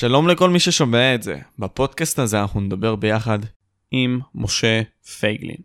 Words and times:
שלום 0.00 0.28
לכל 0.28 0.50
מי 0.50 0.60
ששומע 0.60 1.14
את 1.14 1.22
זה. 1.22 1.38
בפודקאסט 1.58 2.18
הזה 2.18 2.40
אנחנו 2.40 2.60
נדבר 2.60 2.96
ביחד 2.96 3.38
עם 3.90 4.20
משה 4.34 4.82
פייגלין. 5.18 5.56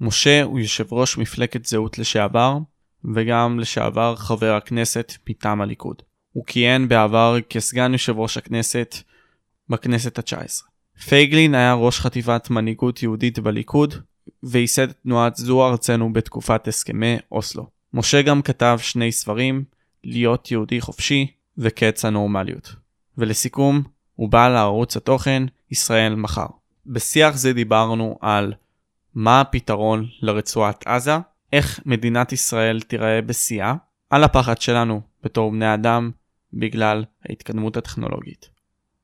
משה 0.00 0.42
הוא 0.42 0.58
יושב 0.58 0.92
ראש 0.92 1.18
מפלגת 1.18 1.64
זהות 1.66 1.98
לשעבר, 1.98 2.58
וגם 3.14 3.60
לשעבר 3.60 4.16
חבר 4.16 4.54
הכנסת 4.54 5.12
מטעם 5.28 5.60
הליכוד. 5.60 6.02
הוא 6.32 6.44
כיהן 6.46 6.88
בעבר 6.88 7.36
כסגן 7.48 7.92
יושב 7.92 8.18
ראש 8.18 8.36
הכנסת 8.36 8.96
בכנסת 9.68 10.18
התשע 10.18 10.40
עשרה. 10.40 10.68
פייגלין 11.08 11.54
היה 11.54 11.74
ראש 11.74 12.00
חטיבת 12.00 12.50
מנהיגות 12.50 13.02
יהודית 13.02 13.38
בליכוד, 13.38 13.94
וייסד 14.42 14.92
תנועת 14.92 15.36
זו 15.36 15.68
ארצנו 15.68 16.12
בתקופת 16.12 16.68
הסכמי 16.68 17.16
אוסלו. 17.32 17.66
משה 17.94 18.22
גם 18.22 18.42
כתב 18.42 18.78
שני 18.82 19.12
ספרים, 19.12 19.64
להיות 20.04 20.50
יהודי 20.50 20.80
חופשי 20.80 21.26
וקץ 21.58 22.04
הנורמליות. 22.04 22.79
ולסיכום, 23.18 23.82
הוא 24.14 24.28
בא 24.28 24.48
לערוץ 24.48 24.96
התוכן 24.96 25.42
ישראל 25.70 26.14
מחר. 26.14 26.46
בשיח 26.86 27.36
זה 27.36 27.52
דיברנו 27.52 28.18
על 28.20 28.52
מה 29.14 29.40
הפתרון 29.40 30.06
לרצועת 30.22 30.86
עזה, 30.86 31.16
איך 31.52 31.80
מדינת 31.86 32.32
ישראל 32.32 32.80
תיראה 32.80 33.22
בשיאה, 33.22 33.74
על 34.10 34.24
הפחד 34.24 34.60
שלנו 34.60 35.00
בתור 35.24 35.50
בני 35.50 35.74
אדם 35.74 36.10
בגלל 36.52 37.04
ההתקדמות 37.28 37.76
הטכנולוגית, 37.76 38.50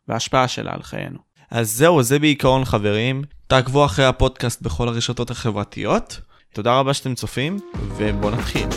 וההשפעה 0.09 0.48
שלה 0.48 0.73
על 0.75 0.83
חיינו. 0.83 1.19
אז 1.50 1.70
זהו, 1.73 2.02
זה 2.02 2.19
בעיקרון 2.19 2.64
חברים. 2.64 3.23
תעקבו 3.47 3.84
אחרי 3.84 4.05
הפודקאסט 4.05 4.62
בכל 4.62 4.88
הרשתות 4.88 5.30
החברתיות. 5.30 6.20
תודה 6.52 6.78
רבה 6.78 6.95
שאתם 6.95 7.14
צופים, 7.14 7.56
ובואו 7.97 8.30
נתחיל. 8.30 8.69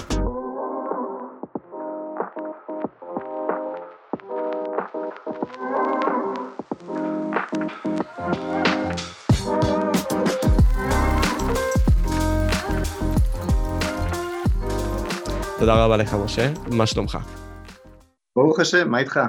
תודה 15.60 15.86
רבה 15.86 15.98
לך, 15.98 16.14
משה. 16.14 16.54
מה 16.72 16.88
שלומך? 16.88 17.18
ברוך 18.36 18.60
השם, 18.60 18.90
מה 18.92 19.00
איתך? 19.00 19.20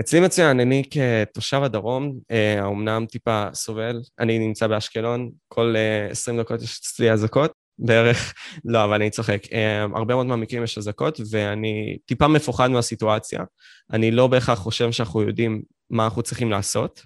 אצלי 0.00 0.20
מצוין, 0.20 0.60
אני 0.60 0.82
כתושב 0.90 1.60
הדרום, 1.62 2.18
אה, 2.30 2.60
האומנם 2.62 3.06
טיפה 3.06 3.46
סובל, 3.54 4.00
אני 4.18 4.38
נמצא 4.38 4.66
באשקלון, 4.66 5.30
כל 5.48 5.74
20 6.10 6.38
אה, 6.38 6.42
דקות 6.42 6.62
יש 6.62 6.78
אצלי 6.78 7.12
אזעקות, 7.12 7.52
בערך, 7.78 8.34
לא, 8.64 8.84
אבל 8.84 8.94
אני 8.94 9.10
צוחק. 9.10 9.42
אה, 9.52 9.82
הרבה 9.82 10.14
מאוד 10.14 10.26
מהמקרים 10.26 10.64
יש 10.64 10.78
אזעקות, 10.78 11.20
ואני 11.30 11.98
טיפה 12.06 12.28
מפוחד 12.28 12.70
מהסיטואציה. 12.70 13.44
אני 13.92 14.10
לא 14.10 14.26
בהכרח 14.26 14.58
חושב 14.58 14.92
שאנחנו 14.92 15.22
יודעים 15.22 15.62
מה 15.90 16.04
אנחנו 16.04 16.22
צריכים 16.22 16.50
לעשות 16.50 17.02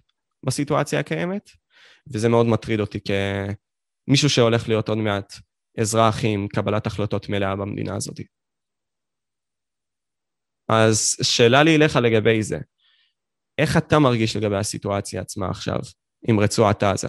בסיטואציה 0.46 1.00
הקיימת, 1.00 1.50
וזה 2.12 2.28
מאוד 2.28 2.46
מטריד 2.46 2.80
אותי 2.80 2.98
כמישהו 4.06 4.30
שהולך 4.30 4.68
להיות 4.68 4.88
עוד 4.88 4.98
מעט 4.98 5.34
אזרח 5.80 6.16
עם 6.22 6.48
קבלת 6.48 6.86
החלטות 6.86 7.28
מלאה 7.28 7.56
במדינה 7.56 7.96
הזאת. 7.96 8.20
אז 10.68 11.16
שאלה 11.22 11.62
לי 11.62 11.76
אליך 11.76 11.96
לגבי 11.96 12.42
זה, 12.42 12.58
איך 13.58 13.76
אתה 13.76 13.98
מרגיש 13.98 14.36
לגבי 14.36 14.56
הסיטואציה 14.56 15.20
עצמה 15.20 15.48
עכשיו 15.50 15.78
עם 16.28 16.40
רצועת 16.40 16.82
עזה? 16.82 17.08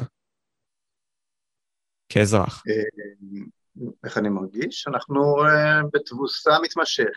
כאזרח. 2.09 2.63
אה, 2.67 3.43
איך 4.03 4.17
אני 4.17 4.29
מרגיש? 4.29 4.87
אנחנו 4.87 5.45
אה, 5.45 5.81
בתבוסה 5.93 6.51
מתמשכת, 6.63 7.11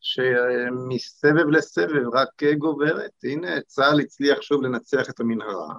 שמסבב 0.00 1.48
לסבב 1.50 2.14
רק 2.14 2.42
גוברת. 2.58 3.12
הנה, 3.24 3.60
צה"ל 3.66 4.00
הצליח 4.00 4.42
שוב 4.42 4.62
לנצח 4.62 5.10
את 5.10 5.20
המנהרה. 5.20 5.74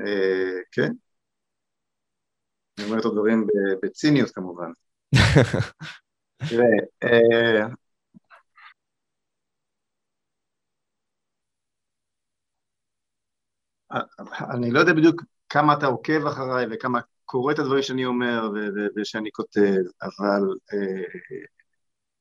אה, 0.00 0.60
כן. 0.72 0.92
אני 2.78 2.86
אומר 2.86 3.00
את 3.00 3.04
הדברים 3.04 3.46
בציניות 3.82 4.30
כמובן. 4.30 4.70
תראה, 6.48 6.66
אה, 7.04 7.66
אני 14.54 14.70
לא 14.70 14.80
יודע 14.80 14.92
בדיוק 14.92 15.22
כמה 15.48 15.72
אתה 15.72 15.86
עוקב 15.86 16.26
אחריי 16.26 16.66
וכמה 16.70 17.00
קורא 17.24 17.52
את 17.52 17.58
הדברים 17.58 17.82
שאני 17.82 18.04
אומר 18.04 18.50
ושאני 18.96 19.30
כותב, 19.32 19.80
אבל 20.02 20.42
אה, 20.72 21.18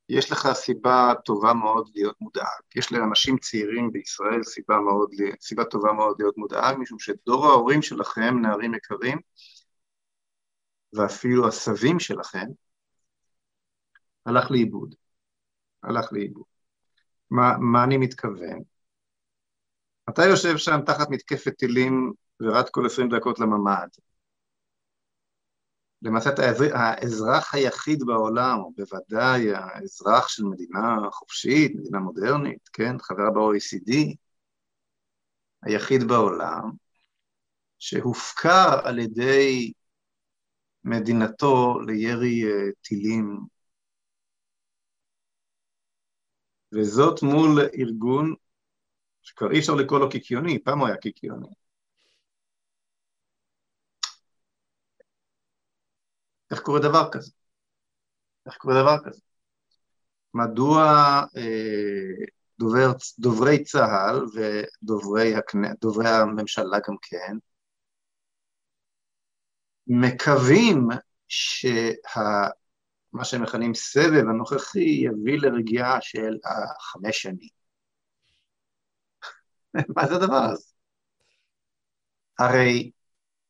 יש 0.09 0.31
לך 0.31 0.49
סיבה 0.53 1.13
טובה 1.25 1.53
מאוד 1.53 1.89
להיות 1.95 2.15
מודאג. 2.21 2.45
יש 2.75 2.91
לאנשים 2.91 3.37
צעירים 3.37 3.91
בישראל 3.91 4.43
סיבה, 4.43 4.79
מאוד, 4.79 5.09
סיבה 5.41 5.63
טובה 5.65 5.93
מאוד 5.93 6.15
להיות 6.19 6.37
מודאג, 6.37 6.75
משום 6.79 6.99
שדור 6.99 7.45
ההורים 7.45 7.81
שלכם, 7.81 8.39
נערים 8.41 8.73
יקרים, 8.73 9.17
ואפילו 10.93 11.47
הסבים 11.47 11.99
שלכם, 11.99 12.45
הלך 14.25 14.51
לאיבוד. 14.51 14.95
הלך 15.83 16.13
לאיבוד. 16.13 16.45
מה, 17.29 17.57
מה 17.59 17.83
אני 17.83 17.97
מתכוון? 17.97 18.59
אתה 20.09 20.25
יושב 20.25 20.57
שם 20.57 20.79
תחת 20.85 21.09
מתקפת 21.09 21.53
טילים 21.57 22.13
ורץ 22.41 22.69
כל 22.69 22.85
עשרים 22.85 23.09
דקות 23.09 23.39
לממ"ד. 23.39 23.87
למעשה 26.01 26.29
אתה 26.29 26.41
האזרח 26.73 27.53
היחיד 27.53 28.03
בעולם, 28.05 28.59
או 28.59 28.71
בוודאי 28.77 29.53
האזרח 29.53 30.27
של 30.27 30.43
מדינה 30.43 30.97
חופשית, 31.11 31.75
מדינה 31.75 31.99
מודרנית, 31.99 32.69
כן, 32.73 32.99
חברה 32.99 33.31
ב-OECD, 33.31 34.15
היחיד 35.63 36.03
בעולם, 36.07 36.71
שהופקר 37.79 38.79
על 38.83 38.99
ידי 38.99 39.71
מדינתו 40.83 41.79
לירי 41.87 42.43
אה, 42.43 42.71
טילים, 42.81 43.39
וזאת 46.73 47.23
מול 47.23 47.59
ארגון 47.79 48.33
שכבר 49.21 49.51
אי 49.51 49.59
אפשר 49.59 49.73
לקרוא 49.75 49.99
לו 49.99 50.09
קיקיוני, 50.09 50.59
פעם 50.63 50.79
הוא 50.79 50.87
היה 50.87 50.97
קיקיוני. 50.97 51.47
איך 56.51 56.59
קורה 56.59 56.79
דבר 56.79 57.09
כזה? 57.11 57.31
איך 58.45 58.57
קורה 58.57 58.81
דבר 58.81 58.97
כזה? 59.05 59.21
מדוע 60.33 60.83
אה, 61.37 62.25
דובר, 62.59 62.91
דוברי 63.19 63.63
צה"ל 63.63 64.25
ודוברי 64.35 65.35
הקנה, 65.35 65.69
הממשלה 66.05 66.77
גם 66.87 66.95
כן 67.01 67.37
מקווים 69.87 70.87
שמה 71.27 72.49
שהם 73.23 73.43
מכנים 73.43 73.73
סבב 73.73 74.23
הנוכחי 74.29 74.79
יביא 74.79 75.37
לרגיעה 75.41 76.01
של 76.01 76.37
החמש 76.45 77.21
שנים. 77.21 77.49
מה 79.95 80.07
זה 80.07 80.15
הדבר 80.15 80.43
הזה? 80.51 80.71
הרי 82.39 82.91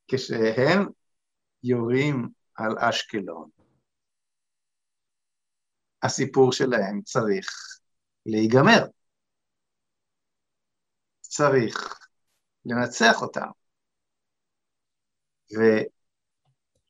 כשהם 0.08 0.86
יורים 1.64 2.30
על 2.56 2.78
אשקלון, 2.80 3.50
הסיפור 6.04 6.52
שלהם 6.52 7.02
צריך 7.02 7.50
להיגמר. 8.26 8.86
צריך 11.22 12.00
לנצח 12.66 13.22
אותם. 13.22 13.48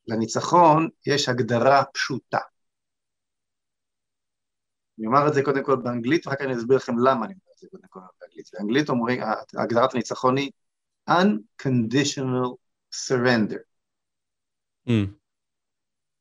לניצחון 0.08 0.88
יש 1.06 1.28
הגדרה 1.28 1.84
פשוטה. 1.84 2.38
אני 4.98 5.06
אומר 5.06 5.28
את 5.28 5.34
זה 5.34 5.42
קודם 5.42 5.64
כל 5.64 5.76
באנגלית, 5.76 6.26
ואחר 6.26 6.36
כך 6.36 6.44
אני 6.44 6.54
אסביר 6.54 6.76
לכם 6.76 6.98
למה 6.98 7.26
אני 7.26 7.34
אומר 7.34 7.52
את 7.52 7.58
זה 7.58 7.66
קודם 7.70 7.88
כל 7.88 8.00
באנגלית. 8.20 8.50
באנגלית 8.52 8.88
אומרים, 8.88 9.20
הגדרת 9.54 9.94
הניצחון 9.94 10.36
היא 10.36 10.50
unconditional 11.10 12.54
surrender. 12.94 13.60
Mm. 14.88 14.92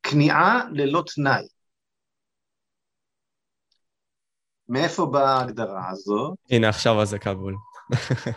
כניעה 0.04 0.64
ללא 0.72 1.04
תנאי. 1.16 1.48
מאיפה 4.70 5.06
באה 5.06 5.38
ההגדרה 5.38 5.90
הזאת? 5.90 6.38
הנה, 6.52 6.70
עכשיו 6.70 7.06
זה 7.06 7.20
כבול. 7.20 7.56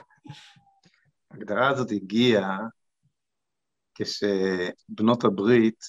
ההגדרה 1.30 1.68
הזאת 1.68 1.90
הגיעה 1.90 2.58
כשבנות 4.00 5.24
הברית 5.24 5.84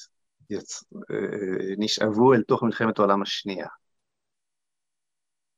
יצ... 0.49 0.83
אה, 1.11 1.75
נשאבו 1.77 2.33
אל 2.33 2.43
תוך 2.43 2.63
מלחמת 2.63 2.99
העולם 2.99 3.21
השנייה. 3.21 3.67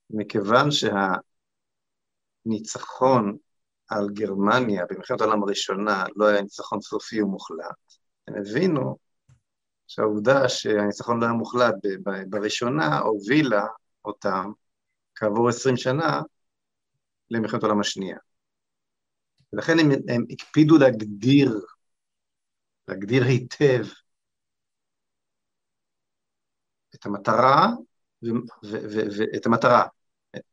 מכיוון 0.09 0.69
שהניצחון 2.45 3.37
על 3.87 4.09
גרמניה 4.13 4.85
במלחמת 4.89 5.21
העולם 5.21 5.43
הראשונה 5.43 6.05
לא 6.15 6.27
היה 6.27 6.41
ניצחון 6.41 6.81
סופי 6.81 7.21
ומוחלט, 7.21 7.75
הם 8.27 8.35
הבינו 8.35 8.97
שהעובדה 9.87 10.49
שהניצחון 10.49 11.19
לא 11.19 11.25
היה 11.25 11.33
מוחלט 11.33 11.75
בראשונה 12.29 12.99
הובילה 12.99 13.65
אותם 14.05 14.51
כעבור 15.15 15.49
עשרים 15.49 15.77
שנה 15.77 16.21
למלחמת 17.29 17.63
העולם 17.63 17.79
השנייה. 17.79 18.17
ולכן 19.53 19.79
הם, 19.79 19.91
הם 20.09 20.25
הקפידו 20.29 20.77
להגדיר, 20.77 21.59
להגדיר 22.87 23.23
היטב 23.23 23.83
את 26.95 27.05
המטרה, 27.05 27.67
ואת 29.17 29.45
המטרה, 29.45 29.83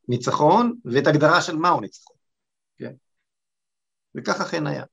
ניצחון, 0.09 0.79
ואת 0.85 1.07
הגדרה 1.07 1.43
של 1.43 1.57
מהו 1.57 1.81
ניצחון, 1.81 2.17
כן? 2.79 2.93
וכך 4.15 4.41
אכן 4.41 4.67
היה. 4.67 4.85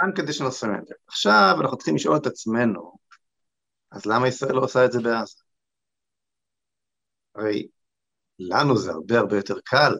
unconditional 0.00 0.52
surrender. 0.62 0.94
עכשיו 1.06 1.56
אנחנו 1.60 1.76
צריכים 1.76 1.94
לשאול 1.94 2.16
את 2.16 2.26
עצמנו, 2.26 2.92
אז 3.90 4.06
למה 4.06 4.28
ישראל 4.28 4.54
לא 4.54 4.60
עושה 4.60 4.84
את 4.84 4.92
זה 4.92 4.98
בעזה? 5.02 5.42
הרי 7.34 7.68
לנו 8.38 8.76
זה 8.76 8.90
הרבה 8.90 9.18
הרבה 9.18 9.36
יותר 9.36 9.54
קל 9.64 9.92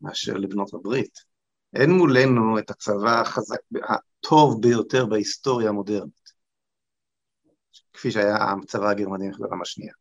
מאשר 0.00 0.34
לבנות 0.34 0.74
הברית. 0.74 1.35
אין 1.76 1.90
מולנו 1.90 2.58
את 2.58 2.70
הצבא 2.70 3.20
החזק, 3.20 3.58
הטוב 3.82 4.62
ביותר 4.62 5.06
בהיסטוריה 5.06 5.68
המודרנית, 5.68 6.32
כפי 7.92 8.10
שהיה 8.10 8.36
הצבא 8.36 8.88
הגרמני 8.88 9.26
במלחמת 9.26 9.40
העולם 9.40 9.62
השנייה, 9.62 9.92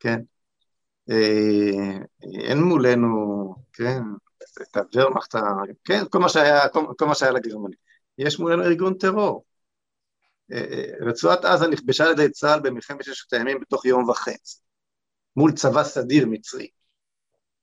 כן? 0.00 0.20
אה, 1.10 1.98
אין 2.48 2.62
מולנו, 2.62 3.54
כן, 3.72 4.02
את 4.62 4.76
הוורמאכט, 4.76 5.34
כן, 5.84 6.02
כל 6.10 6.18
מה 6.18 6.28
שהיה, 6.28 6.68
כל, 6.68 6.86
כל 6.98 7.06
מה 7.06 7.14
שהיה 7.14 7.32
לגרמנים. 7.32 7.78
יש 8.18 8.38
מולנו 8.38 8.62
ארגון 8.62 8.94
טרור. 8.94 9.44
אה, 10.52 10.58
אה, 10.58 11.06
רצועת 11.06 11.44
עזה 11.44 11.68
נכבשה 11.68 12.04
על 12.04 12.12
ידי 12.12 12.30
צה"ל 12.30 12.60
במלחמת 12.60 13.04
ששת 13.04 13.32
הימים 13.32 13.60
בתוך 13.60 13.84
יום 13.84 14.08
וחצי, 14.08 14.58
מול 15.36 15.52
צבא 15.52 15.84
סדיר 15.84 16.26
מצרי. 16.26 16.68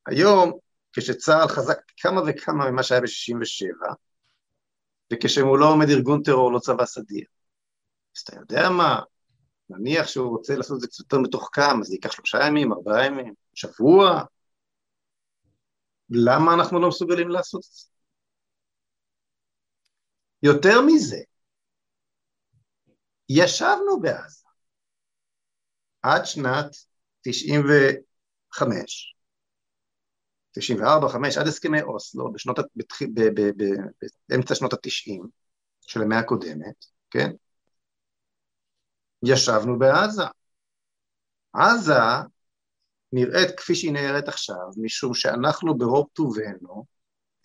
היום, 0.08 0.52
כשצה"ל 0.94 1.48
חזק 1.48 1.78
כמה 1.98 2.22
וכמה 2.28 2.72
ממה 2.72 2.84
שהיה 2.84 3.01
ב-67', 3.01 3.94
וכשמולו 5.13 5.68
עומד 5.68 5.90
ארגון 5.90 6.24
טרור, 6.24 6.51
לא 6.54 6.60
צבא 6.60 6.86
סדיר. 6.86 7.25
אז 8.16 8.22
אתה 8.22 8.36
יודע 8.36 8.69
מה, 8.69 9.01
נניח 9.69 10.07
שהוא 10.07 10.30
רוצה 10.30 10.56
לעשות 10.56 10.75
את 10.75 10.81
זה 10.81 10.88
קצת 10.88 11.00
יותר 11.00 11.18
מתוחכם, 11.19 11.80
אז 11.81 11.88
זה 11.88 11.94
ייקח 11.94 12.12
שלושה 12.12 12.38
ימים, 12.48 12.74
ארבעה 12.74 13.06
ימים, 13.06 13.34
שבוע. 13.54 14.24
למה 16.10 16.54
אנחנו 16.54 16.80
לא 16.80 16.88
מסוגלים 16.88 17.30
לעשות 17.30 17.62
את 17.66 17.72
זה? 17.72 17.90
יותר 20.44 20.81
מזה, 20.81 21.18
ישבנו 23.30 24.00
בעזה 24.01 24.44
עד 26.01 26.25
שנת 26.25 26.75
95, 27.22 29.12
94, 30.54 31.10
5, 31.10 31.38
עד 31.38 31.48
הסכמי 31.48 31.82
אוסלו, 31.82 32.34
בשנות, 32.34 32.60
בתח... 32.76 33.02
ב, 33.02 33.22
ב, 33.22 33.42
ב, 33.42 33.64
באמצע 34.30 34.56
שנות 34.56 34.74
ה-90 34.74 35.28
של 35.82 36.02
המאה 36.02 36.20
הקודמת, 36.20 36.86
כן? 37.12 37.32
ישבנו 39.24 39.80
בעזה. 39.80 40.24
עזה 41.54 42.00
נראית 43.14 43.58
כפי 43.58 43.76
שהיא 43.76 43.94
נראית 43.94 44.28
עכשיו, 44.28 44.70
משום 44.78 45.14
שאנחנו 45.14 45.78
ברוב 45.78 46.08
טובנו 46.14 46.86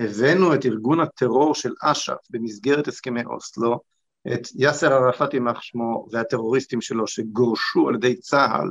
הבאנו 0.01 0.55
את 0.55 0.67
ארגון 0.67 1.01
הטרור 1.01 1.55
של 1.55 1.73
אש"ף 1.83 2.17
במסגרת 2.31 2.89
הסכמי 2.89 3.25
אוסלו, 3.25 3.81
את 4.33 4.49
יאסר 4.55 4.93
ערפאת 4.93 5.35
יימח 5.35 5.63
שמו 5.63 6.07
והטרוריסטים 6.13 6.81
שלו 6.81 7.07
שגורשו 7.07 7.89
על 7.89 7.95
ידי 7.95 8.17
צה"ל 8.17 8.71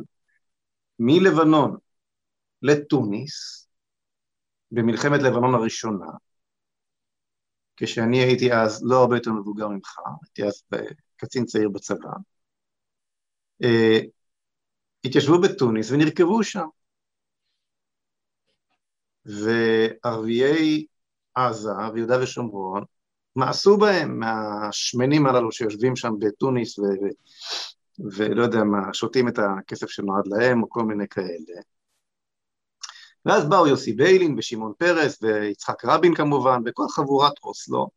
מלבנון 0.99 1.77
לתוניס 2.61 3.66
במלחמת 4.71 5.21
לבנון 5.21 5.55
הראשונה, 5.55 6.05
כשאני 7.77 8.17
הייתי 8.17 8.53
אז 8.53 8.83
לא 8.83 9.01
הרבה 9.01 9.15
יותר 9.15 9.31
מבוגר 9.31 9.67
ממך, 9.67 9.95
הייתי 10.23 10.43
אז 10.43 10.63
קצין 11.15 11.45
צעיר 11.45 11.69
בצבא, 11.69 12.09
אה, 13.63 13.99
התיישבו 15.05 15.41
בתוניס 15.41 15.91
ונרכבו 15.91 16.43
שם. 16.43 16.67
וערביי 19.25 20.85
עזה 21.35 21.69
ויהודה 21.93 22.23
ושומרון 22.23 22.83
מאסו 23.35 23.77
בהם 23.77 24.19
מהשמנים 24.19 25.25
הללו 25.25 25.51
שיושבים 25.51 25.95
שם 25.95 26.13
בתוניס 26.19 26.79
ו... 26.79 26.83
ולא 27.99 28.43
יודע 28.43 28.63
מה, 28.63 28.93
שותים 28.93 29.27
את 29.27 29.39
הכסף 29.39 29.87
שנועד 29.87 30.27
להם 30.27 30.63
או 30.63 30.69
כל 30.69 30.83
מיני 30.83 31.07
כאלה. 31.07 31.61
ואז 33.27 33.49
באו 33.49 33.67
יוסי 33.67 33.93
ביילין 33.93 34.35
ושמעון 34.37 34.73
פרס 34.77 35.17
ויצחק 35.21 35.85
רבין 35.85 36.15
כמובן 36.15 36.61
וכל 36.65 36.85
חבורת 36.89 37.33
אוסלו, 37.43 37.89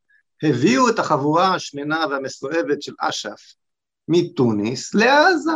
הביאו 0.43 0.88
את 0.88 0.99
החבורה 0.99 1.55
השמנה 1.55 2.05
והמסואבת 2.11 2.82
של 2.82 2.93
אש"ף 3.00 3.55
מתוניס 4.09 4.94
לעזה. 4.94 5.53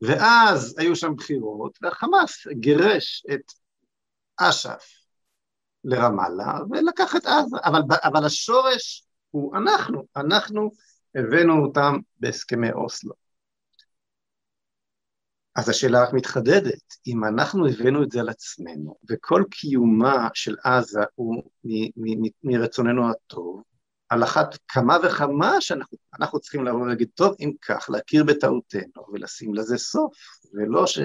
ואז 0.00 0.74
היו 0.78 0.96
שם 0.96 1.14
בחירות, 1.16 1.78
והחמאס 1.82 2.46
גירש 2.52 3.24
את 3.34 3.52
אש"ף 4.36 4.84
לרמאללה 5.84 6.58
ולקח 6.70 7.16
את 7.16 7.26
עזה, 7.26 7.56
אבל, 7.64 7.80
אבל 8.04 8.24
השורש 8.24 9.04
הוא 9.30 9.56
אנחנו, 9.56 10.06
אנחנו 10.16 10.70
הבאנו 11.14 11.66
אותם 11.66 11.96
בהסכמי 12.20 12.72
אוסלו. 12.72 13.29
אז 15.60 15.68
השאלה 15.68 16.02
רק 16.02 16.12
מתחדדת, 16.12 16.94
אם 17.06 17.24
אנחנו 17.24 17.68
הבאנו 17.68 18.02
את 18.02 18.10
זה 18.10 18.20
על 18.20 18.28
עצמנו, 18.28 18.96
וכל 19.10 19.44
קיומה 19.50 20.28
של 20.34 20.56
עזה 20.64 21.00
הוא 21.14 21.42
מרצוננו 22.42 23.10
הטוב, 23.10 23.62
על 24.08 24.24
אחת 24.24 24.58
כמה 24.68 24.96
וכמה 25.04 25.60
שאנחנו 25.60 26.40
צריכים 26.40 26.64
לבוא 26.64 26.80
ולהגיד, 26.80 27.08
טוב, 27.14 27.34
אם 27.40 27.52
כך, 27.62 27.90
להכיר 27.90 28.24
בטעותנו 28.24 29.06
ולשים 29.12 29.54
לזה 29.54 29.78
סוף, 29.78 30.14
ולא, 30.54 30.86
ש, 30.86 30.98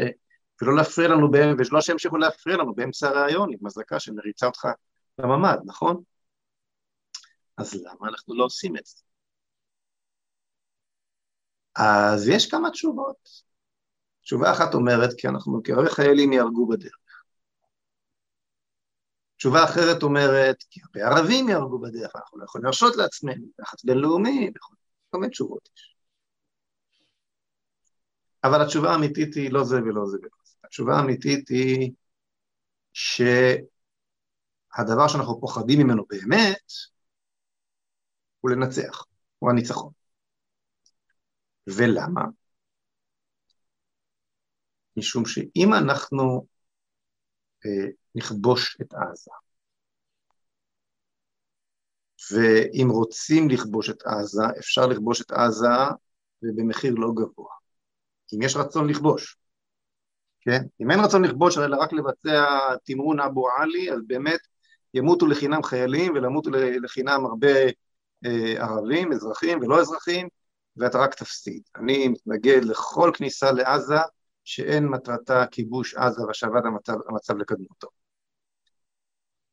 ולא 0.62 0.76
להפריע 0.76 1.08
לנו, 1.08 1.32
ולא 1.32 1.82
שימשיכו 1.82 2.18
להפריע 2.18 2.58
לנו 2.58 2.76
באמצע 2.76 3.08
הראיון 3.08 3.50
עם 3.54 3.68
אזעקה 3.68 4.00
שמריצה 4.00 4.46
אותך 4.46 4.68
לממ"ד, 5.20 5.58
נכון? 5.66 6.04
אז 7.58 7.74
למה 7.76 8.10
אנחנו 8.10 8.36
לא 8.36 8.44
עושים 8.44 8.78
את 8.78 8.86
זה? 8.86 9.02
אז 11.76 12.28
יש 12.28 12.52
כמה 12.52 12.72
תשובות. 12.72 13.45
תשובה 14.26 14.52
אחת 14.52 14.74
אומרת, 14.74 15.10
כי 15.18 15.28
אנחנו, 15.28 15.64
כי 15.64 15.72
חיילים 15.90 16.34
יהרגו 16.34 16.68
בדרך. 16.68 16.98
תשובה 19.38 19.64
אחרת 19.64 20.04
אומרת, 20.04 20.64
כי 20.70 20.80
הרבה 20.84 21.08
ערבים 21.08 21.50
יהרגו 21.50 21.80
בדרך, 21.80 22.16
אנחנו 22.16 22.40
לא 22.40 22.44
יכולים 22.44 22.66
להרשות 22.66 22.96
לעצמנו, 22.96 23.46
לחץ 23.60 23.84
בינלאומי, 23.84 24.52
כל 25.10 25.20
מיני 25.20 25.32
תשובות 25.32 25.70
יש. 25.76 25.96
אבל 28.44 28.62
התשובה 28.62 28.92
האמיתית 28.92 29.36
היא 29.36 29.52
לא 29.52 29.64
זה 29.64 29.76
ולא 29.76 30.06
זה 30.06 30.18
ולא 30.18 30.30
זה. 30.44 30.56
התשובה 30.64 30.96
האמיתית 30.96 31.50
היא 31.50 31.92
שהדבר 32.94 33.68
שאנחנו 35.08 35.42
פוחדים 35.42 35.80
ממנו 35.80 36.06
באמת, 36.10 36.72
הוא 38.42 38.52
לנצח, 38.52 39.06
הוא 39.40 39.50
הניצחון. 39.50 39.92
ולמה? 41.68 42.22
משום 44.98 45.26
שאם 45.26 45.74
אנחנו 45.74 46.46
אה, 47.66 47.88
נכבוש 48.16 48.78
את 48.82 48.94
עזה. 48.94 49.32
ואם 52.32 52.88
רוצים 52.90 53.50
לכבוש 53.50 53.90
את 53.90 54.02
עזה, 54.06 54.44
אפשר 54.60 54.88
לכבוש 54.88 55.22
את 55.22 55.32
עזה 55.32 55.68
ובמחיר 56.44 56.94
לא 56.94 57.12
גבוה. 57.16 57.54
אם 58.34 58.42
יש 58.42 58.56
רצון 58.56 58.90
לכבוש, 58.90 59.38
כן? 60.42 60.62
אם 60.82 60.92
אין 60.92 61.00
רצון 61.00 61.26
לכבוש 61.26 61.58
אלא 61.58 61.78
רק 61.78 61.94
לבצע 61.94 62.46
תמרון 62.84 63.20
אבו 63.20 63.50
עלי, 63.50 63.92
אז 63.92 64.00
באמת 64.08 64.40
ימותו 64.94 65.28
לחינם 65.28 65.64
חיילים 65.64 66.14
ולמותו 66.14 66.50
לחינם 66.82 67.26
הרבה 67.26 67.54
אה, 68.26 68.54
ערבים, 68.58 69.12
אזרחים 69.12 69.60
ולא 69.62 69.80
אזרחים, 69.82 70.28
ואתה 70.78 70.98
רק 70.98 71.14
תפסיד. 71.14 71.62
אני 71.76 72.08
מתנגד 72.08 72.64
לכל 72.64 73.12
כניסה 73.14 73.52
לעזה 73.52 73.96
שאין 74.46 74.88
מטרתה 74.88 75.46
כיבוש 75.52 75.96
עזה 75.96 76.26
והשבת 76.26 76.66
המצב, 76.66 76.94
המצב 77.10 77.38
לקדמותו. 77.38 77.88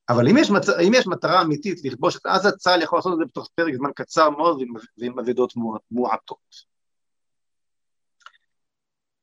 אבל 0.08 0.28
אם 0.28 0.37
יש, 0.37 0.50
מצ... 0.50 0.68
אם 0.68 0.92
יש 0.94 1.06
מטרה 1.06 1.42
אמיתית 1.42 1.84
לכבוש 1.84 2.16
את 2.16 2.26
עזה, 2.26 2.52
צה"ל 2.52 2.82
יכול 2.82 2.99
לעשות 2.99 3.12
את 3.12 3.18
זה 3.18 3.25
בתוך 3.25 3.50
פרק 3.54 3.75
זמן 3.75 3.90
קצר 3.96 4.30
מאוד 4.30 4.62
ועם, 4.99 5.18
אבדות 5.18 5.52
מועטות. 5.90 6.72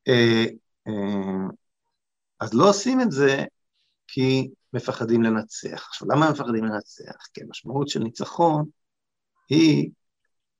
אה, 0.08 0.44
אה, 0.88 1.48
אז 2.40 2.54
לא 2.54 2.68
עושים 2.68 3.00
את 3.00 3.10
זה 3.10 3.44
כי 4.08 4.50
מפחדים 4.72 5.22
לנצח. 5.22 5.86
עכשיו, 5.88 6.08
למה 6.10 6.30
מפחדים 6.30 6.64
לנצח? 6.64 7.26
כי 7.34 7.42
המשמעות 7.42 7.88
של 7.88 8.00
ניצחון 8.00 8.64
היא 9.48 9.90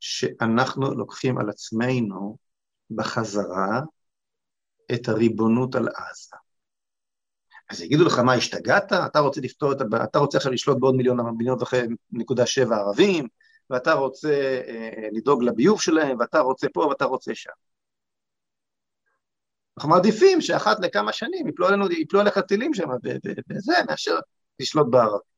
שאנחנו 0.00 0.94
לוקחים 0.94 1.38
על 1.38 1.50
עצמנו 1.50 2.36
בחזרה 2.90 3.80
את 4.94 5.08
הריבונות 5.08 5.74
על 5.74 5.88
עזה. 5.88 6.36
אז 7.70 7.80
יגידו 7.80 8.04
לך, 8.04 8.18
מה, 8.18 8.34
השתגעת? 8.34 8.92
אתה 8.92 9.18
רוצה 9.18 9.40
לפתור 9.40 9.72
את, 9.72 9.78
אתה 10.04 10.18
רוצה 10.18 10.38
עכשיו 10.38 10.52
לשלוט 10.52 10.78
בעוד 10.80 10.94
מיליון, 10.94 11.20
מיליון 11.36 11.62
וחצי 11.62 11.86
נקודה 12.10 12.46
שבע 12.46 12.76
ערבים, 12.76 13.28
ואתה 13.70 13.92
רוצה 13.92 14.62
אה, 14.68 15.08
לדאוג 15.12 15.42
לביוב 15.42 15.80
שלהם, 15.80 16.16
ואתה 16.20 16.40
רוצה 16.40 16.66
פה 16.72 16.80
ואתה 16.80 17.04
רוצה 17.04 17.34
שם. 17.34 17.50
אנחנו 19.76 19.90
מעדיפים 19.90 20.40
שאחת 20.40 20.76
לכמה 20.80 21.12
שנים 21.12 21.48
יפלו 21.48 21.66
עלינו, 21.66 21.92
יפלו 21.92 22.20
עליך 22.20 22.38
טילים 22.38 22.74
שם, 22.74 22.88
וזה, 23.50 23.72
מאשר 23.88 24.18
לשלוט 24.60 24.86
בערבים. 24.90 25.30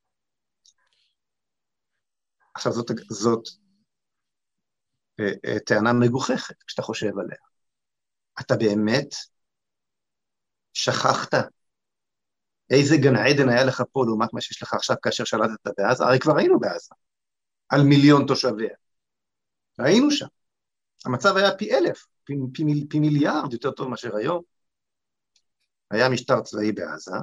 עכשיו 2.55 2.73
זאת, 2.73 2.91
זאת 3.11 3.49
אה, 5.21 5.33
אה, 5.45 5.59
טענה 5.67 5.93
מגוחכת 5.93 6.63
כשאתה 6.67 6.83
חושב 6.83 7.19
עליה. 7.19 7.37
אתה 8.41 8.57
באמת 8.57 9.15
שכחת 10.73 11.35
איזה 12.71 12.97
גן 12.97 13.17
עדן 13.17 13.49
היה 13.49 13.65
לך 13.65 13.83
פה 13.93 14.05
לעומת 14.07 14.35
מה 14.35 14.41
שיש 14.41 14.63
לך 14.63 14.75
עכשיו 14.75 14.97
כאשר 15.03 15.25
שלטת 15.25 15.79
בעזה? 15.79 16.05
הרי 16.05 16.19
כבר 16.19 16.39
היינו 16.39 16.61
בעזה, 16.61 16.95
על 17.69 17.83
מיליון 17.83 18.27
תושביה. 18.27 18.75
היינו 19.79 20.11
שם. 20.11 20.27
המצב 21.07 21.37
היה 21.37 21.57
פי 21.57 21.75
אלף, 21.75 22.07
פי, 22.25 22.35
פי, 22.55 22.65
פי 22.89 22.99
מיליארד 22.99 23.53
יותר 23.53 23.71
טוב 23.71 23.89
מאשר 23.89 24.17
היום. 24.17 24.43
היה 25.91 26.09
משטר 26.09 26.41
צבאי 26.41 26.73
בעזה, 26.73 27.17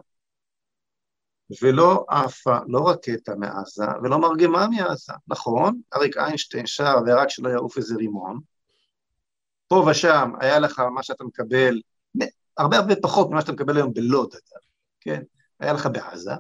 ולא 1.62 2.06
עפה, 2.10 2.58
לא 2.68 2.90
רקטה 2.90 3.36
מעזה, 3.36 3.86
ולא 4.04 4.20
מרגמה 4.20 4.68
מעזה. 4.68 5.14
נכון, 5.28 5.82
אריק 5.96 6.18
איינשטיין 6.18 6.66
שר 6.66 6.96
ורק 7.08 7.30
שלא 7.30 7.50
יעוף 7.50 7.78
איזה 7.78 7.96
רימון. 7.96 8.40
פה 9.68 9.86
ושם 9.92 10.32
היה 10.40 10.60
לך 10.60 10.80
מה 10.80 11.04
שאתה 11.04 11.24
מקבל, 11.24 11.82
הרבה 12.60 12.78
הרבה 12.78 12.94
פחות 13.02 13.30
ממה 13.30 13.42
שאתה 13.42 13.52
מקבל 13.52 13.78
היום 13.78 13.94
בלוד, 13.94 14.34
אגב, 14.34 14.62
כן? 15.00 15.22
היה 15.60 15.74
לך 15.74 15.86
בעזה. 15.86 16.32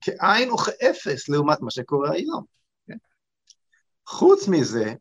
כאין 0.00 0.50
וכאפס 0.50 1.28
לעומת 1.28 1.60
מה 1.60 1.70
שקורה 1.70 2.12
היום. 2.12 2.44
כן? 2.86 2.96
חוץ 4.06 4.48
מזה, 4.48 4.94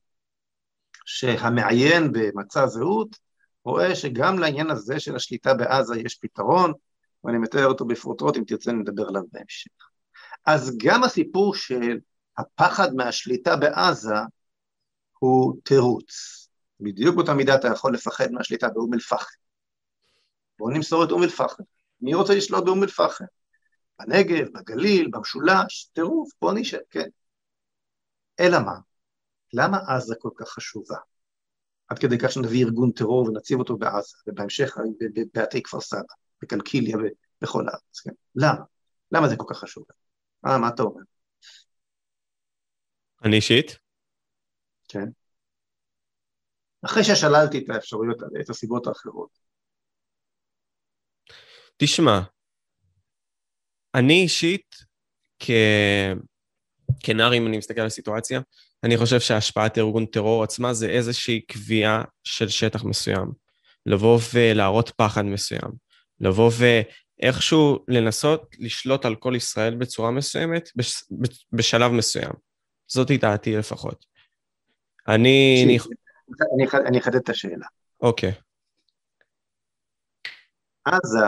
שהמעיין 1.06 2.12
במצע 2.12 2.68
זהות 2.68 3.20
רואה 3.64 3.96
שגם 3.96 4.40
לעניין 4.40 4.70
הזה 4.72 5.00
של 5.00 5.16
השליטה 5.16 5.54
בעזה 5.54 6.00
יש 6.00 6.16
פתרון, 6.16 6.74
ואני 7.24 7.38
מתאר 7.38 7.66
אותו 7.66 7.86
בפרוטרוט, 7.86 8.38
אם 8.38 8.44
תרצה 8.48 8.72
נדבר 8.72 9.08
עליו 9.08 9.22
בהמשך. 9.32 9.72
אז 10.46 10.78
גם 10.78 11.04
הסיפור 11.04 11.56
של 11.56 11.98
הפחד 12.38 12.94
מהשליטה 12.96 13.56
בעזה 13.56 14.16
הוא 15.20 15.58
תירוץ. 15.64 16.47
בדיוק 16.80 17.16
באותה 17.16 17.34
מידה 17.34 17.56
אתה 17.56 17.68
יכול 17.68 17.94
לפחד 17.94 18.32
מהשליטה 18.32 18.70
באום 18.70 18.94
אל-פחם. 18.94 19.36
בואו 20.60 20.70
נמסור 20.70 21.04
את 21.04 21.12
אום 21.12 21.24
אל-פחם. 21.24 21.64
מי 22.02 22.14
רוצה 22.14 22.36
לשלוט 22.36 22.66
באום 22.66 22.84
אל-פחם? 22.84 23.26
בנגב, 24.00 24.48
בגליל, 24.54 25.10
במשולש, 25.12 25.90
טירוף, 25.94 26.30
בואו 26.42 26.54
נשאר, 26.54 26.80
כן. 26.90 27.10
אלא 28.40 28.60
מה? 28.60 28.74
למה 29.54 29.78
עזה 29.88 30.16
כל 30.20 30.30
כך 30.36 30.48
חשובה? 30.48 30.98
עד 31.88 32.00
כדי 32.00 32.18
כך 32.18 32.32
שנביא 32.32 32.66
ארגון 32.66 32.92
טרור 32.92 33.28
ונציב 33.28 33.60
אותו 33.60 33.78
בעזה, 33.78 34.18
ובהמשך 34.28 34.78
בעתי 35.34 35.64
כפר 35.64 35.82
סבא, 35.82 36.02
בקלקיליה 36.42 36.98
ובכל 36.98 37.70
הארץ, 37.70 38.00
כן? 38.04 38.12
למה? 38.36 38.64
למה 39.12 39.28
זה 39.28 39.36
כל 39.36 39.46
כך 39.50 39.58
חשוב? 39.58 39.84
אה, 40.46 40.58
מה 40.58 40.70
אתה 40.70 40.84
אומר? 40.84 41.02
אני 43.24 43.36
אישית? 43.36 43.78
כן. 44.88 45.10
אחרי 46.86 47.04
ששללתי 47.04 47.58
את 47.58 47.70
האפשרויות, 47.70 48.18
את 48.42 48.50
הסיבות 48.50 48.88
האחרות. 48.88 49.30
תשמע, 51.78 52.20
אני 53.96 54.22
אישית, 54.22 54.76
כ... 55.40 55.52
כנער, 57.00 57.34
אם 57.34 57.48
אני 57.48 57.58
מסתכל 57.58 57.82
על 57.82 57.88
הסיטואציה, 57.88 58.42
אני 58.84 58.98
חושב 58.98 59.20
שהשפעת 59.20 59.78
ארגון 59.78 60.06
טרור 60.06 60.44
עצמה 60.44 60.74
זה 60.74 60.90
איזושהי 60.90 61.42
קביעה 61.42 62.04
של 62.24 62.50
שטח 62.50 62.84
מסוים. 62.84 63.32
לבוא 63.86 64.20
ולהראות 64.34 64.90
פחד 64.90 65.22
מסוים. 65.22 65.72
לבוא 66.20 66.52
ואיכשהו 67.22 67.86
לנסות 67.88 68.56
לשלוט 68.60 69.06
על 69.06 69.16
כל 69.16 69.34
ישראל 69.36 69.76
בצורה 69.76 70.12
מסוימת, 70.12 70.70
בש... 70.76 71.04
בשלב 71.52 71.92
מסוים. 71.92 72.32
זאתי 72.88 73.18
דעתי 73.18 73.56
לפחות. 73.56 74.06
אני... 75.08 75.64
אני 75.66 75.78
אחדד 77.00 77.16
את 77.16 77.30
השאלה. 77.30 77.68
אוקיי. 78.02 78.34
עזה, 80.86 81.26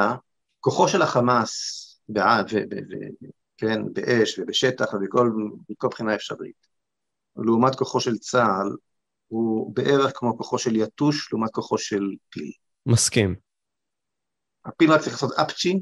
כוחו 0.60 0.88
של 0.88 1.02
החמאס, 1.02 1.86
כן, 3.58 3.94
באש 3.94 4.40
ובשטח 4.40 4.94
ובכל 4.94 5.88
בחינה 5.92 6.16
אפשרית, 6.16 6.68
לעומת 7.36 7.76
כוחו 7.76 8.00
של 8.00 8.18
צה"ל, 8.18 8.76
הוא 9.28 9.76
בערך 9.76 10.12
כמו 10.16 10.38
כוחו 10.38 10.58
של 10.58 10.76
יתוש 10.76 11.34
לעומת 11.34 11.50
כוחו 11.52 11.78
של 11.78 12.04
פיל. 12.30 12.52
מסכים. 12.86 13.36
הפיל 14.66 14.92
רק 14.92 15.02
צריך 15.02 15.14
לעשות 15.14 15.32
אפצ'י, 15.40 15.80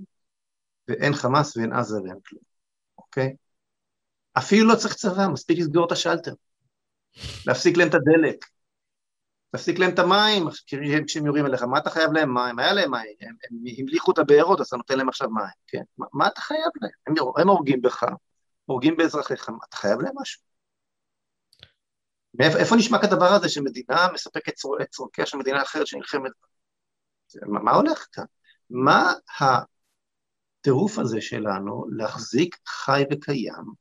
ואין 0.87 1.13
חמאס 1.13 1.57
ואין 1.57 1.73
עזה 1.73 2.01
ואין 2.01 2.19
כלום, 2.25 2.43
אוקיי? 2.97 3.35
אפילו 4.37 4.67
לא 4.67 4.75
צריך 4.75 4.93
צבא, 4.93 5.27
מספיק 5.27 5.59
לסגור 5.59 5.87
את 5.87 5.91
השלטר. 5.91 6.33
להפסיק 7.47 7.77
להם 7.77 7.87
את 7.87 7.93
הדלק, 7.93 8.45
להפסיק 9.53 9.79
להם 9.79 9.93
את 9.93 9.99
המים 9.99 10.47
כשהם 11.07 11.25
יורים 11.25 11.45
אליך, 11.45 11.63
מה 11.63 11.77
אתה 11.77 11.89
חייב 11.89 12.11
להם 12.11 12.33
מים? 12.33 12.59
היה 12.59 12.73
להם 12.73 12.91
מים, 12.91 13.15
הם, 13.21 13.35
הם 13.51 13.57
המליכו 13.77 14.11
את 14.11 14.17
הבארות, 14.17 14.59
אז 14.59 14.67
אתה 14.67 14.77
נותן 14.77 14.97
להם 14.97 15.09
עכשיו 15.09 15.29
מים, 15.29 15.45
כן? 15.67 15.81
מה, 15.97 16.05
מה 16.13 16.27
אתה 16.27 16.41
חייב 16.41 16.71
להם? 16.81 16.91
הם, 17.07 17.13
הם 17.37 17.49
הורגים 17.49 17.81
בך, 17.81 18.03
הורגים 18.65 18.97
באזרחיך, 18.97 19.49
אתה 19.69 19.77
חייב 19.77 20.01
להם 20.01 20.13
משהו? 20.21 20.41
מאיפה, 22.33 22.57
איפה 22.57 22.75
נשמע 22.75 23.01
כדבר 23.01 23.25
הזה 23.25 23.49
שמדינה 23.49 24.07
מספקת 24.13 24.53
צור, 24.53 24.81
את 24.81 24.89
צורכיה 24.89 25.25
של 25.25 25.37
מדינה 25.37 25.61
אחרת 25.61 25.87
שנלחמת? 25.87 26.31
מה, 27.41 27.59
מה 27.59 27.71
הולך 27.71 28.07
כאן? 28.11 28.25
מה 28.69 29.13
הטירוף 30.59 30.99
הזה 30.99 31.21
שלנו 31.21 31.85
להחזיק 31.91 32.57
חי 32.67 33.03
וקיים 33.11 33.73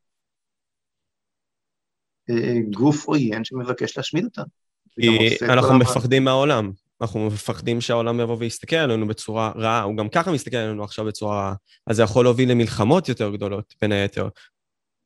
אה, 2.31 2.55
גוף 2.75 3.07
עוין 3.07 3.45
שמבקש 3.45 3.97
להשמיד 3.97 4.25
אותנו? 4.25 4.66
כי 5.01 5.37
אנחנו 5.45 5.79
מפחדים 5.79 6.25
מהעולם. 6.25 6.73
אנחנו 7.01 7.27
מפחדים 7.27 7.81
שהעולם 7.81 8.21
יבוא 8.21 8.37
ויסתכל 8.39 8.77
עלינו 8.77 9.09
בצורה 9.09 9.53
רעה, 9.57 9.83
הוא 9.83 9.97
גם 9.97 10.09
ככה 10.09 10.33
מסתכל 10.33 10.57
עלינו 10.57 10.85
עכשיו 10.85 11.05
בצורה 11.05 11.37
רעה, 11.37 11.55
אז 11.87 11.97
זה 11.97 12.03
יכול 12.03 12.25
להוביל 12.25 12.51
למלחמות 12.51 13.09
יותר 13.09 13.31
גדולות, 13.31 13.75
בין 13.81 13.93
היתר. 13.93 14.29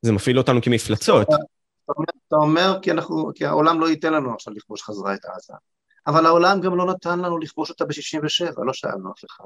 זה 0.02 0.12
מפעיל 0.12 0.38
אותנו 0.38 0.62
כמפלצות. 0.62 1.28
אתה 2.28 2.36
אומר 2.36 2.78
כי, 2.82 2.90
אנחנו, 2.90 3.30
כי 3.34 3.46
העולם 3.46 3.80
לא 3.80 3.88
ייתן 3.90 4.12
לנו 4.12 4.34
עכשיו 4.34 4.54
לכבוש 4.54 4.82
חזרה 4.82 5.14
את 5.14 5.24
עזה, 5.24 5.54
אבל 6.06 6.26
העולם 6.26 6.60
גם 6.60 6.76
לא 6.76 6.86
נתן 6.86 7.18
לנו 7.18 7.38
לכבוש 7.38 7.70
אותה 7.70 7.84
ב-67, 7.84 8.64
לא 8.66 8.72
שאלנו 8.72 9.12
אף 9.12 9.24
אחד. 9.24 9.44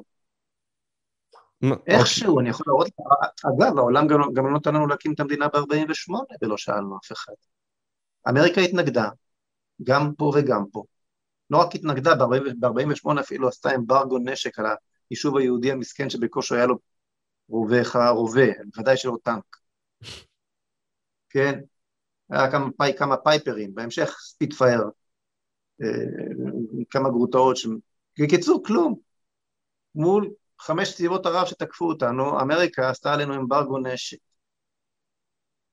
איכשהו, 1.86 2.40
אני 2.40 2.48
יכול 2.48 2.64
להראות, 2.66 2.88
אגב, 3.44 3.78
העולם 3.78 4.06
גם, 4.06 4.20
גם 4.32 4.46
לא 4.46 4.56
נתן 4.56 4.74
לנו 4.74 4.86
להקים 4.86 5.12
את 5.12 5.20
המדינה 5.20 5.48
ב-48 5.48 6.12
ולא 6.42 6.56
שאלנו 6.56 6.98
אף 7.04 7.12
אחד. 7.12 7.32
אמריקה 8.28 8.60
התנגדה, 8.60 9.08
גם 9.82 10.14
פה 10.14 10.32
וגם 10.34 10.64
פה. 10.72 10.84
לא 11.50 11.58
רק 11.58 11.74
התנגדה, 11.74 12.14
ב-48 12.14 13.20
אפילו 13.20 13.48
עשתה 13.48 13.74
אמברגו 13.74 14.18
נשק 14.18 14.58
על 14.58 14.66
היישוב 15.10 15.36
היהודי 15.36 15.72
המסכן 15.72 16.10
שבקושי 16.10 16.54
היה 16.54 16.66
לו 16.66 16.78
רובה 17.48 18.10
רובה, 18.10 18.46
בוודאי 18.74 18.96
שלא 18.96 19.16
טנק. 19.22 19.56
כן? 21.30 21.60
היה 22.30 22.50
כמה, 22.50 22.68
פי, 22.78 22.98
כמה 22.98 23.16
פייפרים, 23.16 23.74
בהמשך 23.74 24.16
ספיטפייר, 24.20 24.82
אה, 25.82 25.88
כמה 26.90 27.08
גרוטאות, 27.08 27.56
ש... 27.56 27.66
בקיצור, 28.20 28.64
כלום. 28.66 28.94
מול 29.94 30.30
חמש 30.60 30.94
צבאות 30.94 31.26
ערב 31.26 31.46
שתקפו 31.46 31.84
אותנו, 31.88 32.40
אמריקה 32.40 32.90
עשתה 32.90 33.12
עלינו 33.12 33.34
אמברגו 33.34 33.78
נשק. 33.78 34.18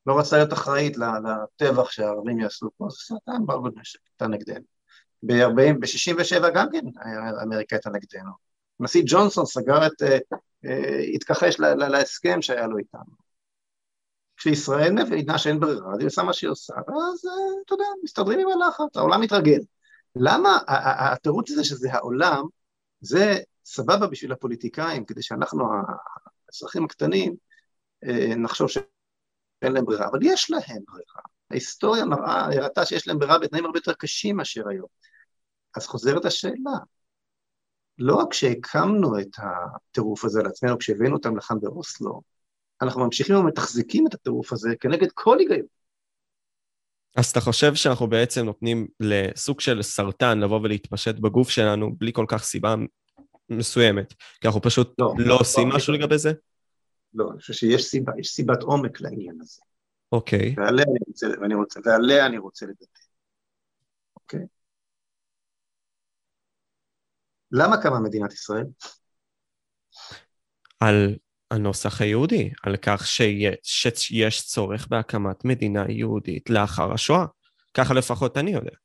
לא 0.06 0.20
רצתה 0.20 0.38
להיות 0.38 0.54
אחראית 0.54 0.98
לטבח 0.98 1.92
שהערבים 1.92 2.40
יעשו 2.40 2.70
פה, 2.78 2.86
אז 2.88 2.94
עשתה 2.94 3.32
אמברגו 3.38 3.68
נשק, 3.76 4.00
הייתה 4.10 4.28
נגדנו. 4.28 4.66
ב-67 5.24 6.50
גם 6.56 6.68
כן 6.72 6.86
אמריקה 7.44 7.76
הייתה 7.76 7.90
נגדנו. 7.90 8.32
הנשיא 8.80 9.04
ג'ונסון 9.06 9.46
סגר 9.46 9.88
את, 9.88 10.02
אה, 10.02 10.18
אה, 10.66 11.00
התכחש 11.14 11.60
להסכם 11.60 12.42
שהיה 12.42 12.68
לו 12.68 12.78
איתנו. 12.78 13.22
כשישראל 14.38 14.92
מבינה 14.92 15.38
שאין 15.38 15.60
ברירה, 15.60 15.94
אז 15.94 16.00
היא 16.00 16.08
עושה 16.08 16.24
מה 16.24 16.34
שהיא 16.34 16.50
עושה, 16.50 16.74
ואז, 16.74 17.26
אה, 17.26 17.62
אתה 17.66 17.74
יודע, 17.74 17.86
מסתדרים 18.04 18.40
עם 18.40 18.48
הלחץ, 18.48 18.98
העולם 18.98 19.22
מתרגל. 19.22 19.60
למה 20.16 20.58
התירוץ 20.68 21.52
הזה 21.52 21.64
שזה 21.64 21.94
העולם, 21.94 22.44
זה 23.02 23.38
סבבה 23.66 24.08
בשביל 24.08 24.32
הפוליטיקאים, 24.32 25.06
כדי 25.06 25.22
שאנחנו, 25.22 25.66
האזרחים 26.48 26.86
הקטנים, 26.86 27.36
נחשוב 28.38 28.70
שאין 29.62 29.74
להם 29.74 29.86
ברירה, 29.86 30.08
אבל 30.08 30.20
יש 30.22 30.52
להם 30.52 30.84
ברירה. 30.88 31.22
ההיסטוריה 31.52 32.06
מראה, 32.06 32.46
הראתה 32.46 32.86
שיש 32.86 33.08
להם 33.08 33.20
ברירה 33.20 33.40
בתנאים 33.40 33.66
הרבה 33.66 33.78
יותר 33.78 33.94
קשים 33.94 34.38
מאשר 34.38 34.68
היום. 34.68 34.88
אז 35.76 35.88
חוזרת 35.88 36.26
השאלה, 36.26 36.72
לא 37.98 38.16
רק 38.16 38.34
שהקמנו 38.34 39.20
את 39.20 39.38
הטירוף 39.38 40.26
הזה 40.26 40.44
לעצמנו 40.44 40.78
כשהבאנו 40.78 41.16
אותם 41.16 41.38
לכאן 41.38 41.60
באוסלו, 41.60 42.22
אנחנו 42.82 43.06
ממשיכים 43.06 43.36
ומתחזקים 43.36 44.08
את 44.08 44.14
הטירוף 44.14 44.54
הזה 44.54 44.70
כנגד 44.80 45.08
כל 45.14 45.40
היגיון. 45.40 45.68
אז 47.18 47.30
אתה 47.30 47.42
חושב 47.42 47.76
שאנחנו 47.76 48.08
בעצם 48.08 48.46
נותנים 48.46 48.88
לסוג 49.00 49.62
של 49.62 49.82
סרטן 49.82 50.40
לבוא 50.40 50.60
ולהתפשט 50.64 51.16
בגוף 51.16 51.50
שלנו 51.50 51.96
בלי 51.98 52.14
כל 52.14 52.26
כך 52.28 52.44
סיבה 52.44 52.76
מסוימת, 53.50 54.14
כי 54.42 54.48
אנחנו 54.48 54.62
פשוט 54.62 54.94
לא, 55.00 55.14
לא 55.18 55.38
עושים 55.40 55.70
לא, 55.70 55.76
משהו 55.76 55.94
לא. 55.94 56.00
לגבי 56.00 56.18
זה? 56.18 56.34
לא, 57.14 57.32
אני 57.32 57.40
חושב 57.40 57.54
שיש 57.54 57.84
סיבה, 57.84 58.12
יש 58.20 58.28
סיבת 58.28 58.64
עומק 58.64 59.02
לעניין 59.02 59.38
הזה. 59.42 59.62
אוקיי. 60.12 60.56
ועליה 60.58 60.86
אני 60.86 61.00
רוצה, 61.08 61.28
ואני 61.42 61.56
רוצה, 61.56 61.80
ועליה 61.86 62.26
אני 62.26 62.38
רוצה 62.38 62.66
לדבר. 62.66 62.86
אוקיי? 64.16 64.46
למה 67.52 67.82
קמה 67.84 68.00
מדינת 68.00 68.34
ישראל? 68.34 68.66
על 70.80 71.16
הנוסח 71.52 72.02
היהודי, 72.02 72.52
על 72.64 72.78
כך 72.78 73.08
שיש, 73.08 73.88
שיש 73.96 74.48
צורך 74.48 74.88
בהקמת 74.88 75.46
מדינה 75.46 75.86
יהודית 75.90 76.50
לאחר 76.50 76.94
השואה. 76.94 77.26
ככה 77.74 77.94
לפחות 77.94 78.38
אני 78.38 78.52
יודע. 78.52 78.76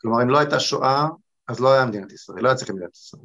כלומר, 0.00 0.22
אם 0.22 0.30
לא 0.30 0.38
הייתה 0.38 0.60
שואה, 0.60 1.06
אז 1.48 1.60
לא 1.60 1.72
היה 1.72 1.86
מדינת 1.86 2.12
ישראל, 2.12 2.42
לא 2.42 2.48
היה 2.48 2.56
צריך 2.56 2.70
מדינת 2.70 2.96
ישראל. 2.96 3.22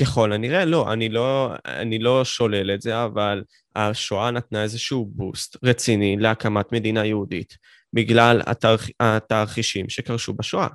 ככל 0.00 0.32
הנראה 0.32 0.64
לא, 0.64 0.92
אני 0.92 1.08
לא, 1.08 1.54
אני 1.66 1.98
לא 1.98 2.24
שולל 2.24 2.74
את 2.74 2.82
זה, 2.82 3.04
אבל 3.04 3.44
השואה 3.76 4.30
נתנה 4.30 4.62
איזשהו 4.62 5.06
בוסט 5.06 5.56
רציני 5.62 6.16
להקמת 6.16 6.72
מדינה 6.72 7.06
יהודית, 7.06 7.56
בגלל 7.92 8.40
התרח, 8.46 8.88
התרחישים 9.00 9.88
שקרשו 9.88 10.32
בשואה. 10.32 10.68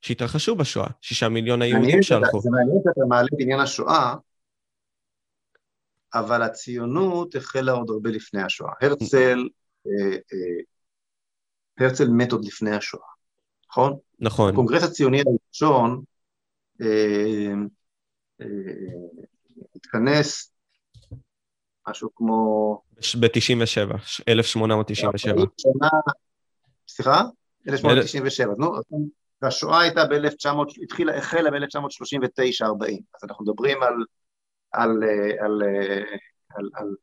שהתרחשו 0.00 0.56
בשואה, 0.56 0.86
שישה 1.00 1.28
מיליון 1.28 1.62
היהודים 1.62 2.02
שהלכו. 2.02 2.40
זה 2.40 2.50
מעניין 2.50 2.78
שאתה 2.84 3.06
מעלה 3.08 3.28
בעניין 3.32 3.60
השואה, 3.60 4.14
אבל 6.14 6.42
הציונות 6.42 7.34
החלה 7.34 7.72
עוד 7.72 7.90
הרבה 7.90 8.10
לפני 8.10 8.42
השואה. 8.42 8.72
הרצל, 8.82 9.48
אה, 9.86 10.16
אה, 10.16 10.60
הרצל 11.78 12.08
מת 12.08 12.32
עוד 12.32 12.44
לפני 12.44 12.76
השואה, 12.76 13.08
נכון? 13.70 13.96
נכון. 14.20 14.52
הקונגרס 14.52 14.82
הציוני 14.82 15.22
הראשון 15.26 16.02
אה, 16.82 17.52
התכנס 19.76 20.52
משהו 21.88 22.14
כמו... 22.14 22.82
ב-97, 23.20 23.96
1897. 24.28 25.34
סליחה? 26.88 27.22
1897, 27.68 28.54
נו, 28.58 28.72
והשואה 29.42 29.80
הייתה 29.80 30.04
ב-1900, 30.04 30.82
התחילה, 30.82 31.18
החלה 31.18 31.50
ב-1939-40, 31.50 32.92
אז 33.14 33.24
אנחנו 33.24 33.44
מדברים 33.44 33.82
על 33.82 33.94
על, 34.72 35.02
על, 35.40 35.62
על, 36.48 36.70
על, 36.74 36.94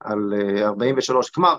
על 0.00 0.34
43, 0.62 1.30
כלומר, 1.30 1.56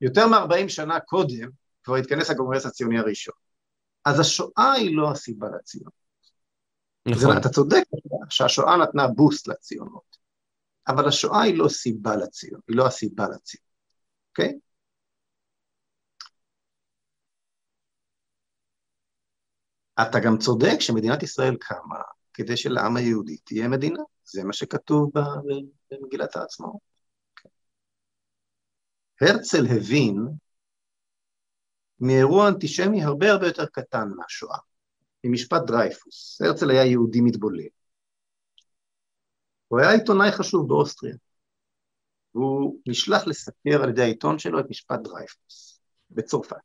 יותר 0.00 0.26
מ-40 0.26 0.68
שנה 0.68 1.00
קודם 1.00 1.50
כבר 1.82 1.96
התכנס 1.96 2.30
הקונגרס 2.30 2.66
הציוני 2.66 2.98
הראשון. 2.98 3.34
אז 4.04 4.20
השואה 4.20 4.72
היא 4.72 4.96
לא 4.96 5.10
הסיבה 5.10 5.46
לציונות. 5.58 5.92
נכון. 7.06 7.36
אתה 7.36 7.48
צודק 7.48 7.82
שהשואה 8.30 8.76
נתנה 8.76 9.08
בוסט 9.08 9.48
לציונות, 9.48 10.16
אבל 10.88 11.08
השואה 11.08 11.42
היא 11.42 11.58
לא 11.58 11.68
סיבה 11.68 12.16
לציונות, 12.16 12.62
היא 12.68 12.76
לא 12.76 12.86
הסיבה 12.86 13.24
לציונות, 13.24 13.68
אוקיי? 14.30 14.48
Okay? 14.48 14.68
אתה 20.02 20.20
גם 20.20 20.38
צודק 20.38 20.80
שמדינת 20.80 21.22
ישראל 21.22 21.56
קמה 21.60 22.02
כדי 22.34 22.56
שלעם 22.56 22.96
היהודי 22.96 23.36
תהיה 23.36 23.68
מדינה. 23.68 24.00
זה 24.24 24.44
מה 24.44 24.52
שכתוב 24.52 25.12
במגילת 25.90 26.36
העצמאות. 26.36 26.88
הרצל 29.20 29.66
הבין 29.66 30.28
מאירוע 32.00 32.48
אנטישמי 32.48 33.04
הרבה 33.04 33.30
הרבה 33.30 33.46
יותר 33.46 33.66
קטן 33.66 34.08
מהשואה, 34.16 34.58
ממשפט 35.24 35.62
דרייפוס. 35.66 36.40
הרצל 36.44 36.70
היה 36.70 36.84
יהודי 36.84 37.20
מתבולל. 37.20 37.77
הוא 39.68 39.80
היה 39.80 39.90
עיתונאי 39.92 40.32
חשוב 40.32 40.68
באוסטריה. 40.68 41.14
והוא 42.34 42.80
נשלח 42.86 43.26
לסקר 43.26 43.82
על 43.82 43.88
ידי 43.88 44.02
העיתון 44.02 44.38
שלו 44.38 44.60
את 44.60 44.64
משפט 44.70 45.00
דרייפוס 45.00 45.80
בצרפת. 46.10 46.56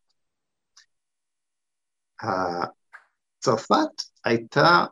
צרפת 3.40 4.02
הייתה 4.26 4.86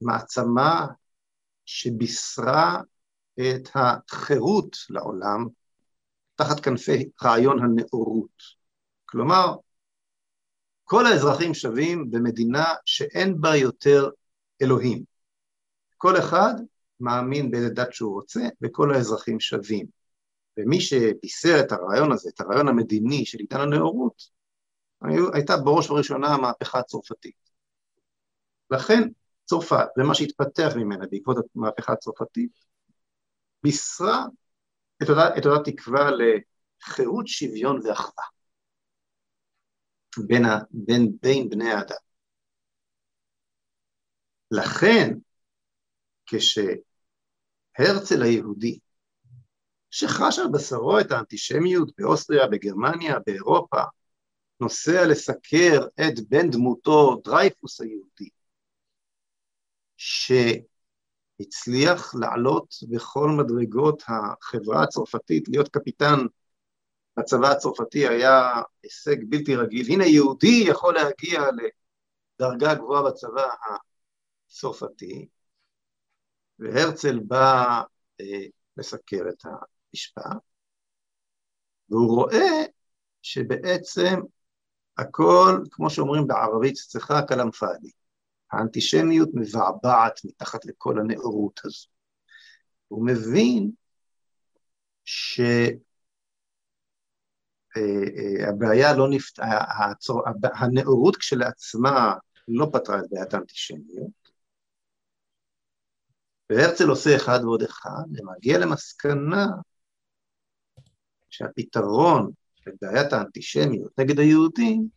מעצמה 0.00 0.86
שבישרה 1.64 2.80
את 3.34 3.68
החירות 3.74 4.76
לעולם 4.90 5.46
תחת 6.34 6.60
כנפי 6.60 7.08
רעיון 7.22 7.58
הנאורות. 7.64 8.42
כלומר, 9.04 9.56
כל 10.84 11.06
האזרחים 11.06 11.54
שווים 11.54 12.10
במדינה 12.10 12.64
שאין 12.84 13.40
בה 13.40 13.56
יותר 13.56 14.08
אלוהים. 14.62 15.17
כל 15.98 16.18
אחד 16.18 16.54
מאמין 17.00 17.50
באיזה 17.50 17.68
דת 17.68 17.92
שהוא 17.92 18.14
רוצה, 18.14 18.40
וכל 18.62 18.94
האזרחים 18.94 19.40
שווים. 19.40 19.86
ומי 20.56 20.80
שבישר 20.80 21.60
את 21.60 21.72
הרעיון 21.72 22.12
הזה, 22.12 22.30
את 22.34 22.40
הרעיון 22.40 22.68
המדיני 22.68 23.26
של 23.26 23.38
עידן 23.38 23.60
הנאורות, 23.60 24.22
הייתה 25.34 25.56
בראש 25.56 25.90
ובראשונה 25.90 26.28
המהפכה 26.28 26.78
הצרפתית. 26.78 27.36
לכן 28.70 29.08
צרפת 29.44 29.88
ומה 29.98 30.14
שהתפתח 30.14 30.72
ממנה 30.76 31.04
בעקבות 31.10 31.36
המהפכה 31.56 31.92
הצרפתית, 31.92 32.52
בישרה 33.62 34.26
את 35.02 35.08
אותה, 35.10 35.38
את 35.38 35.46
אותה 35.46 35.70
תקווה 35.70 36.10
לחירות, 36.10 37.26
שוויון 37.28 37.86
ואחווה 37.86 38.24
בין, 40.26 40.44
בין, 40.70 41.12
בין 41.22 41.48
בני 41.48 41.70
האדם. 41.70 41.96
לכן, 44.50 45.14
כשהרצל 46.28 48.22
היהודי, 48.22 48.78
שחש 49.90 50.38
על 50.38 50.48
בשרו 50.52 51.00
את 51.00 51.12
האנטישמיות 51.12 51.90
באוסטריה, 51.98 52.46
בגרמניה, 52.46 53.18
באירופה, 53.26 53.82
נוסע 54.60 55.06
לסקר 55.06 55.86
את 56.00 56.20
בן 56.28 56.50
דמותו 56.50 57.20
דרייפוס 57.24 57.80
היהודי, 57.80 58.28
שהצליח 61.38 62.14
לעלות 62.14 62.74
בכל 62.90 63.28
מדרגות 63.28 64.02
החברה 64.08 64.82
הצרפתית, 64.82 65.48
להיות 65.48 65.68
קפיטן 65.68 66.18
בצבא 67.18 67.50
הצרפתי 67.50 68.08
היה 68.08 68.62
הישג 68.82 69.16
בלתי 69.28 69.56
רגיל. 69.56 69.86
הנה 69.92 70.06
יהודי 70.06 70.64
יכול 70.66 70.94
להגיע 70.94 71.42
לדרגה 72.40 72.74
גבוהה 72.74 73.02
בצבא 73.02 73.48
הצרפתי, 74.46 75.28
והרצל 76.58 77.18
בא 77.18 77.82
אה, 78.20 78.46
לסקר 78.76 79.22
את 79.28 79.42
המשפט, 79.44 80.42
והוא 81.90 82.08
רואה 82.08 82.64
שבעצם 83.22 84.20
הכל, 84.98 85.62
כמו 85.70 85.90
שאומרים 85.90 86.26
בערבית, 86.26 86.74
צריכה 86.74 87.22
כלאם 87.28 87.50
פאדי. 87.50 87.90
האנטישמיות 88.52 89.28
מבעבעת 89.34 90.20
מתחת 90.24 90.64
לכל 90.64 91.00
הנאורות 91.00 91.60
הזו. 91.64 91.86
הוא 92.88 93.06
מבין 93.06 93.70
שהבעיה 97.74 98.96
לא 98.96 99.08
נפת... 99.10 99.38
הצור... 99.80 100.22
הנאורות 100.54 101.16
כשלעצמה 101.16 102.14
לא 102.48 102.70
פתרה 102.72 102.98
את 102.98 103.04
בעיית 103.10 103.34
האנטישמיות, 103.34 104.27
והרצל 106.50 106.88
עושה 106.88 107.16
אחד 107.16 107.38
ועוד 107.42 107.62
אחד, 107.62 108.04
ומגיע 108.14 108.58
למסקנה 108.58 109.46
שהפתרון 111.30 112.30
לבעיית 112.66 113.12
האנטישמיות 113.12 113.98
נגד 113.98 114.18
היהודים 114.18 114.88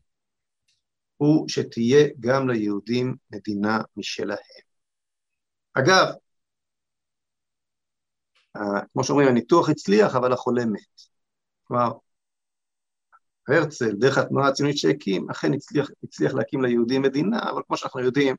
הוא 1.18 1.50
שתהיה 1.50 2.08
גם 2.20 2.50
ליהודים 2.50 3.16
מדינה 3.32 3.82
משלהם. 3.98 4.38
אגב, 5.74 6.08
כמו 8.94 9.04
שאומרים, 9.04 9.28
הניתוח 9.28 9.70
הצליח, 9.70 10.16
אבל 10.16 10.34
החולה 10.34 10.66
מת. 10.66 11.02
כלומר, 11.64 11.92
הרצל, 13.48 13.92
דרך 13.92 14.18
התנועה 14.18 14.48
הציונית 14.48 14.78
שהקים, 14.78 15.30
אכן 15.30 15.54
הצליח, 15.54 15.90
הצליח 16.04 16.34
להקים 16.34 16.62
ליהודים 16.62 17.02
מדינה, 17.02 17.40
אבל 17.52 17.62
כמו 17.68 17.78
שאנחנו 17.78 18.00
יודעים, 18.00 18.36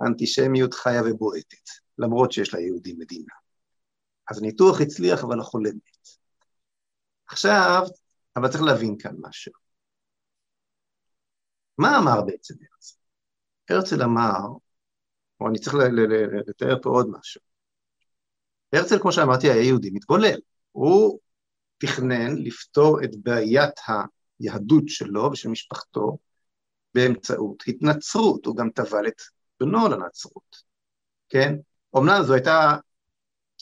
האנטישמיות 0.00 0.74
חיה 0.74 1.02
ובועטת, 1.06 1.68
למרות 1.98 2.32
שיש 2.32 2.54
ליהודים 2.54 2.98
מדינה. 2.98 3.34
אז 4.30 4.38
הניתוח 4.38 4.80
הצליח, 4.80 5.24
אבל 5.24 5.40
החולה 5.40 5.70
מת. 5.70 6.08
עכשיו, 7.26 7.82
אבל 8.36 8.48
צריך 8.48 8.62
להבין 8.62 8.96
כאן 8.98 9.14
משהו. 9.20 9.52
מה 11.78 11.98
אמר 11.98 12.22
בעצם 12.26 12.54
הרצל? 12.54 12.96
הרצל 13.70 14.02
אמר, 14.02 14.38
או 15.40 15.48
אני 15.48 15.58
צריך 15.58 15.76
לתאר 16.48 16.82
פה 16.82 16.90
עוד 16.90 17.10
משהו. 17.10 17.40
הרצל, 18.72 18.98
כמו 18.98 19.12
שאמרתי, 19.12 19.50
היה 19.50 19.62
יהודי 19.62 19.90
מתבולל. 19.90 20.38
הוא 20.72 21.18
תכנן 21.78 22.36
לפתור 22.36 23.04
את 23.04 23.10
בעיית 23.22 23.74
היהדות 24.40 24.84
שלו 24.86 25.30
ושל 25.32 25.48
משפחתו 25.48 26.18
באמצעות 26.94 27.62
התנצרות, 27.66 28.46
הוא 28.46 28.56
גם 28.56 28.70
טבל 28.70 29.08
את 29.08 29.20
בנו 29.60 29.88
לנצרות, 29.88 30.56
כן? 31.28 31.54
אומנם 31.94 32.22
זו 32.22 32.34
הייתה, 32.34 32.76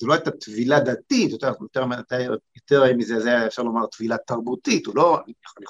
זו 0.00 0.07
לא 0.07 0.14
הייתה 0.14 0.31
טבילה 0.31 0.81
דתית, 0.81 1.31
יותר, 1.31 1.52
יותר, 1.61 1.85
יותר, 2.57 2.83
מזה, 2.96 3.20
זה 3.20 3.28
היה 3.28 3.46
אפשר 3.46 3.62
לומר 3.62 3.87
טבילה 3.87 4.16
תרבותית, 4.18 4.87
הוא 4.87 4.96
לא, 4.96 5.18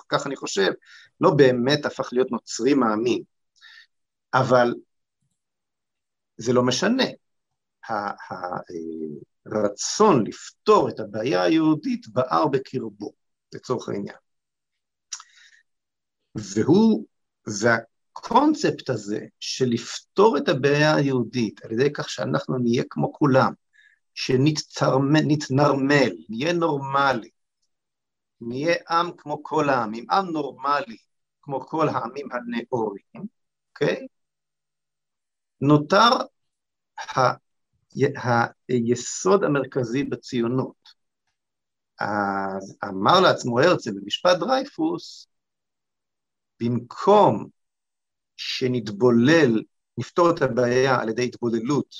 כך 0.08 0.26
אני 0.26 0.36
חושב, 0.36 0.72
לא 1.20 1.30
באמת 1.30 1.86
הפך 1.86 2.08
להיות 2.12 2.30
נוצרי 2.30 2.74
מאמין, 2.74 3.22
אבל 4.34 4.74
זה 6.36 6.52
לא 6.52 6.62
משנה. 6.62 7.04
הרצון 9.46 10.26
לפתור 10.26 10.88
את 10.88 11.00
הבעיה 11.00 11.42
היהודית 11.42 12.08
בער 12.08 12.46
בקרבו, 12.48 13.12
לצורך 13.52 13.88
העניין. 13.88 14.16
והוא, 16.34 17.06
והקונספט 18.16 18.90
הזה 18.90 19.26
של 19.40 19.64
לפתור 19.68 20.36
את 20.36 20.48
הבעיה 20.48 20.94
היהודית 20.94 21.64
על 21.64 21.72
ידי 21.72 21.92
כך 21.92 22.10
שאנחנו 22.10 22.58
נהיה 22.58 22.82
כמו 22.90 23.12
כולם, 23.12 23.52
שנתנרמל, 24.14 26.12
נהיה 26.28 26.52
נורמלי, 26.52 27.30
נהיה 28.40 28.74
עם 28.90 29.10
כמו 29.18 29.42
כל 29.42 29.68
העמים, 29.68 30.10
עם 30.10 30.26
נורמלי 30.26 30.96
כמו 31.42 31.60
כל 31.60 31.88
העמים 31.88 32.28
הנאורים, 32.32 33.26
אוקיי? 33.70 34.06
נותר 35.60 36.10
ה, 37.16 37.20
היסוד 38.68 39.44
המרכזי 39.44 40.04
בציונות. 40.04 41.02
אז 42.00 42.76
אמר 42.84 43.20
לעצמו 43.20 43.60
הרצל 43.60 43.90
במשפט 43.90 44.38
דרייפוס, 44.38 45.26
במקום 46.60 47.48
שנתבולל, 48.36 49.62
נפתור 49.98 50.30
את 50.30 50.42
הבעיה 50.42 51.00
על 51.00 51.08
ידי 51.08 51.24
התבוללות 51.24 51.94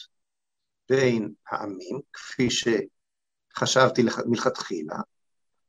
בין 0.89 1.33
העמים, 1.51 2.01
כפי 2.13 2.49
שחשבתי 2.51 4.03
מלכתחילה, 4.27 4.97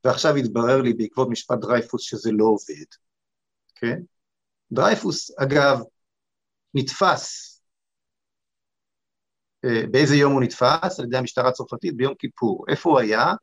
ועכשיו 0.05 0.35
התברר 0.35 0.81
לי 0.81 0.93
בעקבות 0.93 1.29
משפט 1.29 1.57
דרייפוס 1.59 2.01
שזה 2.01 2.31
לא 2.31 2.45
עובד, 2.45 2.85
כן? 3.75 3.99
דרייפוס, 4.71 5.31
אגב, 5.39 5.79
נתפס, 6.73 7.53
אה, 9.65 9.87
באיזה 9.91 10.15
יום 10.15 10.33
הוא 10.33 10.41
נתפס? 10.41 10.99
על 10.99 11.05
ידי 11.05 11.17
המשטרה 11.17 11.49
הצרפתית 11.49 11.97
ביום 11.97 12.13
כיפור. 12.15 12.65
איפה 12.69 12.89
הוא 12.89 12.99
היה? 12.99 13.33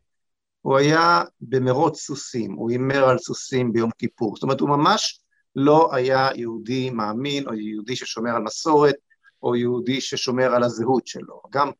הוא 0.60 0.76
היה 0.76 1.22
במרוץ 1.40 2.00
סוסים, 2.00 2.52
הוא 2.52 2.70
הימר 2.70 3.04
על 3.04 3.18
סוסים 3.18 3.72
ביום 3.72 3.90
כיפור. 3.98 4.36
זאת 4.36 4.42
אומרת, 4.42 4.60
הוא 4.60 4.68
ממש 4.68 5.20
לא 5.56 5.94
היה 5.94 6.28
יהודי 6.34 6.90
מאמין, 6.90 7.48
או 7.48 7.54
יהודי 7.54 7.96
ששומר 7.96 8.30
על 8.30 8.42
מסורת, 8.42 8.94
או 9.42 9.56
יהודי 9.56 10.00
ששומר 10.00 10.54
על 10.54 10.62
הזהות 10.62 11.06
שלו. 11.06 11.42
גם, 11.50 11.70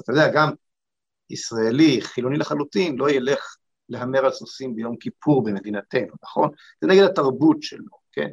אתה 0.00 0.12
יודע, 0.12 0.32
גם 0.34 0.50
ישראלי, 1.30 2.00
חילוני 2.00 2.38
לחלוטין, 2.38 2.96
לא 2.96 3.10
ילך 3.10 3.56
להמר 3.88 4.24
על 4.24 4.32
סוסים 4.32 4.74
ביום 4.74 4.96
כיפור 4.96 5.44
במדינתנו, 5.44 6.14
נכון? 6.22 6.50
זה 6.80 6.88
נגד 6.88 7.02
התרבות 7.02 7.62
שלו, 7.62 7.98
כן? 8.12 8.28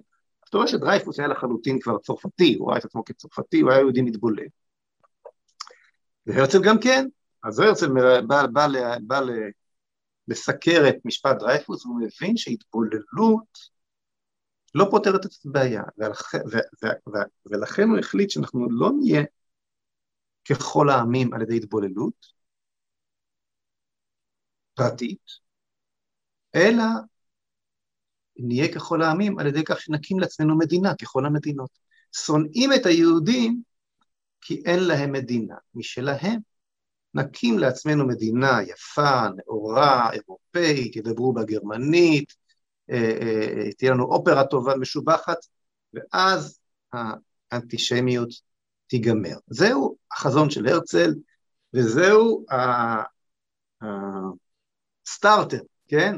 אתה 0.49 0.57
רואה 0.57 0.67
שדרייפוס 0.67 1.19
היה 1.19 1.27
לחלוטין 1.27 1.79
כבר 1.79 1.97
צרפתי, 1.97 2.55
הוא 2.59 2.69
ראה 2.69 2.77
את 2.77 2.85
עצמו 2.85 3.05
כצרפתי, 3.05 3.59
הוא 3.59 3.71
היה 3.71 3.79
יהודי 3.79 4.01
מתבולל. 4.01 4.47
והרצל 6.25 6.61
גם 6.63 6.79
כן, 6.79 7.07
אז 7.43 7.59
הרצל 7.59 7.87
בא, 7.87 8.21
בא, 8.21 8.47
בא, 8.47 8.67
בא 9.01 9.21
לסקר 10.27 10.89
את 10.89 10.95
משפט 11.05 11.35
דרייפוס, 11.39 11.85
והוא 11.85 11.99
מבין 12.01 12.37
שהתבוללות 12.37 13.59
לא 14.75 14.87
פותרת 14.91 15.25
את 15.25 15.31
הבעיה, 15.45 15.83
ולכן, 15.97 16.39
ולכן 17.45 17.89
הוא 17.89 17.99
החליט 17.99 18.29
שאנחנו 18.29 18.67
לא 18.69 18.91
נהיה 18.99 19.23
ככל 20.49 20.89
העמים 20.89 21.33
על 21.33 21.41
ידי 21.41 21.57
התבוללות 21.57 22.25
פרטית, 24.73 25.21
אלא 26.55 26.83
נהיה 28.37 28.73
ככל 28.73 29.01
העמים 29.01 29.39
על 29.39 29.47
ידי 29.47 29.63
כך 29.63 29.81
שנקים 29.81 30.19
לעצמנו 30.19 30.57
מדינה, 30.57 30.95
ככל 30.95 31.25
המדינות. 31.25 31.69
שונאים 32.25 32.73
את 32.73 32.85
היהודים 32.85 33.61
כי 34.41 34.63
אין 34.65 34.79
להם 34.83 35.11
מדינה 35.11 35.55
משלהם. 35.75 36.39
נקים 37.13 37.59
לעצמנו 37.59 38.07
מדינה 38.07 38.59
יפה, 38.67 39.21
נאורה, 39.35 40.11
אירופאית, 40.13 40.95
ידברו 40.95 41.33
בה 41.33 41.43
גרמנית, 41.43 42.33
תהיה 43.77 43.91
לנו 43.91 44.03
אופרה 44.03 44.47
טובה, 44.47 44.75
משובחת, 44.75 45.37
ואז 45.93 46.59
האנטישמיות 47.51 48.29
תיגמר. 48.87 49.37
זהו 49.47 49.97
החזון 50.11 50.49
של 50.49 50.67
הרצל, 50.67 51.13
וזהו 51.73 52.45
הסטארטר, 55.07 55.61
כן? 55.87 56.15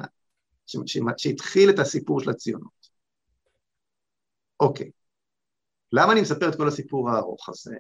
שהתחיל 1.18 1.70
את 1.70 1.80
הסיפור 1.80 2.20
של 2.20 2.30
הציונות. 2.30 2.90
אוקיי, 4.60 4.92
למה 5.92 6.14
אני 6.14 6.22
מספר 6.22 6.50
את 6.50 6.56
כל 6.56 6.68
הסיפור 6.68 7.10
הארוך 7.10 7.50
הזה? 7.50 7.76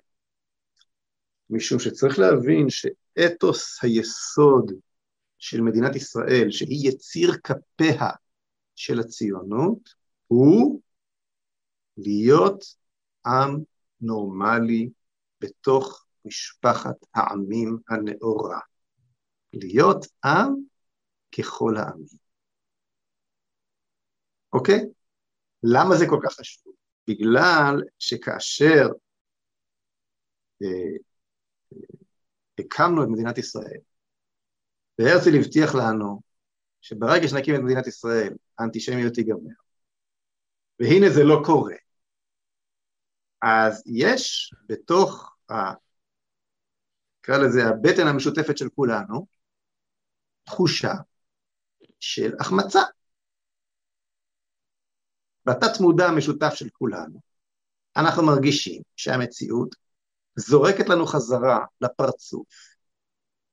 משום 1.49 1.79
שצריך 1.79 2.19
להבין 2.19 2.67
שאתוס 2.69 3.83
היסוד 3.83 4.71
של 5.37 5.61
מדינת 5.61 5.95
ישראל, 5.95 6.51
שהיא 6.51 6.89
יציר 6.89 7.33
כפיה 7.43 8.09
של 8.75 8.99
הציונות, 8.99 9.89
הוא 10.27 10.81
להיות 11.97 12.63
עם 13.25 13.63
נורמלי 14.01 14.89
בתוך 15.41 16.05
משפחת 16.25 16.95
העמים 17.15 17.77
הנאורה. 17.89 18.59
להיות 19.53 20.05
עם 20.25 20.53
ככל 21.37 21.77
העמים. 21.77 22.23
אוקיי? 24.53 24.85
למה 25.63 25.95
זה 25.95 26.05
כל 26.09 26.19
כך 26.23 26.33
חשוב? 26.33 26.73
בגלל 27.07 27.83
שכאשר 27.99 28.87
אה, 30.63 30.97
הקמנו 32.59 33.03
את 33.03 33.07
מדינת 33.11 33.37
ישראל, 33.37 33.79
והרצל 34.99 35.35
הבטיח 35.39 35.75
לנו 35.75 36.21
שברגע 36.83 37.27
שנקים 37.27 37.55
את 37.55 37.59
מדינת 37.59 37.87
ישראל, 37.87 38.33
האנטישמיות 38.59 39.13
תיגמר. 39.13 39.53
והנה 40.79 41.09
זה 41.09 41.23
לא 41.23 41.41
קורה. 41.45 41.75
אז 43.41 43.83
יש 43.85 44.53
בתוך, 44.67 45.35
ה... 45.51 45.53
נקרא 47.19 47.37
לזה 47.37 47.65
הבטן 47.65 48.07
המשותפת 48.07 48.57
של 48.57 48.69
כולנו, 48.75 49.27
תחושה 50.43 50.93
של 51.99 52.33
החמצה. 52.39 52.81
בתת 55.45 55.79
מודע 55.79 56.05
המשותף 56.05 56.53
של 56.53 56.69
כולנו, 56.69 57.19
אנחנו 57.97 58.25
מרגישים 58.25 58.81
שהמציאות 58.95 59.75
זורקת 60.35 60.89
לנו 60.89 61.05
חזרה 61.05 61.65
לפרצוף 61.81 62.47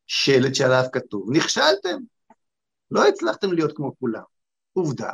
שלט 0.06 0.54
שעליו 0.54 0.84
כתוב, 0.92 1.30
נכשלתם, 1.32 1.98
לא 2.90 3.08
הצלחתם 3.08 3.52
להיות 3.52 3.76
כמו 3.76 3.98
כולם. 3.98 4.22
עובדה 4.72 5.12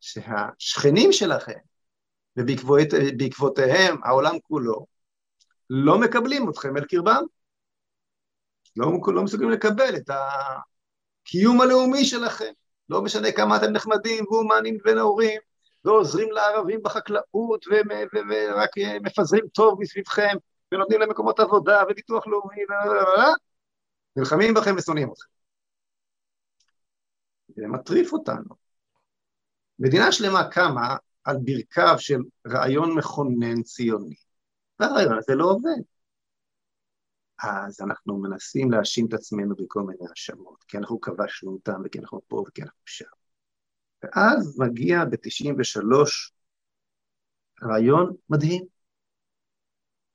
שהשכנים 0.00 1.12
שלכם, 1.12 1.58
ובעקבותיהם 2.36 3.96
העולם 4.04 4.34
כולו, 4.42 4.86
לא 5.70 5.98
מקבלים 5.98 6.50
אתכם 6.50 6.76
אל 6.76 6.84
קרבם. 6.84 7.22
לא, 8.76 8.92
לא 9.06 9.22
מסוגלים 9.22 9.50
לקבל 9.50 9.96
את 9.96 10.10
הקיום 10.10 11.60
הלאומי 11.60 12.04
שלכם. 12.04 12.52
לא 12.88 13.02
משנה 13.02 13.32
כמה 13.32 13.56
אתם 13.56 13.72
נחמדים 13.72 14.24
והומנים 14.30 14.78
ונאורים, 14.84 15.40
ועוזרים 15.84 16.32
לערבים 16.32 16.82
בחקלאות, 16.82 17.64
ורק 17.70 18.70
מפזרים 19.02 19.44
טוב 19.48 19.80
מסביבכם, 19.80 20.36
ונותנים 20.72 21.00
להם 21.00 21.10
מקומות 21.10 21.40
עבודה 21.40 21.82
וביטוח 21.90 22.26
לאומי, 22.26 22.56
נלחמים 24.16 24.54
בכם 24.54 24.74
ושונאים 24.78 25.12
אתכם. 25.12 25.33
זה 27.56 27.66
מטריף 27.66 28.12
אותנו. 28.12 28.54
מדינה 29.78 30.12
שלמה 30.12 30.50
קמה 30.50 30.96
על 31.24 31.36
ברכיו 31.44 31.94
של 31.98 32.18
רעיון 32.46 32.98
מכונן 32.98 33.62
ציוני, 33.62 34.14
והרעיון 34.80 35.18
הזה 35.18 35.34
לא 35.34 35.44
עובד. 35.44 35.82
אז 37.42 37.80
אנחנו 37.80 38.18
מנסים 38.18 38.70
להאשים 38.70 39.06
את 39.06 39.14
עצמנו 39.14 39.54
בכל 39.56 39.82
מיני 39.82 40.08
האשמות, 40.10 40.64
כי 40.68 40.78
אנחנו 40.78 41.00
כבשנו 41.00 41.52
אותם, 41.52 41.82
וכי 41.84 41.98
אנחנו 41.98 42.20
פה 42.28 42.44
וכי 42.48 42.62
אנחנו 42.62 42.78
שם. 42.84 43.04
ואז 44.02 44.58
מגיע 44.58 45.04
ב-93 45.04 46.32
רעיון 47.62 48.12
מדהים, 48.30 48.64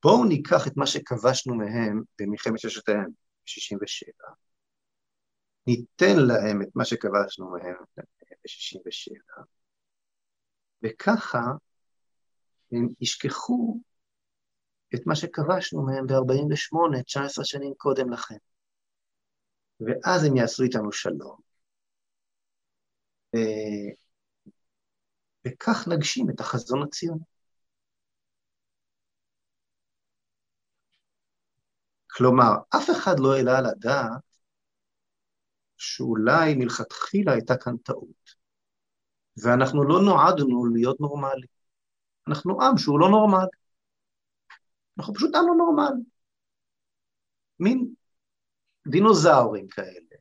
בואו 0.03 0.25
ניקח 0.25 0.67
את 0.67 0.77
מה 0.77 0.87
שכבשנו 0.87 1.55
מהם 1.55 2.03
במלחמת 2.19 2.59
ששת 2.59 2.89
הימים, 2.89 3.09
ב-67, 3.09 4.48
ניתן 5.67 6.17
להם 6.27 6.61
את 6.61 6.67
מה 6.75 6.85
שכבשנו 6.85 7.51
מהם 7.51 7.75
ב-67, 7.97 9.43
וככה 10.83 11.41
הם 12.71 12.87
ישכחו 13.01 13.79
את 14.95 14.99
מה 15.05 15.15
שכבשנו 15.15 15.85
מהם 15.85 16.07
ב-48, 16.07 17.03
19 17.05 17.45
שנים 17.45 17.73
קודם 17.77 18.13
לכן. 18.13 18.37
ואז 19.79 20.23
הם 20.23 20.35
יעשו 20.35 20.63
איתנו 20.63 20.91
שלום. 20.91 21.37
וכך 25.47 25.87
נגשים 25.87 26.29
את 26.29 26.39
החזון 26.39 26.83
הציוני. 26.83 27.23
כלומר, 32.07 32.51
אף 32.77 32.89
אחד 32.89 33.19
לא 33.19 33.35
העלה 33.35 33.57
על 33.57 33.65
הדעת 33.65 34.28
שאולי 35.79 36.55
מלכתחילה 36.55 37.31
הייתה 37.31 37.57
כאן 37.57 37.77
טעות, 37.77 38.35
ואנחנו 39.43 39.83
לא 39.83 40.01
נועדנו 40.01 40.65
להיות 40.65 40.99
נורמליים. 40.99 41.59
אנחנו 42.27 42.63
עם 42.63 42.77
שהוא 42.77 42.99
לא 42.99 43.09
נורמל. 43.09 43.45
אנחנו 44.97 45.13
פשוט 45.13 45.35
עם 45.35 45.47
לא 45.47 45.55
נורמל. 45.57 45.93
מין 47.59 47.93
דינוזאורים 48.87 49.67
כאלה, 49.67 50.15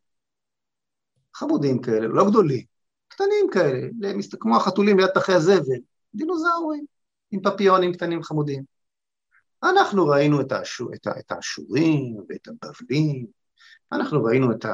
חמודים 1.35 1.83
כאלה, 1.83 2.09
לא 2.09 2.25
גדולים, 2.31 2.64
קטנים 3.09 3.47
כאלה, 3.53 3.88
כמו 4.40 4.57
החתולים 4.57 4.99
ליד 4.99 5.11
תחי 5.14 5.33
הזבל, 5.33 5.81
דינוזאורים, 6.14 6.85
עם 7.31 7.40
פפיונים 7.42 7.92
קטנים 7.92 8.23
חמודים. 8.23 8.64
אנחנו 9.62 10.07
ראינו 10.07 10.40
את, 10.40 10.53
האשור, 10.53 10.94
את, 10.94 11.07
את 11.18 11.33
האשורים 11.33 12.16
ואת 12.29 12.49
הבבלים, 12.49 13.27
אנחנו 13.92 14.25
ראינו 14.25 14.53
את 14.53 14.64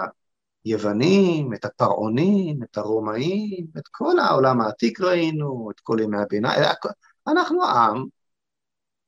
היוונים, 0.64 1.54
את 1.54 1.64
הפרעונים, 1.64 2.62
את 2.62 2.78
הרומאים, 2.78 3.66
את 3.78 3.88
כל 3.90 4.18
העולם 4.18 4.60
העתיק 4.60 5.00
ראינו, 5.00 5.70
את 5.70 5.80
כל 5.80 5.98
ימי 6.02 6.16
הביניים, 6.18 6.62
אנחנו 7.28 7.64
עם 7.64 8.04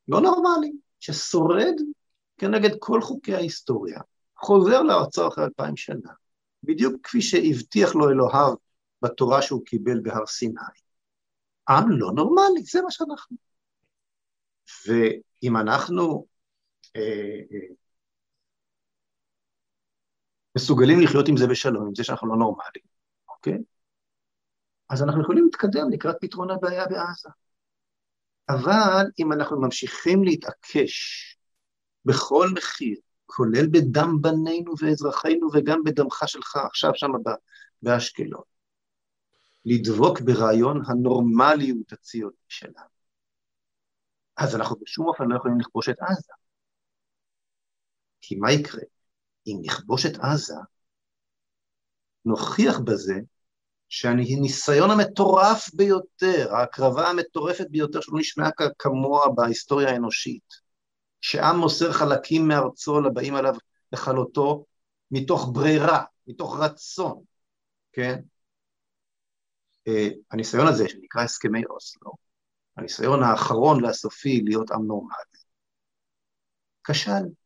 לא 0.08 0.20
נורמלי, 0.20 0.72
ששורד 1.00 1.74
כנגד 2.38 2.70
כל 2.78 3.00
חוקי 3.00 3.34
ההיסטוריה, 3.34 4.00
חוזר 4.36 4.82
לארצו 4.82 5.28
אחרי 5.28 5.44
אלפיים 5.44 5.76
שנה, 5.76 6.12
בדיוק 6.62 6.94
כפי 7.02 7.22
שהבטיח 7.22 7.94
לו 7.94 8.10
אלוהיו 8.10 8.54
בתורה 9.02 9.42
שהוא 9.42 9.64
קיבל 9.64 10.00
בהר 10.00 10.26
סיני. 10.26 10.60
עם 11.68 11.90
לא 11.90 12.12
נורמלי, 12.12 12.62
זה 12.62 12.82
מה 12.82 12.90
שאנחנו. 12.90 13.36
ואם 14.86 15.56
אנחנו 15.56 16.26
אה, 16.96 17.02
אה, 17.52 17.74
מסוגלים 20.56 21.00
לחיות 21.00 21.28
עם 21.28 21.36
זה 21.36 21.46
בשלום, 21.46 21.86
עם 21.86 21.94
זה 21.94 22.04
שאנחנו 22.04 22.28
לא 22.28 22.36
נורמליים, 22.36 22.86
אוקיי? 23.28 23.58
אז 24.90 25.02
אנחנו 25.02 25.22
יכולים 25.22 25.44
להתקדם 25.44 25.90
לקראת 25.90 26.16
פתרון 26.20 26.50
הבעיה 26.50 26.86
בעזה. 26.86 27.28
אבל 28.48 29.06
אם 29.18 29.32
אנחנו 29.32 29.60
ממשיכים 29.60 30.24
להתעקש 30.24 31.36
בכל 32.04 32.48
מחיר, 32.56 32.96
כולל 33.26 33.66
בדם 33.66 34.16
בנינו 34.20 34.72
ואזרחינו 34.80 35.48
וגם 35.52 35.84
בדמך 35.84 36.22
שלך 36.26 36.56
עכשיו 36.56 36.90
שם 36.94 37.10
באשקלון, 37.82 38.42
לדבוק 39.64 40.20
ברעיון 40.20 40.82
הנורמליות 40.86 41.92
הציונית 41.92 42.38
שלנו, 42.48 42.96
אז 44.36 44.56
אנחנו 44.56 44.76
בשום 44.82 45.06
אופן 45.06 45.24
לא 45.28 45.36
יכולים 45.36 45.60
לכבוש 45.60 45.88
את 45.88 45.96
עזה. 46.00 46.32
כי 48.20 48.36
מה 48.36 48.52
יקרה? 48.52 48.82
אם 49.46 49.58
נכבוש 49.62 50.06
את 50.06 50.16
עזה, 50.20 50.54
נוכיח 52.24 52.78
בזה 52.78 53.14
שהניסיון 53.88 54.90
המטורף 54.90 55.74
ביותר, 55.74 56.54
ההקרבה 56.54 57.08
המטורפת 57.08 57.66
ביותר 57.70 58.00
שלא 58.00 58.18
נשמעה 58.18 58.50
כמוה 58.78 59.28
בהיסטוריה 59.34 59.90
האנושית, 59.90 60.54
שעם 61.20 61.58
מוסר 61.58 61.92
חלקים 61.92 62.48
מארצו 62.48 63.00
לבאים 63.00 63.34
עליו 63.34 63.54
לכלותו 63.92 64.64
מתוך 65.10 65.50
ברירה, 65.52 66.04
מתוך 66.26 66.56
רצון, 66.60 67.22
כן? 67.92 68.20
Uh, 69.88 70.14
הניסיון 70.30 70.66
הזה, 70.66 70.88
שנקרא 70.88 71.22
הסכמי 71.22 71.64
אוסלו, 71.64 72.12
הניסיון 72.76 73.22
האחרון 73.22 73.84
והסופי 73.84 74.40
להיות 74.44 74.70
עם 74.70 74.86
נורמלי, 74.86 75.40
כשל. 76.84 77.45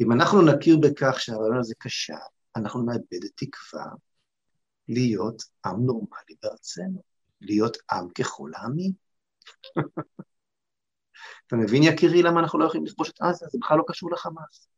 אם 0.00 0.12
אנחנו 0.12 0.42
נכיר 0.42 0.76
בכך 0.82 1.20
שהרעיון 1.20 1.58
הזה 1.58 1.74
כשל, 1.80 2.14
אנחנו 2.56 2.82
נאבד 2.82 3.24
את 3.24 3.30
תקווה 3.34 3.84
להיות 4.88 5.42
עם 5.66 5.86
נורמלי 5.86 6.34
בארצנו, 6.42 7.02
להיות 7.40 7.76
עם 7.92 8.08
ככל 8.08 8.50
העמים. 8.56 8.92
אתה 11.46 11.56
מבין, 11.56 11.82
יקירי, 11.82 12.22
למה 12.22 12.40
אנחנו 12.40 12.58
לא 12.58 12.64
יכולים 12.64 12.86
לכבוש 12.86 13.10
את 13.10 13.20
עזה? 13.20 13.46
זה 13.50 13.58
בכלל 13.62 13.78
לא 13.78 13.84
קשור 13.86 14.12
לחמאס. 14.12 14.68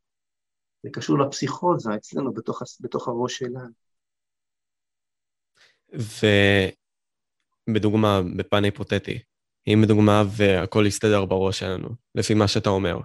זה 0.82 0.88
קשור 0.92 1.18
לפסיכוזה 1.18 1.94
אצלנו, 1.94 2.32
בתוך, 2.32 2.62
בתוך 2.80 3.08
הראש 3.08 3.38
שלנו. 3.38 3.72
ובדוגמה, 7.68 8.20
בפן 8.36 8.64
היפותטי, 8.64 9.18
אם 9.66 9.82
בדוגמה 9.82 10.22
והכל 10.36 10.84
יסתדר 10.86 11.24
בראש 11.24 11.58
שלנו, 11.58 11.88
לפי 12.14 12.34
מה 12.34 12.48
שאתה 12.48 12.70
אומר, 12.70 12.98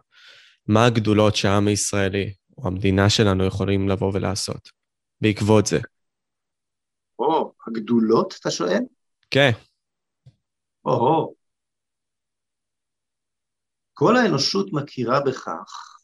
מה 0.67 0.85
הגדולות 0.85 1.35
שהעם 1.35 1.67
הישראלי 1.67 2.33
או 2.57 2.67
המדינה 2.67 3.09
שלנו 3.09 3.45
יכולים 3.45 3.89
לבוא 3.89 4.11
ולעשות 4.13 4.69
בעקבות 5.21 5.65
זה? 5.65 5.79
או, 7.19 7.53
הגדולות, 7.67 8.35
אתה 8.39 8.51
שואל? 8.51 8.81
כן. 9.31 9.51
או, 10.85 11.33
כל 13.93 14.15
האנושות 14.15 14.67
מכירה 14.73 15.19
בכך 15.25 15.99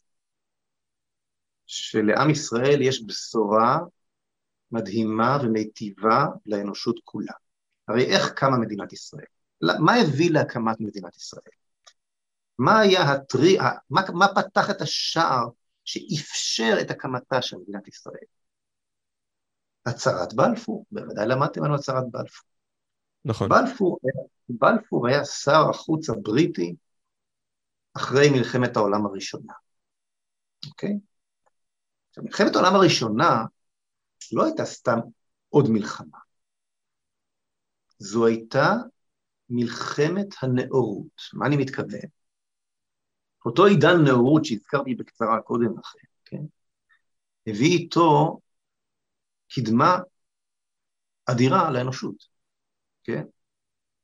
שלעם 1.66 2.30
ישראל 2.30 2.82
יש 2.82 3.02
בשורה 3.06 3.78
מדהימה 4.72 5.38
ומיטיבה 5.42 6.26
לאנושות 6.46 6.96
כולה. 7.04 7.32
הרי 7.88 8.04
איך 8.04 8.32
קמה 8.32 8.58
מדינת 8.58 8.92
ישראל? 8.92 9.26
מה 9.62 9.94
הביא 9.94 10.30
להקמת 10.30 10.80
מדינת 10.80 11.16
ישראל? 11.16 11.59
מה 12.60 12.80
היה 12.80 13.02
הטרי... 13.02 13.58
מה, 13.90 14.00
מה 14.14 14.26
פתח 14.34 14.70
את 14.70 14.80
השער 14.80 15.48
שאפשר 15.84 16.76
את 16.80 16.90
הקמתה 16.90 17.42
של 17.42 17.56
מדינת 17.56 17.88
ישראל? 17.88 18.24
הצהרת 19.86 20.34
בלפור, 20.34 20.86
בוודאי 20.92 21.26
למדתם 21.26 21.64
על 21.64 21.74
הצהרת 21.74 22.04
בלפור. 22.10 22.48
נכון. 23.24 23.48
בלפור, 23.48 23.98
בלפור 24.48 25.08
היה 25.08 25.24
שר 25.24 25.70
החוץ 25.70 26.10
הבריטי 26.10 26.74
אחרי 27.96 28.30
מלחמת 28.30 28.76
העולם 28.76 29.06
הראשונה, 29.06 29.52
אוקיי? 30.68 30.98
עכשיו, 32.08 32.24
מלחמת 32.24 32.56
העולם 32.56 32.74
הראשונה 32.74 33.44
לא 34.32 34.44
הייתה 34.44 34.64
סתם 34.64 34.98
עוד 35.48 35.70
מלחמה. 35.70 36.18
זו 37.98 38.26
הייתה 38.26 38.74
מלחמת 39.50 40.26
הנאורות. 40.42 41.20
מה 41.32 41.46
אני 41.46 41.56
מתכוון? 41.56 42.19
אותו 43.44 43.66
עידן 43.66 44.04
נאורות 44.04 44.44
שהזכרתי 44.44 44.94
בקצרה 44.94 45.40
קודם 45.40 45.78
לכן, 45.78 46.06
כן? 46.24 46.42
הביא 47.46 47.78
איתו 47.78 48.40
קדמה 49.54 49.98
אדירה 51.26 51.70
לאנושות, 51.70 52.24
כן? 53.04 53.22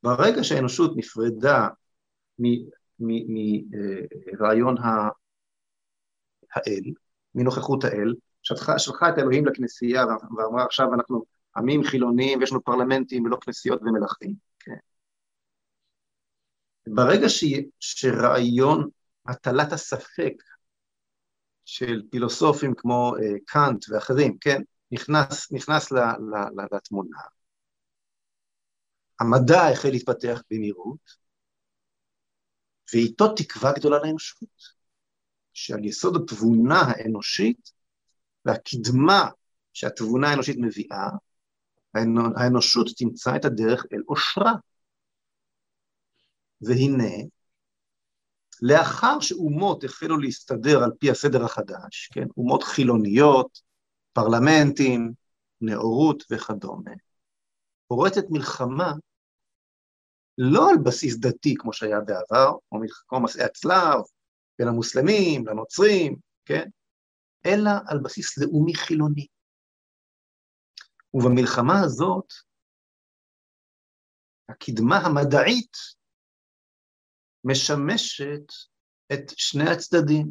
ברגע 0.03 0.45
שהאנושות 0.45 0.93
נפרדה 0.97 1.69
מרעיון 2.99 4.77
האל, 6.53 6.93
מנוכחות 7.35 7.85
האל, 7.85 8.15
שלחה, 8.43 8.79
שלחה 8.79 9.09
את 9.09 9.19
האלוהים 9.19 9.47
לכנסייה 9.47 10.05
ואמרה 10.37 10.65
עכשיו 10.65 10.95
אנחנו 10.95 11.25
עמים 11.57 11.85
חילוניים 11.85 12.39
ויש 12.39 12.53
לנו 12.53 12.65
פרלמנטים 12.65 13.25
ולא 13.25 13.39
כנסיות 13.41 13.83
ומלכים, 13.83 14.35
כן? 14.61 14.77
ברגע 16.87 17.29
ש, 17.29 17.45
שרעיון 17.81 18.89
הטלת 19.29 19.73
הספק 19.73 20.33
של 21.65 22.03
פילוסופים 22.11 22.75
כמו 22.77 23.13
uh, 23.17 23.39
קאנט 23.47 23.85
ואחרים, 23.89 24.39
כן, 24.39 24.63
נכנס, 24.91 25.53
נכנס 25.53 25.93
ל, 25.93 25.99
ל, 25.99 26.35
ל, 26.57 26.77
לתמונה. 26.77 27.19
המדע 29.21 29.69
החל 29.73 29.89
להתפתח 29.89 30.43
במהירות, 30.51 31.27
ואיתו 32.95 33.35
תקווה 33.35 33.73
גדולה 33.73 33.99
לאנושות, 33.99 34.77
שעל 35.53 35.85
יסוד 35.85 36.17
התבונה 36.17 36.81
האנושית 36.81 37.71
והקדמה 38.45 39.29
שהתבונה 39.73 40.31
האנושית 40.31 40.57
מביאה, 40.61 41.09
האנושות 42.37 42.87
תמצא 42.99 43.37
את 43.37 43.45
הדרך 43.45 43.87
אל 43.93 44.03
עושרה. 44.07 44.53
והנה, 46.61 47.15
לאחר 48.63 49.21
שאומות 49.21 49.85
החלו 49.85 50.19
להסתדר 50.19 50.85
על 50.85 50.91
פי 50.99 51.11
הסדר 51.11 51.45
החדש, 51.45 52.11
כן, 52.13 52.27
אומות 52.37 52.63
חילוניות, 52.63 53.61
פרלמנטים, 54.13 55.13
נאורות 55.61 56.25
וכדומה, 56.31 56.91
פורצת 57.89 58.25
מלחמה 58.31 58.93
לא 60.39 60.71
על 60.71 60.77
בסיס 60.85 61.17
דתי 61.19 61.55
כמו 61.59 61.73
שהיה 61.73 62.01
בעבר, 62.01 62.53
כמו 63.09 63.21
מסעי 63.21 63.45
הצלב, 63.45 64.01
בין 64.59 64.69
המוסלמים 64.69 65.47
לנוצרים, 65.47 66.17
כן? 66.45 66.69
אלא 67.47 67.71
על 67.87 67.99
בסיס 68.05 68.39
לאומי 68.39 68.75
חילוני. 68.75 69.27
ובמלחמה 71.15 71.81
הזאת, 71.85 72.33
הקדמה 74.49 74.97
המדעית 74.97 75.77
משמשת 77.47 78.53
את 79.13 79.33
שני 79.37 79.71
הצדדים. 79.71 80.31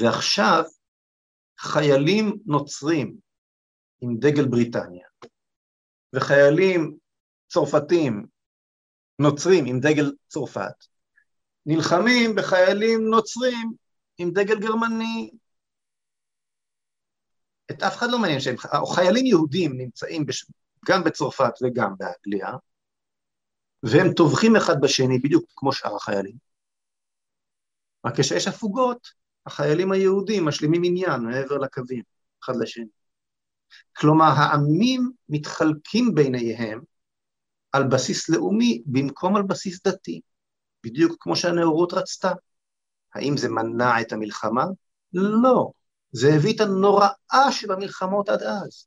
ועכשיו 0.00 0.62
חיילים 1.58 2.38
נוצרים 2.46 3.16
עם 4.00 4.16
דגל 4.18 4.48
בריטניה, 4.48 5.06
וחיילים 6.12 6.96
צרפתים 7.48 8.26
נוצרים 9.18 9.64
עם 9.66 9.80
דגל 9.80 10.12
צרפת, 10.28 10.84
נלחמים 11.66 12.34
בחיילים 12.36 13.00
נוצרים 13.10 13.72
עם 14.18 14.30
דגל 14.30 14.60
גרמני. 14.60 15.30
את 17.70 17.82
אף 17.82 17.96
אחד 17.96 18.06
לא 18.10 18.18
מעניין 18.18 18.40
שהם, 18.40 18.56
חיילים 18.94 19.26
יהודים 19.26 19.72
נמצאים 19.76 20.26
בש... 20.26 20.46
גם 20.88 21.04
בצרפת 21.04 21.52
וגם 21.62 21.94
באנגליה, 21.98 22.52
והם 23.92 24.12
טובחים 24.12 24.56
אחד 24.56 24.80
בשני 24.80 25.18
בדיוק 25.18 25.44
כמו 25.56 25.72
שאר 25.72 25.96
החיילים. 25.96 26.36
רק 28.06 28.20
כשיש 28.20 28.48
הפוגות, 28.48 29.08
החיילים 29.46 29.92
היהודים 29.92 30.44
משלימים 30.44 30.82
עניין 30.84 31.20
מעבר 31.20 31.58
לקווים, 31.58 32.02
אחד 32.44 32.56
לשני. 32.56 32.86
כלומר, 33.96 34.32
העמים 34.36 35.10
מתחלקים 35.28 36.14
ביניהם 36.14 36.80
על 37.72 37.88
בסיס 37.88 38.28
לאומי 38.28 38.82
במקום 38.86 39.36
על 39.36 39.42
בסיס 39.42 39.86
דתי, 39.86 40.20
בדיוק 40.84 41.16
כמו 41.20 41.36
שהנאורות 41.36 41.92
רצתה. 41.92 42.32
האם 43.14 43.36
זה 43.36 43.48
מנע 43.48 44.00
את 44.00 44.12
המלחמה? 44.12 44.64
לא. 45.12 45.70
זה 46.12 46.34
הביא 46.34 46.54
את 46.54 46.60
הנוראה 46.60 47.52
שבמלחמות 47.52 48.28
עד 48.28 48.42
אז. 48.42 48.86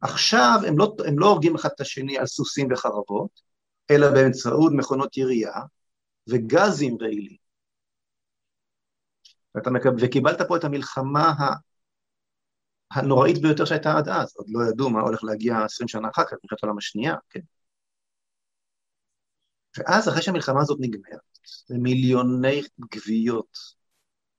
עכשיו 0.00 0.60
הם 0.68 0.78
לא, 0.78 0.96
הם 1.06 1.18
לא 1.18 1.26
הורגים 1.26 1.54
אחד 1.54 1.68
את 1.74 1.80
השני 1.80 2.18
על 2.18 2.26
סוסים 2.26 2.68
וחרבות, 2.72 3.40
אלא 3.90 4.10
באמצעות 4.10 4.72
מכונות 4.76 5.16
ירייה 5.16 5.60
וגזים 6.28 6.96
רעילים. 7.00 7.36
מקב... 9.66 9.90
וקיבלת 10.00 10.42
פה 10.48 10.56
את 10.56 10.64
המלחמה 10.64 11.32
הנוראית 12.90 13.42
ביותר 13.42 13.64
שהייתה 13.64 13.98
עד 13.98 14.08
אז, 14.08 14.32
עוד 14.36 14.46
לא 14.48 14.60
ידעו 14.70 14.90
מה 14.90 15.00
הולך 15.00 15.24
להגיע 15.24 15.64
עשרים 15.64 15.88
שנה 15.88 16.08
אחר 16.08 16.24
כך, 16.24 16.32
מלחמת 16.32 16.62
העולם 16.62 16.78
השנייה, 16.78 17.14
כן. 17.30 17.40
ואז 19.78 20.08
אחרי 20.08 20.22
שהמלחמה 20.22 20.60
הזאת 20.60 20.78
נגמרת, 20.80 21.38
ומיליוני 21.70 22.62
גוויות 22.94 23.58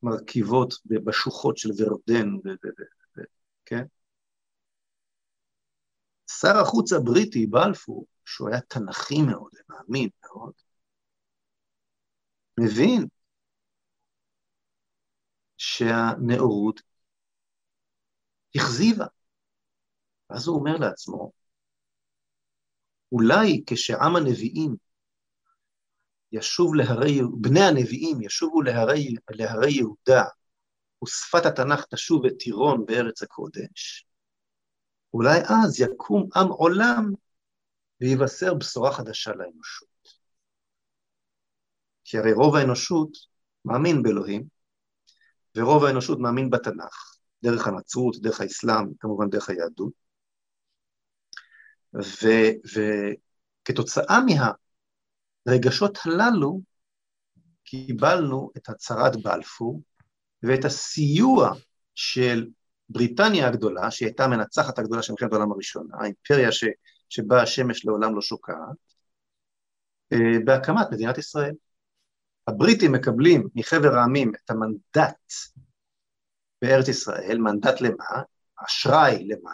מרכיבות 0.04 0.74
בשוחות 0.86 1.58
של 1.58 1.70
ורדן, 1.78 2.36
ו- 2.36 2.50
ו- 2.50 2.84
ו- 3.18 3.24
כן? 3.66 3.86
שר 6.28 6.58
החוץ 6.62 6.94
הבריטי, 6.94 7.46
בלפור, 7.46 8.06
שהוא 8.26 8.50
היה 8.50 8.62
תנכי 8.62 9.22
מאוד 9.22 9.52
ומאמין 9.70 10.10
מאוד, 10.24 10.54
מבין 12.60 13.08
שהנאורות 15.58 16.82
הכזיבה. 18.56 19.06
ואז 20.30 20.48
הוא 20.48 20.60
אומר 20.60 20.78
לעצמו, 20.78 21.32
אולי 23.12 23.64
כשעם 23.68 24.16
הנביאים 24.16 24.76
ישוב 26.32 26.76
להרי, 26.76 27.20
בני 27.42 27.64
הנביאים 27.64 28.22
ישובו 28.22 28.62
להרי, 28.62 29.16
להרי 29.30 29.72
יהודה, 29.72 30.24
ושפת 31.04 31.46
התנ"ך 31.46 31.86
תשוב 31.86 32.26
את 32.26 32.34
טירון 32.40 32.86
בארץ 32.86 33.24
הקודש, 33.24 34.06
אולי 35.16 35.40
אז 35.40 35.80
יקום 35.80 36.30
עם 36.36 36.48
עולם 36.48 37.12
ויבשר 38.02 38.54
בשורה 38.54 38.94
חדשה 38.94 39.32
לאנושות. 39.32 39.88
כי 42.04 42.18
הרי 42.18 42.34
רוב 42.34 42.56
האנושות 42.56 43.10
מאמין 43.66 44.04
באלוהים, 44.04 44.44
ורוב 45.56 45.84
האנושות 45.84 46.20
מאמין 46.20 46.50
בתנ"ך. 46.50 47.16
דרך 47.44 47.68
הנצרות, 47.68 48.16
דרך 48.22 48.42
האסלאם, 48.42 48.94
כמובן 49.00 49.30
דרך 49.30 49.50
היהדות. 49.50 49.94
וכתוצאה 53.64 54.18
מהרגשות 55.46 55.98
הללו, 56.06 56.62
קיבלנו 57.64 58.52
את 58.58 58.70
הצהרת 58.70 59.16
בלפור 59.24 59.82
ואת 60.44 60.66
הסיוע 60.66 61.52
של 61.96 62.48
בריטניה 62.90 63.48
הגדולה, 63.48 63.92
שהיא 63.92 64.08
הייתה 64.08 64.24
המנצחת 64.24 64.80
הגדולה 64.80 65.02
של 65.02 65.14
מלחמת 65.14 65.34
העולם 65.34 65.52
הראשונה, 65.52 65.96
האימפריה 66.00 66.52
ש, 66.52 66.64
שבה 67.10 67.42
השמש 67.42 67.86
לעולם 67.86 68.16
לא 68.16 68.22
שוקעת, 68.22 68.58
אה, 70.14 70.40
בהקמת 70.46 70.92
מדינת 70.92 71.18
ישראל. 71.18 71.54
הבריטים 72.48 72.92
מקבלים 72.92 73.48
מחבר 73.56 73.96
העמים 73.96 74.32
את 74.36 74.50
המנדט 74.50 75.34
בארץ 76.62 76.88
ישראל, 76.88 77.38
מנדט 77.38 77.82
למה? 77.82 78.22
אשראי 78.66 79.28
למה? 79.28 79.52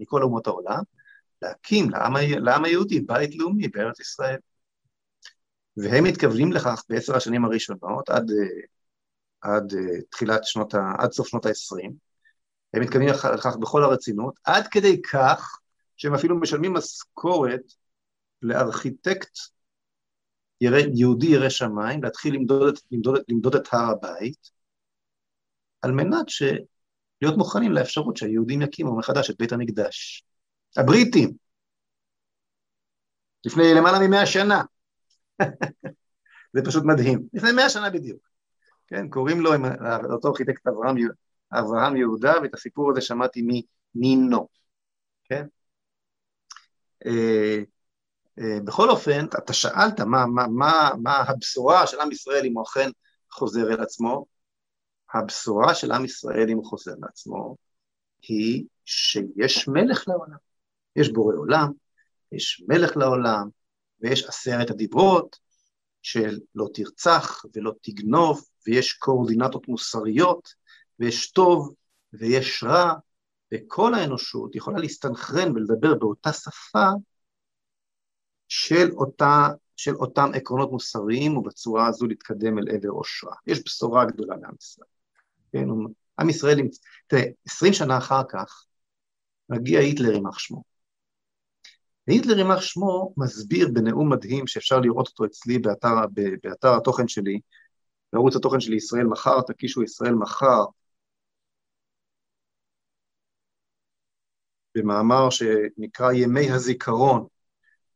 מכל 0.00 0.22
אומות 0.22 0.46
העולם, 0.46 0.82
להקים 1.42 1.90
לעם, 1.90 2.12
לעם 2.38 2.64
היהודי 2.64 3.00
בית 3.00 3.36
לאומי 3.36 3.68
בארץ 3.68 4.00
ישראל. 4.00 4.38
והם 5.76 6.04
מתכוונים 6.04 6.52
לכך 6.52 6.82
בעשר 6.88 7.16
השנים 7.16 7.44
הראשונות, 7.44 8.08
עד, 8.08 8.30
עד 9.40 9.74
תחילת 10.10 10.44
שנות, 10.44 10.74
ה, 10.74 10.92
עד 10.98 11.12
סוף 11.12 11.28
שנות 11.28 11.46
ה-20, 11.46 11.90
הם 12.74 12.82
מתכוונים 12.82 13.08
לכך 13.08 13.56
בכל 13.60 13.84
הרצינות, 13.84 14.34
עד 14.44 14.68
כדי 14.68 15.02
כך 15.02 15.58
שהם 15.96 16.14
אפילו 16.14 16.40
משלמים 16.40 16.72
משכורת 16.72 17.62
לארכיטקט 18.42 19.38
יהודי 20.94 21.26
ירא 21.26 21.48
שמיים, 21.48 22.02
להתחיל 22.04 22.34
למדוד, 22.34 22.78
למדוד, 22.90 23.20
למדוד 23.28 23.54
את 23.54 23.68
הר 23.72 23.90
הבית, 23.90 24.50
על 25.82 25.92
מנת 25.92 26.28
ש... 26.28 26.42
להיות 27.22 27.36
מוכנים 27.36 27.72
לאפשרות 27.72 28.16
שהיהודים 28.16 28.62
יקימו 28.62 28.96
מחדש 28.98 29.30
את 29.30 29.36
בית 29.38 29.52
המקדש. 29.52 30.24
הבריטים, 30.76 31.32
לפני 33.44 33.74
למעלה 33.74 33.98
ממאה 34.06 34.26
שנה. 34.26 34.62
זה 36.54 36.60
פשוט 36.64 36.84
מדהים. 36.84 37.22
לפני 37.32 37.52
מאה 37.52 37.68
שנה 37.68 37.90
בדיוק. 37.90 38.28
כן, 38.86 39.08
קוראים 39.08 39.40
לו, 39.40 39.50
אותו 40.12 40.28
ארכיטקט 40.28 40.66
אברהם, 40.66 40.96
אברהם 41.58 41.96
יהודה, 41.96 42.32
ואת 42.42 42.54
הסיפור 42.54 42.90
הזה 42.90 43.00
שמעתי 43.00 43.42
מנינו, 43.94 44.48
כן? 45.24 45.46
אה, 47.06 47.58
אה, 48.38 48.60
בכל 48.64 48.90
אופן, 48.90 49.26
אתה 49.38 49.52
שאלת 49.52 50.00
מה, 50.00 50.26
מה, 50.26 50.46
מה, 50.46 50.90
מה 51.02 51.16
הבשורה 51.16 51.86
של 51.86 52.00
עם 52.00 52.12
ישראל 52.12 52.44
אם 52.44 52.52
הוא 52.56 52.64
אכן 52.64 52.90
חוזר 53.30 53.72
אל 53.72 53.82
עצמו, 53.82 54.26
הבשורה 55.14 55.74
של 55.74 55.92
עם 55.92 56.04
ישראל, 56.04 56.50
אם 56.50 56.56
הוא 56.56 56.64
חוזר 56.64 56.94
לעצמו, 57.02 57.56
היא 58.22 58.64
שיש 58.84 59.68
מלך 59.68 60.08
לעולם. 60.08 60.36
יש 60.96 61.08
בורא 61.12 61.34
עולם, 61.34 61.72
יש 62.32 62.64
מלך 62.68 62.96
לעולם, 62.96 63.48
ויש 64.00 64.24
עשרת 64.24 64.70
הדיברות 64.70 65.36
של 66.02 66.38
לא 66.54 66.66
תרצח 66.74 67.44
ולא 67.54 67.72
תגנוב, 67.82 68.44
ויש 68.66 68.92
קואורדינטות 68.92 69.68
מוסריות, 69.68 70.54
ויש 71.00 71.30
טוב 71.30 71.74
ויש 72.12 72.64
רע, 72.64 72.92
וכל 73.54 73.94
האנושות 73.94 74.56
יכולה 74.56 74.78
להסתנכרן 74.78 75.52
ולדבר 75.56 75.94
באותה 75.94 76.32
שפה 76.32 76.88
של, 78.48 78.90
אותה, 78.92 79.48
של 79.76 79.94
אותם 79.94 80.30
עקרונות 80.34 80.72
מוסריים, 80.72 81.36
ובצורה 81.36 81.86
הזו 81.86 82.06
להתקדם 82.06 82.58
אל 82.58 82.68
עבר 82.68 82.90
אושרה. 82.90 83.34
יש 83.46 83.62
בשורה 83.64 84.04
גדולה 84.04 84.36
לעם 84.36 84.54
ישראל. 84.60 84.88
כן, 85.52 85.68
עם 86.18 86.30
ישראל, 86.30 86.58
תראה, 87.06 87.22
עשרים 87.46 87.72
שנה 87.72 87.98
אחר 87.98 88.22
כך 88.28 88.64
מגיע 89.48 89.80
היטלר 89.80 90.12
יימח 90.12 90.38
שמו. 90.38 90.62
והיטלר 92.08 92.38
יימח 92.38 92.60
שמו 92.60 93.14
מסביר 93.16 93.68
בנאום 93.72 94.12
מדהים 94.12 94.46
שאפשר 94.46 94.80
לראות 94.80 95.08
אותו 95.08 95.24
אצלי 95.24 95.58
באתר, 95.58 95.94
באתר 96.42 96.76
התוכן 96.76 97.08
שלי, 97.08 97.40
בערוץ 98.12 98.36
התוכן 98.36 98.60
שלי 98.60 98.76
ישראל 98.76 99.04
מחר, 99.04 99.40
תקישו 99.40 99.82
ישראל 99.82 100.14
מחר, 100.14 100.64
במאמר 104.74 105.30
שנקרא 105.30 106.12
ימי 106.12 106.50
הזיכרון 106.50 107.26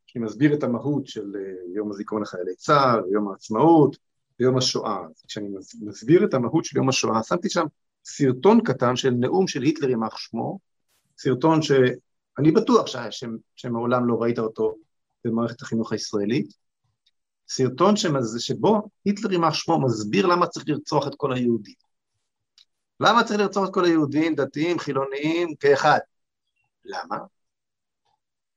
שאני 0.07 0.25
מסביר 0.25 0.53
את 0.53 0.63
המהות 0.63 1.07
של 1.07 1.35
אה, 1.35 1.75
יום 1.75 1.91
הזיכרון 1.91 2.21
לחיילי 2.21 2.55
צה"ל, 2.55 3.03
יום 3.13 3.31
העצמאות, 3.31 3.97
ויום 4.39 4.57
השואה. 4.57 4.99
אז 5.05 5.23
כשאני 5.27 5.49
מסביר 5.81 6.25
את 6.25 6.33
המהות 6.33 6.65
של 6.65 6.77
יום 6.77 6.89
השואה, 6.89 7.23
שמתי 7.23 7.49
שם 7.49 7.65
סרטון 8.05 8.61
קטן 8.63 8.95
של 8.95 9.09
נאום 9.09 9.47
של 9.47 9.61
היטלר 9.61 9.89
יימח 9.89 10.17
שמו, 10.17 10.59
סרטון 11.17 11.61
שאני 11.61 12.51
בטוח 12.51 12.87
ש... 12.87 12.95
ש... 13.09 13.23
שמעולם 13.55 14.07
לא 14.07 14.21
ראית 14.21 14.39
אותו 14.39 14.75
במערכת 15.25 15.61
החינוך 15.61 15.91
הישראלית, 15.91 16.53
סרטון 17.49 17.95
שמז... 17.95 18.41
שבו 18.41 18.81
היטלר 19.05 19.31
יימח 19.31 19.53
שמו 19.53 19.81
מסביר 19.81 20.25
למה 20.25 20.47
צריך 20.47 20.65
לרצוח 20.67 21.07
את 21.07 21.13
כל 21.17 21.33
היהודים. 21.33 21.75
למה 22.99 23.23
צריך 23.23 23.39
לרצוח 23.39 23.69
את 23.69 23.73
כל 23.73 23.85
היהודים, 23.85 24.35
דתיים, 24.35 24.79
חילוניים, 24.79 25.55
כאחד? 25.59 25.99
למה? 26.87 27.17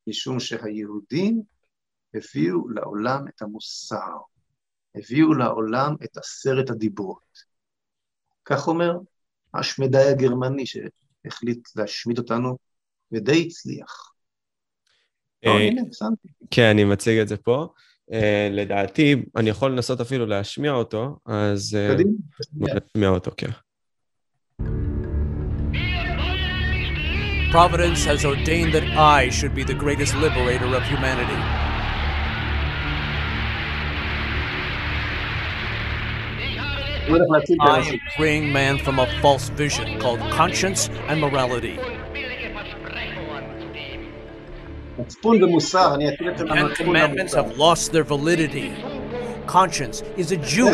משום 0.06 0.40
שהיהודים 0.40 1.42
הביאו 2.14 2.68
לעולם 2.68 3.28
את 3.28 3.42
המוסר, 3.42 4.16
הביאו 4.94 5.34
לעולם 5.34 5.94
את 6.04 6.16
עשרת 6.16 6.70
הדיברות. 6.70 7.38
כך 8.44 8.68
אומר 8.68 8.98
השמדאי 9.54 10.08
הגרמני 10.08 10.64
שהחליט 10.66 11.68
להשמיד 11.76 12.18
אותנו, 12.18 12.58
ודי 13.12 13.46
הצליח. 13.46 14.12
אה, 15.46 15.68
כן, 16.50 16.70
אני 16.70 16.84
מציג 16.84 17.18
את 17.18 17.28
זה 17.28 17.36
פה. 17.36 17.68
אה, 18.12 18.48
לדעתי, 18.52 19.16
אני 19.36 19.50
יכול 19.50 19.72
לנסות 19.72 20.00
אפילו 20.00 20.26
להשמיע 20.26 20.72
אותו, 20.72 21.18
אז... 21.26 21.74
אה, 21.74 21.94
קדימה. 21.94 22.10
נשמיע 22.54 23.08
אותו, 23.08 23.30
כן. 23.36 23.50
Providence 27.50 28.04
has 28.04 28.24
ordained 28.24 28.72
that 28.74 28.84
I 28.96 29.28
should 29.28 29.56
be 29.56 29.64
the 29.64 29.74
greatest 29.74 30.14
liberator 30.14 30.72
of 30.72 30.84
humanity. 30.84 31.34
I 37.60 37.80
am 37.88 37.98
freeing 38.16 38.52
man 38.52 38.78
from 38.78 39.00
a 39.00 39.20
false 39.20 39.48
vision 39.48 39.98
called 39.98 40.20
conscience 40.30 40.88
and 41.08 41.20
morality. 41.20 41.76
And 44.96 46.74
commandments 46.76 47.34
have 47.34 47.56
lost 47.58 47.90
their 47.90 48.04
validity. 48.04 48.72
Conscience 49.48 50.02
is 50.16 50.30
a 50.30 50.36
Jew. 50.36 50.68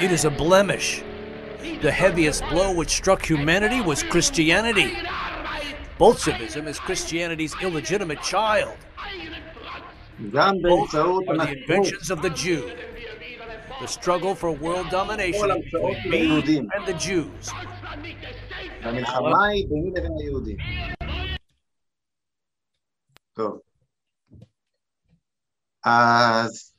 It 0.00 0.10
is 0.10 0.24
a 0.24 0.30
blemish 0.30 1.04
The 1.81 1.91
heaviest 1.91 2.43
blow 2.49 2.73
which 2.73 2.89
struck 2.89 3.25
humanity 3.25 3.81
was 3.81 4.03
Christianity. 4.03 4.93
Bolshevism 5.97 6.67
is 6.67 6.79
Christianity's 6.79 7.55
illegitimate 7.61 8.21
child. 8.21 8.75
Both 10.19 10.95
are 10.95 11.37
the 11.37 11.55
inventions 11.57 12.09
of 12.11 12.21
the 12.21 12.29
Jew. 12.29 12.71
The 13.79 13.87
struggle 13.87 14.35
for 14.35 14.51
world 14.51 14.89
domination 14.89 15.61
between 15.61 16.09
me 16.09 16.57
and 16.75 16.85
the 16.85 16.93
Jews. 16.93 17.51
טוב. 23.33 23.61
אז 25.83 26.73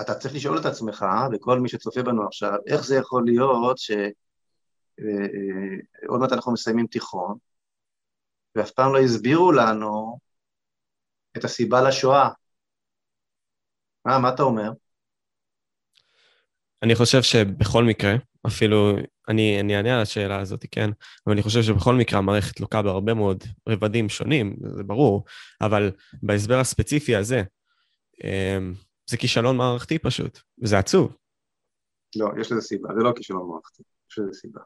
אתה 0.00 0.14
צריך 0.14 0.34
לשאול 0.34 0.58
את 0.58 0.66
עצמך, 0.66 1.04
וכל 1.32 1.60
מי 1.60 1.68
שצופה 1.68 2.02
בנו 2.02 2.26
עכשיו, 2.26 2.52
איך 2.66 2.84
זה 2.84 2.96
יכול 2.96 3.24
להיות 3.26 3.78
שעוד 3.78 4.12
אה, 5.00 6.12
אה, 6.12 6.18
מעט 6.18 6.32
אנחנו 6.32 6.52
מסיימים 6.52 6.86
תיכון, 6.86 7.36
ואף 8.54 8.70
פעם 8.70 8.92
לא 8.92 8.98
הסבירו 8.98 9.52
לנו 9.52 10.18
את 11.36 11.44
הסיבה 11.44 11.82
לשואה. 11.88 12.28
מה, 14.04 14.18
מה 14.18 14.28
אתה 14.28 14.42
אומר? 14.42 14.70
אני 16.82 16.94
חושב 16.94 17.22
שבכל 17.22 17.84
מקרה, 17.84 18.14
אפילו, 18.46 18.96
אני, 19.28 19.60
אני 19.60 19.76
אענה 19.76 19.96
על 19.96 20.02
השאלה 20.02 20.40
הזאת, 20.40 20.66
כן? 20.70 20.90
אבל 21.26 21.34
אני 21.34 21.42
חושב 21.42 21.62
שבכל 21.62 21.94
מקרה 21.94 22.18
המערכת 22.18 22.60
לוקה 22.60 22.82
בהרבה 22.82 23.14
מאוד 23.14 23.44
רבדים 23.68 24.08
שונים, 24.08 24.56
זה 24.76 24.82
ברור, 24.82 25.24
אבל 25.60 25.90
בהסבר 26.22 26.58
הספציפי 26.58 27.16
הזה, 27.16 27.42
אמ, 28.24 28.74
זה 29.10 29.16
כישלון 29.16 29.56
מערכתי 29.56 29.98
פשוט, 29.98 30.38
וזה 30.62 30.78
עצוב. 30.78 31.16
לא, 32.16 32.26
יש 32.40 32.52
לזה 32.52 32.60
סיבה, 32.60 32.88
זה 32.94 33.02
לא 33.04 33.12
כישלון 33.16 33.48
מערכתי, 33.50 33.82
יש 34.10 34.18
לזה 34.18 34.32
סיבה. 34.32 34.60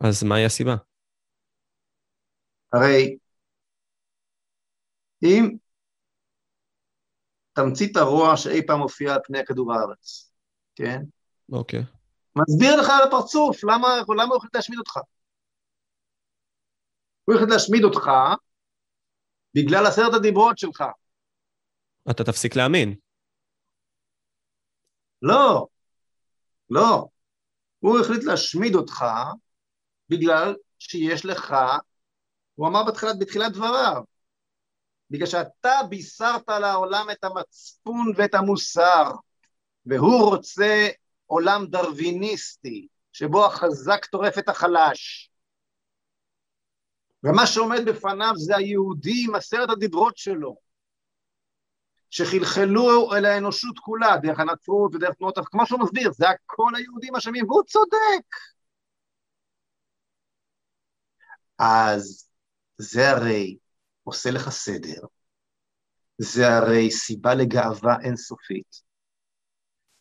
אז 0.00 0.24
מהי 0.24 0.44
הסיבה? 0.44 0.74
הרי 2.72 3.16
אם 5.22 5.56
תמצית 7.52 7.96
הרוע 7.96 8.36
שאי 8.36 8.66
פעם 8.66 8.80
הופיע 8.80 9.14
על 9.14 9.20
פני 9.24 9.38
כדור 9.46 9.72
הארץ, 9.74 10.32
כן? 10.74 11.02
אוקיי. 11.52 11.82
מסביר 12.36 12.80
לך 12.80 12.90
על 12.90 13.08
הפרצוף, 13.08 13.64
למה, 13.64 13.88
למה 14.08 14.24
הוא 14.24 14.36
החליט 14.36 14.54
להשמיד 14.54 14.78
אותך? 14.78 14.96
הוא 17.24 17.34
החליט 17.34 17.50
להשמיד 17.50 17.84
אותך 17.84 18.10
בגלל 19.54 19.86
עשרת 19.86 20.14
הדיברות 20.14 20.58
שלך. 20.58 20.84
אתה 22.10 22.24
תפסיק 22.24 22.56
להאמין. 22.56 22.94
לא, 25.22 25.66
לא. 26.70 27.08
הוא 27.78 28.00
החליט 28.00 28.24
להשמיד 28.24 28.74
אותך 28.74 29.04
בגלל 30.08 30.56
שיש 30.78 31.24
לך, 31.24 31.56
הוא 32.54 32.68
אמר 32.68 32.82
בתחילת, 32.84 33.18
בתחילת 33.18 33.52
דבריו, 33.52 34.02
בגלל 35.10 35.26
שאתה 35.26 35.80
בישרת 35.88 36.48
לעולם 36.48 37.06
את 37.12 37.24
המצפון 37.24 38.12
ואת 38.16 38.34
המוסר, 38.34 39.12
והוא 39.86 40.30
רוצה 40.30 40.88
עולם 41.26 41.66
דרוויניסטי, 41.66 42.86
שבו 43.12 43.46
החזק 43.46 44.04
טורף 44.04 44.38
את 44.38 44.48
החלש. 44.48 45.30
ומה 47.24 47.46
שעומד 47.46 47.84
בפניו 47.86 48.32
זה 48.36 48.56
היהודי 48.56 49.24
עם 49.28 49.34
עשרת 49.34 49.70
הדיברות 49.70 50.16
שלו, 50.16 50.56
שחלחלו 52.10 53.14
אל 53.14 53.24
האנושות 53.24 53.78
כולה, 53.78 54.16
דרך 54.22 54.40
הנצרות 54.40 54.94
ודרך 54.94 55.14
תנועות, 55.14 55.38
כמו 55.44 55.66
שהוא 55.66 55.80
מסביר, 55.80 56.12
זה 56.12 56.26
הכל 56.28 56.72
היהודים 56.76 57.16
אשמים, 57.16 57.50
והוא 57.50 57.62
צודק. 57.62 58.26
אז 61.58 62.28
זה 62.78 63.10
הרי 63.10 63.56
עושה 64.04 64.30
לך 64.30 64.50
סדר, 64.50 65.00
זה 66.18 66.56
הרי 66.56 66.90
סיבה 66.90 67.34
לגאווה 67.34 67.96
אינסופית 68.02 68.82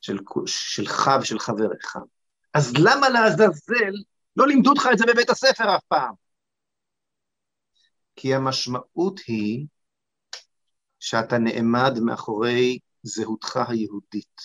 של, 0.02 0.18
שלך 0.46 1.12
ושל 1.22 1.40
חבריך. 1.40 1.96
אז 2.54 2.74
למה 2.78 3.10
לעזאזל 3.10 3.94
לא 4.36 4.48
לימדו 4.48 4.70
אותך 4.70 4.88
את 4.94 4.98
זה 4.98 5.06
בבית 5.08 5.30
הספר 5.30 5.76
אף 5.76 5.84
פעם? 5.88 6.14
כי 8.16 8.36
המשמעות 8.36 9.20
היא 9.28 9.66
שאתה 11.06 11.38
נעמד 11.38 12.00
מאחורי 12.00 12.80
זהותך 13.04 13.58
היהודית. 13.68 14.42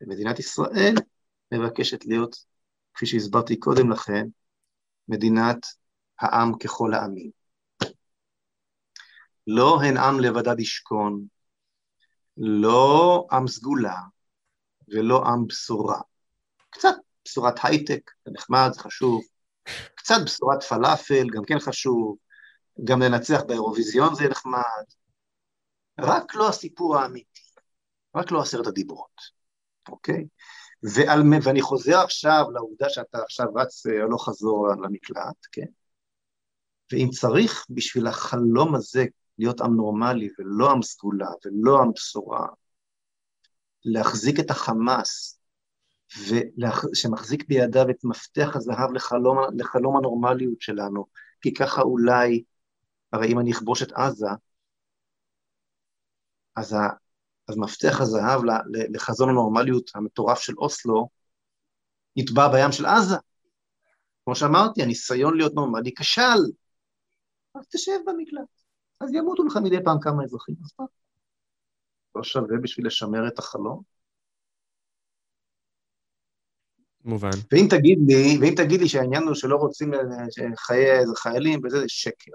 ומדינת 0.00 0.38
ישראל 0.38 0.94
מבקשת 1.54 2.04
להיות, 2.04 2.36
כפי 2.94 3.06
שהסברתי 3.06 3.56
קודם 3.56 3.90
לכן, 3.90 4.26
מדינת 5.08 5.66
העם 6.20 6.58
ככל 6.58 6.94
העמים. 6.94 7.30
לא 9.46 9.82
הן 9.82 9.96
עם 9.96 10.20
לבדד 10.20 10.60
ישכון, 10.60 11.24
לא 12.36 13.26
עם 13.32 13.48
סגולה 13.48 13.96
ולא 14.88 15.22
עם 15.26 15.46
בשורה. 15.46 16.00
קצת 16.70 16.94
בשורת 17.24 17.54
הייטק, 17.62 18.10
זה 18.24 18.30
נחמד, 18.34 18.70
זה 18.72 18.80
חשוב. 18.80 19.22
קצת 19.94 20.16
בשורת 20.24 20.62
פלאפל, 20.62 21.26
גם 21.30 21.42
כן 21.46 21.58
חשוב. 21.58 22.16
גם 22.84 23.02
לנצח 23.02 23.40
באירוויזיון 23.46 24.14
זה 24.14 24.28
נחמד. 24.28 24.84
רק 26.00 26.34
לא 26.34 26.48
הסיפור 26.48 26.96
האמיתי, 26.96 27.40
רק 28.16 28.30
לא 28.30 28.40
עשרת 28.40 28.66
הדיברות, 28.66 29.20
אוקיי? 29.88 30.24
ועל, 30.82 31.22
ואני 31.42 31.62
חוזר 31.62 31.98
עכשיו 31.98 32.44
לעובדה 32.54 32.86
שאתה 32.88 33.18
עכשיו 33.22 33.46
רץ 33.54 33.86
הלוך 33.86 34.28
אה, 34.28 34.32
חזור 34.32 34.68
למקלט, 34.68 35.46
כן? 35.52 35.66
ואם 36.92 37.08
צריך 37.10 37.66
בשביל 37.70 38.06
החלום 38.06 38.74
הזה 38.74 39.04
להיות 39.38 39.60
עם 39.60 39.74
נורמלי 39.74 40.28
ולא 40.38 40.70
עם 40.70 40.82
סגולה 40.82 41.28
ולא 41.44 41.82
עם 41.82 41.92
בשורה, 41.92 42.46
להחזיק 43.84 44.40
את 44.40 44.50
החמאס, 44.50 45.40
שמחזיק 46.94 47.48
בידיו 47.48 47.90
את 47.90 48.04
מפתח 48.04 48.56
הזהב 48.56 48.92
לחלום, 48.92 49.38
לחלום 49.58 49.96
הנורמליות 49.96 50.60
שלנו, 50.60 51.06
כי 51.40 51.54
ככה 51.54 51.82
אולי, 51.82 52.42
הרי 53.12 53.32
אם 53.32 53.40
אני 53.40 53.52
אכבוש 53.52 53.82
את 53.82 53.92
עזה, 53.92 54.28
אז, 56.56 56.72
ה, 56.72 56.76
אז 57.48 57.56
מפתח 57.56 58.00
הזהב 58.00 58.40
לחזון 58.94 59.28
הנורמליות 59.28 59.90
המטורף 59.94 60.38
של 60.38 60.52
אוסלו, 60.58 61.08
יטבע 62.16 62.48
בים 62.48 62.72
של 62.72 62.86
עזה. 62.86 63.16
כמו 64.24 64.34
שאמרתי, 64.34 64.82
הניסיון 64.82 65.36
להיות 65.36 65.54
נורמלי 65.54 65.94
כשל. 65.98 66.42
אז 67.54 67.66
תשב 67.72 67.98
במקלט. 68.06 68.48
אז 69.00 69.14
ימותו 69.14 69.44
לך 69.44 69.56
מדי 69.62 69.84
פעם 69.84 69.96
כמה 70.00 70.24
אזרחים, 70.24 70.54
אז 70.64 70.70
מה? 70.78 70.84
לא 72.14 72.22
שווה 72.22 72.58
בשביל 72.62 72.86
לשמר 72.86 73.28
את 73.28 73.38
החלום? 73.38 73.82
מובן. 77.04 77.30
ואם 77.52 77.66
תגיד 77.70 77.98
לי, 78.06 78.38
ואם 78.40 78.54
תגיד 78.56 78.80
לי 78.80 78.88
שהעניין 78.88 79.22
הוא 79.22 79.34
שלא 79.34 79.56
רוצים 79.56 79.90
חיי 80.56 80.88
חיילים 81.16 81.60
וזה, 81.64 81.80
זה 81.80 81.88
שקר. 81.88 82.32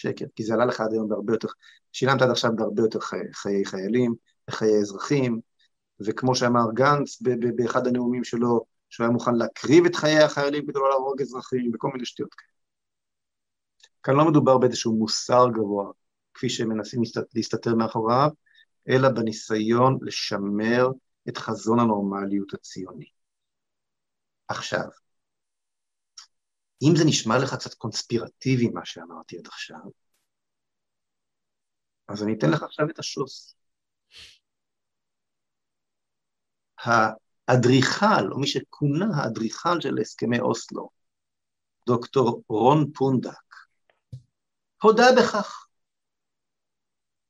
שקר, 0.00 0.24
כי 0.36 0.44
זה 0.44 0.54
עלה 0.54 0.64
לך 0.64 0.80
עד 0.80 0.92
היום 0.92 1.08
בהרבה 1.08 1.32
יותר, 1.32 1.48
שילמת 1.92 2.22
עד 2.22 2.30
עכשיו 2.30 2.50
בהרבה 2.56 2.82
יותר 2.82 3.00
חיי, 3.00 3.32
חיי 3.32 3.64
חיילים 3.64 4.14
וחיי 4.48 4.78
אזרחים, 4.80 5.40
וכמו 6.00 6.34
שאמר 6.34 6.72
גנץ 6.74 7.22
באחד 7.56 7.86
הנאומים 7.86 8.24
שלו, 8.24 8.64
שהוא 8.90 9.04
היה 9.04 9.12
מוכן 9.12 9.34
להקריב 9.34 9.84
את 9.84 9.96
חיי 9.96 10.18
החיילים 10.18 10.66
כדי 10.66 10.78
לא 10.78 10.88
להרוג 10.88 11.20
אזרחים, 11.20 11.70
וכל 11.74 11.90
מיני 11.92 12.04
שטויות 12.04 12.34
כאלה. 12.34 12.50
כאן 14.02 14.14
לא 14.14 14.30
מדובר 14.30 14.58
באיזשהו 14.58 14.96
מוסר 14.96 15.46
גבוה, 15.54 15.90
כפי 16.34 16.48
שמנסים 16.48 17.02
להסתתר 17.34 17.74
מאחוריו, 17.74 18.30
אלא 18.88 19.08
בניסיון 19.08 19.98
לשמר 20.02 20.88
את 21.28 21.38
חזון 21.38 21.80
הנורמליות 21.80 22.54
הציוני. 22.54 23.06
עכשיו, 24.48 24.88
אם 26.82 26.96
זה 26.96 27.04
נשמע 27.06 27.38
לך 27.38 27.54
קצת 27.54 27.74
קונספירטיבי, 27.74 28.68
מה 28.68 28.80
שאמרתי 28.84 29.38
עד 29.38 29.46
עכשיו, 29.46 29.80
אז 32.08 32.22
אני 32.22 32.34
אתן 32.38 32.50
לך 32.50 32.62
עכשיו 32.62 32.90
את 32.90 32.98
השוס. 32.98 33.54
האדריכל, 36.78 38.32
או 38.32 38.38
מי 38.38 38.46
שכונה 38.46 39.06
האדריכל 39.16 39.80
של 39.80 39.98
הסכמי 40.00 40.40
אוסלו, 40.40 40.90
דוקטור 41.86 42.42
רון 42.48 42.92
פונדק, 42.94 43.54
הודה 44.82 45.06
בכך. 45.18 45.66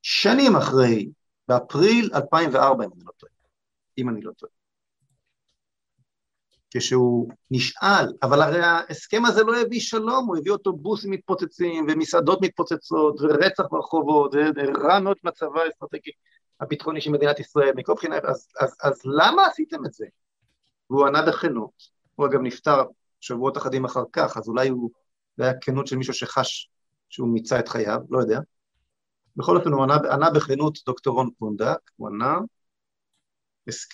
שנים 0.01 0.55
אחרי, 0.55 1.11
באפריל 1.47 2.09
2004, 2.15 2.85
אם 2.85 2.91
אני 2.93 3.03
לא 3.03 3.11
טועה, 3.17 3.31
אם 3.97 4.09
אני 4.09 4.21
לא 4.21 4.31
טועה. 4.31 4.60
כשהוא 6.73 7.29
נשאל, 7.51 8.05
אבל 8.23 8.41
הרי 8.41 8.61
ההסכם 8.63 9.25
הזה 9.25 9.43
לא 9.43 9.57
הביא 9.57 9.79
שלום, 9.79 10.27
הוא 10.27 10.37
הביא 10.37 10.51
אוטובוסים 10.51 11.11
מתפוצצים, 11.11 11.85
ומסעדות 11.89 12.41
מתפוצצות, 12.41 13.21
ורצח 13.21 13.63
ברחובות, 13.71 14.35
ורע 14.55 14.99
מאוד 14.99 15.17
מצבה 15.23 15.63
האסטרטגי 15.63 16.11
הביטחוני 16.61 17.01
של 17.01 17.11
מדינת 17.11 17.39
ישראל, 17.39 17.71
מכל 17.75 17.93
בחינה, 17.93 18.15
אז, 18.23 18.47
אז, 18.59 18.75
אז 18.83 19.01
למה 19.05 19.45
עשיתם 19.45 19.85
את 19.85 19.93
זה? 19.93 20.05
והוא 20.89 21.07
ענה 21.07 21.21
בכנות, 21.21 21.71
הוא 22.15 22.25
אגב 22.25 22.41
נפטר 22.41 22.83
שבועות 23.19 23.57
אחדים 23.57 23.85
אחר 23.85 24.03
כך, 24.13 24.37
אז 24.37 24.47
אולי 24.47 24.69
הוא, 24.69 24.89
זה 25.37 25.43
היה 25.43 25.53
כנות 25.61 25.87
של 25.87 25.95
מישהו 25.95 26.13
שחש 26.13 26.69
שהוא 27.09 27.29
מיצה 27.29 27.59
את 27.59 27.67
חייו, 27.67 27.99
לא 28.09 28.19
יודע. 28.19 28.39
בכל 29.35 29.57
אופן 29.57 29.71
הוא 29.71 29.83
ענה, 29.83 29.95
ענה 30.11 30.29
בכנות 30.29 30.77
דוקטור 30.85 31.15
רון 31.15 31.29
פונדק, 31.39 31.77
הוא 31.95 32.07
ענה, 32.07 32.37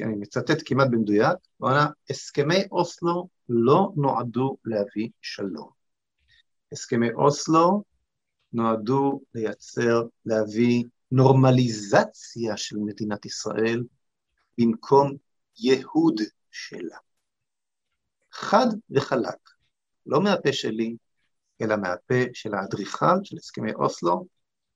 אני 0.02 0.16
מצטט 0.16 0.58
כמעט 0.66 0.88
במדויק, 0.92 1.38
הוא 1.58 1.70
ענה, 1.70 1.88
הסכמי 2.10 2.64
אוסלו 2.72 3.30
לא 3.50 3.92
נועדו 3.96 4.58
להביא 4.66 5.10
שלום. 5.22 5.70
הסכמי 6.72 7.12
אוסלו 7.14 7.84
נועדו 8.54 9.22
לייצר, 9.36 10.04
להביא 10.26 10.84
נורמליזציה 11.12 12.58
של 12.58 12.78
מדינת 12.78 13.26
ישראל 13.26 13.84
במקום 14.58 15.14
ייהוד 15.60 16.22
שלה. 16.52 16.98
חד 18.32 18.68
וחלק, 18.90 19.50
לא 20.06 20.22
מהפה 20.22 20.54
שלי, 20.54 20.96
אלא 21.62 21.76
מהפה 21.76 22.24
של 22.34 22.54
האדריכל 22.54 23.24
של 23.24 23.38
הסכמי 23.38 23.74
אוסלו. 23.74 24.28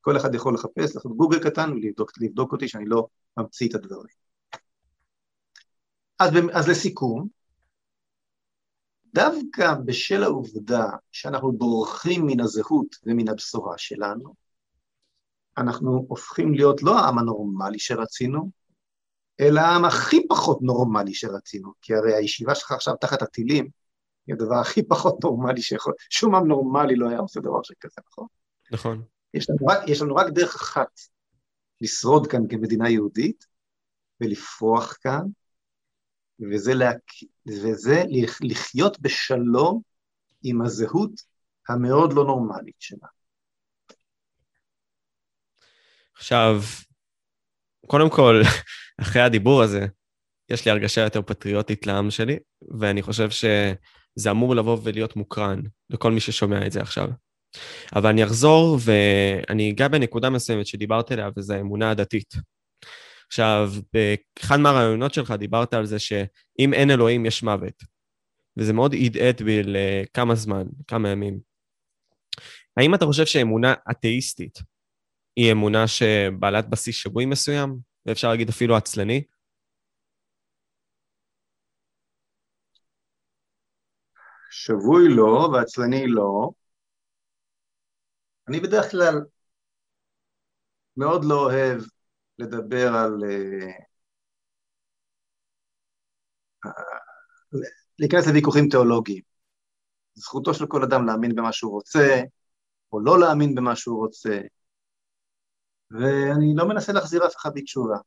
כל 0.02 0.18
אחד 0.18 0.36
יכול 0.36 0.54
לחפש, 0.54 0.96
לעשות 0.96 1.18
גוגל 1.18 1.50
קטן 1.50 1.72
ולבדוק 1.72 2.52
אותי 2.52 2.68
שאני 2.68 2.86
לא 2.86 3.08
ממציא 3.38 3.70
את 3.70 3.76
הדברים. 3.76 4.22
אז, 6.22 6.30
אז 6.54 6.68
לסיכום, 6.70 7.28
דווקא 9.14 9.74
בשל 9.86 10.24
העובדה 10.24 10.86
שאנחנו 11.12 11.52
בורחים 11.52 12.26
מן 12.26 12.40
הזהות 12.40 12.96
ומן 13.06 13.30
הבשורה 13.30 13.78
שלנו, 13.78 14.34
אנחנו 15.58 16.06
הופכים 16.08 16.54
להיות 16.54 16.84
לא 16.84 17.00
העם 17.00 17.18
הנורמלי 17.18 17.80
שרצינו, 17.80 18.50
אלא 19.40 19.60
העם 19.60 19.86
הכי 19.86 20.28
פחות 20.28 20.62
נורמלי 20.62 21.14
שרצינו, 21.14 21.74
כי 21.82 21.96
הרי 21.96 22.16
הישיבה 22.16 22.56
שלך 22.56 22.72
עכשיו 22.72 22.96
תחת 22.96 23.22
הטילים, 23.22 23.70
היא 24.28 24.36
הדבר 24.36 24.56
הכי 24.56 24.84
פחות 24.84 25.24
נורמלי 25.24 25.62
שיכול, 25.62 25.94
שום 26.10 26.36
עם 26.36 26.48
נורמלי 26.48 26.96
לא 26.96 27.10
היה 27.10 27.20
עושה 27.20 27.40
דבר 27.40 27.64
שכזה, 27.64 28.02
נכון? 28.10 28.28
נכון. 28.72 29.04
יש 29.34 29.50
לנו, 29.50 29.68
רק, 29.68 29.80
יש 29.88 30.02
לנו 30.02 30.16
רק 30.16 30.28
דרך 30.30 30.56
אחת 30.56 31.00
לשרוד 31.82 32.28
כאן 32.28 32.48
כמדינה 32.50 32.90
יהודית 32.90 33.46
ולפרוח 34.22 34.98
כאן, 35.02 35.22
וזה, 36.52 36.74
לה, 36.74 36.92
וזה 37.48 38.04
לחיות 38.42 39.00
בשלום 39.00 39.82
עם 40.44 40.62
הזהות 40.62 41.12
המאוד 41.70 42.14
לא 42.14 42.24
נורמלית 42.26 42.76
שלה. 42.80 43.08
עכשיו, 46.16 46.62
קודם 47.88 48.10
כל, 48.10 48.42
אחרי 49.02 49.22
הדיבור 49.22 49.62
הזה, 49.62 49.86
יש 50.50 50.66
לי 50.66 50.72
הרגשה 50.72 51.02
יותר 51.02 51.22
פטריוטית 51.22 51.88
לעם 51.88 52.12
שלי, 52.12 52.40
ואני 52.80 53.02
חושב 53.02 53.30
שזה 53.30 54.32
אמור 54.32 54.56
לבוא 54.56 54.78
ולהיות 54.84 55.16
מוקרן 55.16 55.62
לכל 55.90 56.12
מי 56.12 56.20
ששומע 56.20 56.66
את 56.68 56.72
זה 56.72 56.82
עכשיו. 56.82 57.10
אבל 57.96 58.10
אני 58.10 58.24
אחזור 58.24 58.78
ואני 58.86 59.72
אגע 59.72 59.88
בנקודה 59.88 60.30
מסוימת 60.30 60.68
שדיברת 60.68 61.12
עליה, 61.12 61.30
וזו 61.38 61.54
האמונה 61.54 61.92
הדתית. 61.92 62.34
עכשיו, 63.32 63.68
באחד 63.94 64.58
מהרעיונות 64.58 65.14
שלך 65.14 65.32
דיברת 65.32 65.74
על 65.74 65.86
זה 65.86 66.00
שאם 66.00 66.74
אין 66.74 66.92
אלוהים 66.92 67.26
יש 67.26 67.44
מוות, 67.44 67.84
וזה 68.58 68.74
מאוד 68.74 68.94
הדהד 69.06 69.42
בי 69.42 69.62
לכמה 69.64 70.36
זמן, 70.36 70.64
כמה 70.88 71.10
ימים. 71.10 71.40
האם 72.78 72.96
אתה 72.96 73.06
חושב 73.06 73.26
שאמונה 73.26 73.74
אתאיסטית 73.92 74.60
היא 75.36 75.52
אמונה 75.52 75.88
שבעלת 75.88 76.70
בסיס 76.70 76.96
שבוי 76.96 77.26
מסוים, 77.26 77.78
ואפשר 78.06 78.30
להגיד 78.30 78.50
אפילו 78.50 78.76
עצלני? 78.76 79.24
שבוי 84.52 85.04
לא, 85.16 85.50
ועצלני 85.54 86.08
לא. 86.08 86.50
אני 88.48 88.60
בדרך 88.60 88.92
כלל 88.92 89.16
מאוד 90.98 91.26
לא 91.26 91.36
אוהב 91.36 91.82
לדבר 92.42 92.88
על... 92.96 93.24
אה, 93.24 93.72
להיכנס 98.00 98.28
לוויכוחים 98.28 98.70
תיאולוגיים. 98.70 99.24
זכותו 100.14 100.54
של 100.54 100.66
כל 100.68 100.84
אדם 100.84 101.06
להאמין 101.06 101.36
במה 101.36 101.52
שהוא 101.54 101.72
רוצה, 101.72 102.22
או 102.94 103.00
לא 103.00 103.20
להאמין 103.20 103.56
במה 103.56 103.76
שהוא 103.76 103.98
רוצה, 104.06 104.40
ואני 105.92 106.54
לא 106.56 106.68
מנסה 106.68 106.94
להחזיר 106.94 107.26
אף 107.28 107.36
אחד 107.36 107.50
בתשובה. 107.56 107.98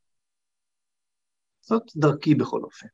זאת 1.60 1.82
דרכי 1.96 2.34
בכל 2.34 2.60
אופן. 2.62 2.86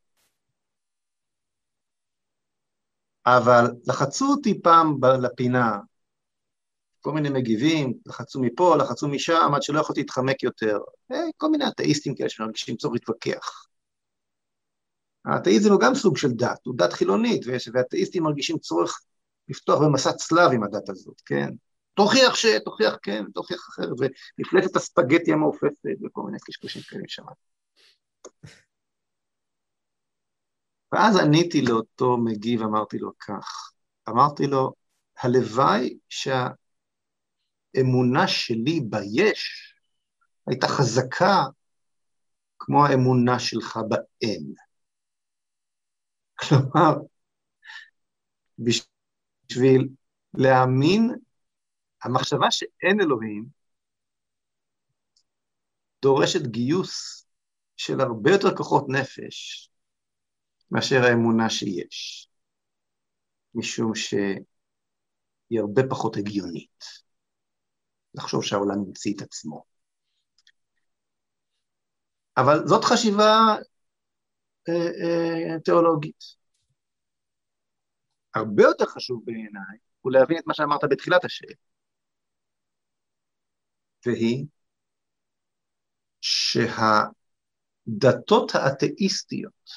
אבל 3.26 3.64
לחצו 3.86 4.24
אותי 4.26 4.62
פעם 4.62 4.99
לפינה, 5.22 5.78
כל 7.01 7.13
מיני 7.13 7.29
מגיבים, 7.29 7.95
לחצו 8.07 8.41
מפה, 8.41 8.77
לחצו 8.77 9.09
משם, 9.09 9.51
עד 9.55 9.63
שלא 9.63 9.81
יכולתי 9.81 10.01
להתחמק 10.01 10.43
יותר. 10.43 10.79
אה, 11.13 11.21
כל 11.37 11.51
מיני 11.51 11.69
אתאיסטים 11.69 12.15
כאלה 12.15 12.29
שמרגישים 12.29 12.77
צורך 12.77 12.95
להתווכח. 12.95 13.67
האתאיזם 15.25 15.73
הוא 15.73 15.81
גם 15.81 15.95
סוג 15.95 16.17
של 16.17 16.29
דת, 16.29 16.67
הוא 16.67 16.75
דת 16.77 16.93
חילונית, 16.93 17.43
ואתאיסטים 17.73 18.23
מרגישים 18.23 18.59
צורך 18.59 19.01
לפתוח 19.49 19.81
במסע 19.81 20.13
צלב 20.13 20.53
עם 20.53 20.63
הדת 20.63 20.89
הזאת, 20.89 21.21
כן? 21.27 21.49
תוכיח 21.95 22.35
ש... 22.35 22.47
תוכיח 22.65 22.97
כן, 23.03 23.25
תוכיח 23.35 23.69
אחרת, 23.69 23.89
ומפלצת 24.39 24.77
הספגטי 24.77 25.33
המעופפת 25.33 25.73
וכל 26.05 26.23
מיני 26.23 26.39
קשקושים 26.47 26.83
כאלה 26.83 27.03
שם. 27.07 27.23
ואז 30.93 31.17
עניתי 31.17 31.63
לאותו 31.63 32.17
מגיב, 32.17 32.63
אמרתי 32.63 32.99
לו 32.99 33.11
כך, 33.19 33.73
אמרתי 34.09 34.47
לו, 34.47 34.73
הלוואי 35.23 35.99
שהאמונה 37.77 38.29
שלי 38.29 38.81
ביש 38.81 39.75
הייתה 40.47 40.66
חזקה 40.68 41.43
כמו 42.59 42.87
האמונה 42.87 43.39
שלך 43.39 43.79
באין. 43.89 44.55
כלומר, 46.35 46.95
בשביל 48.59 49.89
להאמין 50.35 51.11
המחשבה 52.03 52.51
שאין 52.51 53.01
אלוהים 53.01 53.47
דורשת 56.03 56.47
גיוס 56.47 57.27
של 57.77 58.01
הרבה 58.01 58.31
יותר 58.31 58.57
כוחות 58.57 58.85
נפש 58.89 59.71
מאשר 60.71 61.03
האמונה 61.03 61.51
שיש, 61.51 62.29
משום 63.55 63.95
שהיא 63.95 65.61
הרבה 65.61 65.83
פחות 65.91 66.16
הגיונית. 66.16 67.10
לחשוב 68.15 68.45
שהעולם 68.45 68.79
המציא 68.79 69.15
את 69.17 69.23
עצמו. 69.23 69.65
אבל 72.37 72.67
זאת 72.67 72.85
חשיבה 72.85 73.57
אה, 74.69 74.75
אה, 74.75 75.61
תיאולוגית. 75.61 76.25
הרבה 78.35 78.63
יותר 78.63 78.87
חשוב 78.87 79.23
בעיניי 79.25 79.79
הוא 80.01 80.13
להבין 80.13 80.39
את 80.39 80.47
מה 80.47 80.55
שאמרת 80.55 80.81
בתחילת 80.91 81.25
השאלה, 81.25 81.55
והיא 84.07 84.47
שהדתות 87.87 88.53
האתאיסטיות, 88.55 89.71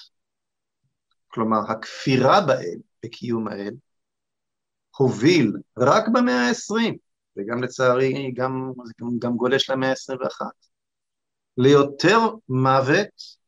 כלומר 1.27 1.71
הכפירה 1.71 2.41
באל, 2.47 2.79
בקיום 3.03 3.47
האל, 3.47 3.73
הוביל 4.97 5.53
רק 5.77 6.03
במאה 6.13 6.49
ה-20, 6.49 6.97
וגם 7.37 7.63
לצערי 7.63 8.31
גם, 8.31 8.71
גם, 9.01 9.07
גם 9.19 9.35
גולש 9.35 9.69
למאה 9.69 9.89
ה-21, 9.89 10.45
ליותר 11.57 12.17
מוות 12.49 13.43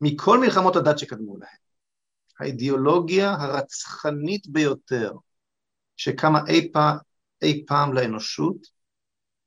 מכל 0.00 0.38
מלחמות 0.40 0.76
הדת 0.76 0.98
שקדמו 0.98 1.36
להם. 1.36 1.56
האידיאולוגיה 2.40 3.30
הרצחנית 3.30 4.46
ביותר 4.46 5.12
שקמה 5.96 6.38
אי 6.48 6.70
פעם, 6.72 6.96
אי 7.42 7.64
פעם 7.66 7.92
לאנושות 7.92 8.56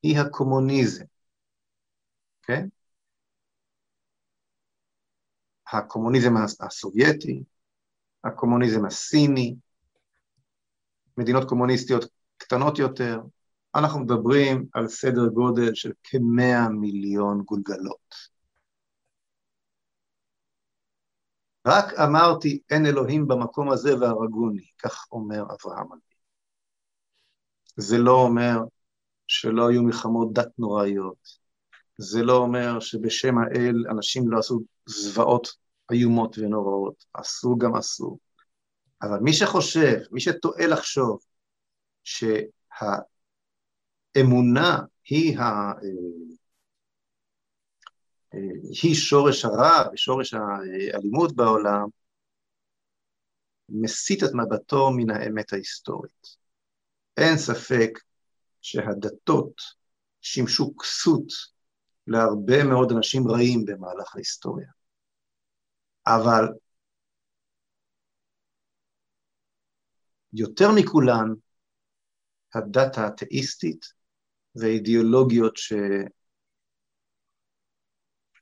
היא 0.04 0.20
הקומוניזם, 0.20 1.06
כן? 2.44 2.68
הקומוניזם 5.74 6.34
הסובייטי, 6.60 7.44
הקומוניזם 8.24 8.86
הסיני, 8.86 9.56
מדינות 11.18 11.50
קומוניסטיות 11.50 12.06
קטנות 12.46 12.80
יותר, 12.80 13.20
אנחנו 13.76 14.00
מדברים 14.00 14.66
על 14.74 14.88
סדר 14.88 15.28
גודל 15.28 15.76
של 15.76 15.92
כמאה 16.04 16.70
מיליון 16.70 17.42
גולגלות. 17.42 18.16
רק 21.68 21.94
אמרתי 21.94 22.60
אין 22.70 22.86
אלוהים 22.86 23.28
במקום 23.28 23.72
הזה 23.72 24.00
והרגוני, 24.00 24.66
כך 24.80 25.06
אומר 25.12 25.44
אברהם 25.44 25.86
אבינו. 25.86 26.02
זה 27.78 27.98
לא 27.98 28.12
אומר 28.12 28.58
שלא 29.28 29.70
היו 29.70 29.84
מלחמות 29.84 30.34
דת 30.34 30.60
נוראיות, 30.60 31.30
זה 31.98 32.24
לא 32.24 32.38
אומר 32.38 32.80
שבשם 32.80 33.38
האל 33.38 33.76
אנשים 33.90 34.32
לא 34.32 34.40
עשו 34.40 34.62
זוועות 34.86 35.48
איומות 35.92 36.38
ונוראות, 36.38 37.06
עשו 37.14 37.58
גם 37.58 37.76
עשו. 37.76 38.18
אבל 39.02 39.20
מי 39.20 39.34
שחושב, 39.34 40.00
מי 40.12 40.22
שטועה 40.22 40.68
לחשוב 40.68 41.20
שהאמונה 44.16 44.80
היא, 45.10 45.40
ה... 45.40 45.44
היא 48.84 48.96
שורש 48.96 49.46
הרע 49.46 49.90
ושורש 49.94 50.34
האלימות 50.34 51.36
בעולם, 51.36 51.88
מסיט 53.70 54.24
את 54.24 54.30
מבטו 54.34 54.92
מן 54.92 55.10
האמת 55.10 55.54
ההיסטורית. 55.54 56.28
אין 57.18 57.38
ספק 57.38 58.00
שהדתות 58.62 59.62
שימשו 60.22 60.78
כסות 60.78 61.28
להרבה 62.08 62.64
מאוד 62.64 62.92
אנשים 62.92 63.28
רעים 63.28 63.66
במהלך 63.66 64.16
ההיסטוריה. 64.16 64.68
אבל 66.08 66.46
יותר 70.34 70.68
מכולן, 70.76 71.34
הדת 72.56 72.98
האתאיסטית 72.98 73.86
והאידיאולוגיות 74.56 75.58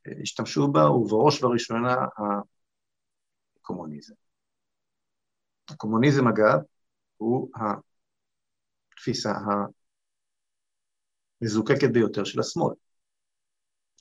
שהשתמשו 0.06 0.72
בה, 0.72 0.92
ובראש 0.92 1.44
ובראשונה 1.44 1.96
הקומוניזם. 3.58 4.14
הקומוניזם, 5.70 6.28
אגב, 6.28 6.60
הוא 7.18 7.50
התפיסה 8.94 9.34
המזוקקת 11.42 11.90
ביותר 11.94 12.24
של 12.24 12.40
השמאל. 12.40 12.74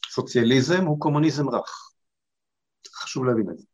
סוציאליזם 0.06 0.84
הוא 0.86 1.00
קומוניזם 1.00 1.48
רך. 1.48 1.92
חשוב 2.94 3.24
להבין 3.24 3.46
את 3.50 3.58
זה. 3.58 3.66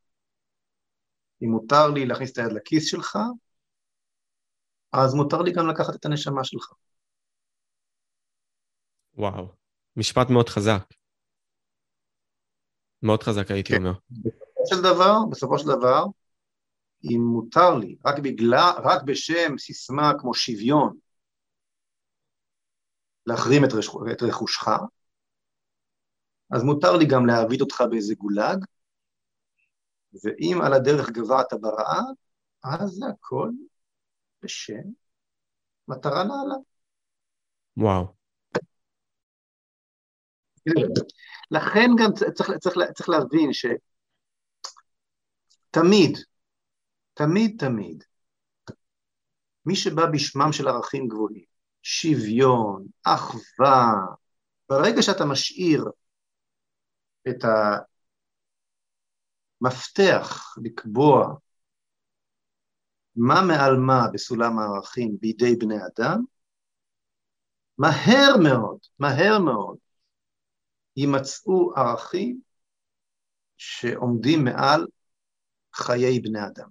אם 1.42 1.48
מותר 1.50 1.88
לי 1.94 2.06
להכניס 2.06 2.32
את 2.32 2.38
היד 2.38 2.52
לכיס 2.52 2.86
שלך, 2.86 3.18
אז 4.92 5.14
מותר 5.14 5.42
לי 5.42 5.52
גם 5.52 5.68
לקחת 5.68 5.94
את 5.94 6.04
הנשמה 6.04 6.44
שלך. 6.44 6.72
וואו, 9.14 9.48
משפט 9.96 10.30
מאוד 10.30 10.48
חזק. 10.48 10.84
מאוד 13.02 13.22
חזק 13.22 13.50
הייתי 13.50 13.72
כן. 13.72 13.78
אומר. 13.78 13.92
בסופו 14.10 14.66
של 14.66 14.82
דבר, 14.82 15.14
בסופו 15.30 15.58
של 15.58 15.66
דבר, 15.66 16.04
אם 17.04 17.20
מותר 17.20 17.74
לי, 17.74 17.96
רק 18.06 18.18
בגלל, 18.18 18.72
רק 18.84 19.02
בשם 19.02 19.58
סיסמה 19.58 20.12
כמו 20.18 20.34
שוויון, 20.34 20.96
להחרים 23.26 23.64
את, 23.64 23.72
רכוש, 23.72 24.02
את 24.12 24.22
רכושך, 24.22 24.68
אז 26.50 26.62
מותר 26.62 26.96
לי 26.96 27.06
גם 27.06 27.26
להעביד 27.26 27.60
אותך 27.60 27.82
באיזה 27.90 28.14
גולג, 28.14 28.64
ואם 30.24 30.60
על 30.62 30.72
הדרך 30.72 31.10
גבעת 31.10 31.52
ברעה, 31.60 32.00
אז 32.64 32.90
זה 32.90 33.06
הכל 33.06 33.50
בשם 34.42 34.82
מטרה 35.88 36.24
נעלה. 36.24 36.54
וואו. 37.76 38.18
לכן 41.50 41.90
גם 41.98 42.12
צריך, 42.34 42.50
צריך, 42.50 42.74
צריך 42.94 43.08
להבין 43.08 43.50
שתמיד, 45.72 46.18
תמיד, 47.14 47.56
תמיד, 47.58 48.04
מי 49.66 49.76
שבא 49.76 50.06
בשמם 50.12 50.52
של 50.52 50.68
ערכים 50.68 51.08
גבוהים, 51.08 51.44
שוויון, 51.82 52.86
אחווה, 53.02 53.92
ברגע 54.68 55.02
שאתה 55.02 55.24
משאיר 55.24 55.84
את 57.28 57.44
המפתח 59.62 60.54
לקבוע 60.62 61.34
מה 63.18 63.42
מעל 63.46 63.76
מה 63.76 64.06
בסולם 64.12 64.58
הערכים 64.58 65.16
בידי 65.20 65.56
בני 65.56 65.74
אדם, 65.74 66.24
מהר 67.78 68.36
מאוד, 68.42 68.78
מהר 68.98 69.38
מאוד, 69.38 69.76
יימצאו 70.96 71.72
ערכים 71.76 72.40
שעומדים 73.56 74.44
מעל 74.44 74.86
חיי 75.74 76.20
בני 76.20 76.46
אדם. 76.46 76.68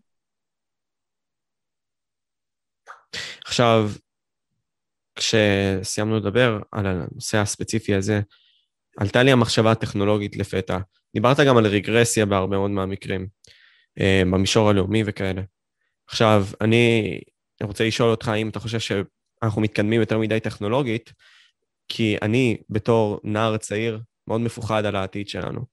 עכשיו, 3.45 3.89
כשסיימנו 5.16 6.18
לדבר 6.18 6.60
על 6.72 6.86
הנושא 6.86 7.38
הספציפי 7.38 7.95
הזה, 7.95 8.22
עלתה 8.98 9.24
לי 9.24 9.32
המחשבה 9.32 9.72
הטכנולוגית 9.72 10.36
לפתע. 10.36 10.78
דיברת 11.14 11.38
גם 11.48 11.58
על 11.58 11.66
רגרסיה 11.68 12.26
בהרבה 12.26 12.58
מאוד 12.58 12.72
מהמקרים, 12.72 13.28
אה, 14.00 14.22
במישור 14.32 14.70
הלאומי 14.70 15.04
וכאלה. 15.06 15.41
עכשיו, 16.08 16.45
אני 16.62 17.20
רוצה 17.64 17.88
לשאול 17.88 18.10
אותך 18.10 18.28
האם 18.28 18.49
אתה 18.49 18.60
חושב 18.60 18.80
שאנחנו 18.80 19.62
מתקדמים 19.62 19.99
יותר 19.99 20.20
מדי 20.20 20.39
טכנולוגית, 20.39 21.14
כי 21.88 22.18
אני, 22.22 22.58
בתור 22.70 23.20
נער 23.24 23.58
צעיר, 23.58 24.01
מאוד 24.28 24.41
מפוחד 24.41 24.86
על 24.86 24.95
העתיד 24.95 25.30
שלנו. 25.30 25.66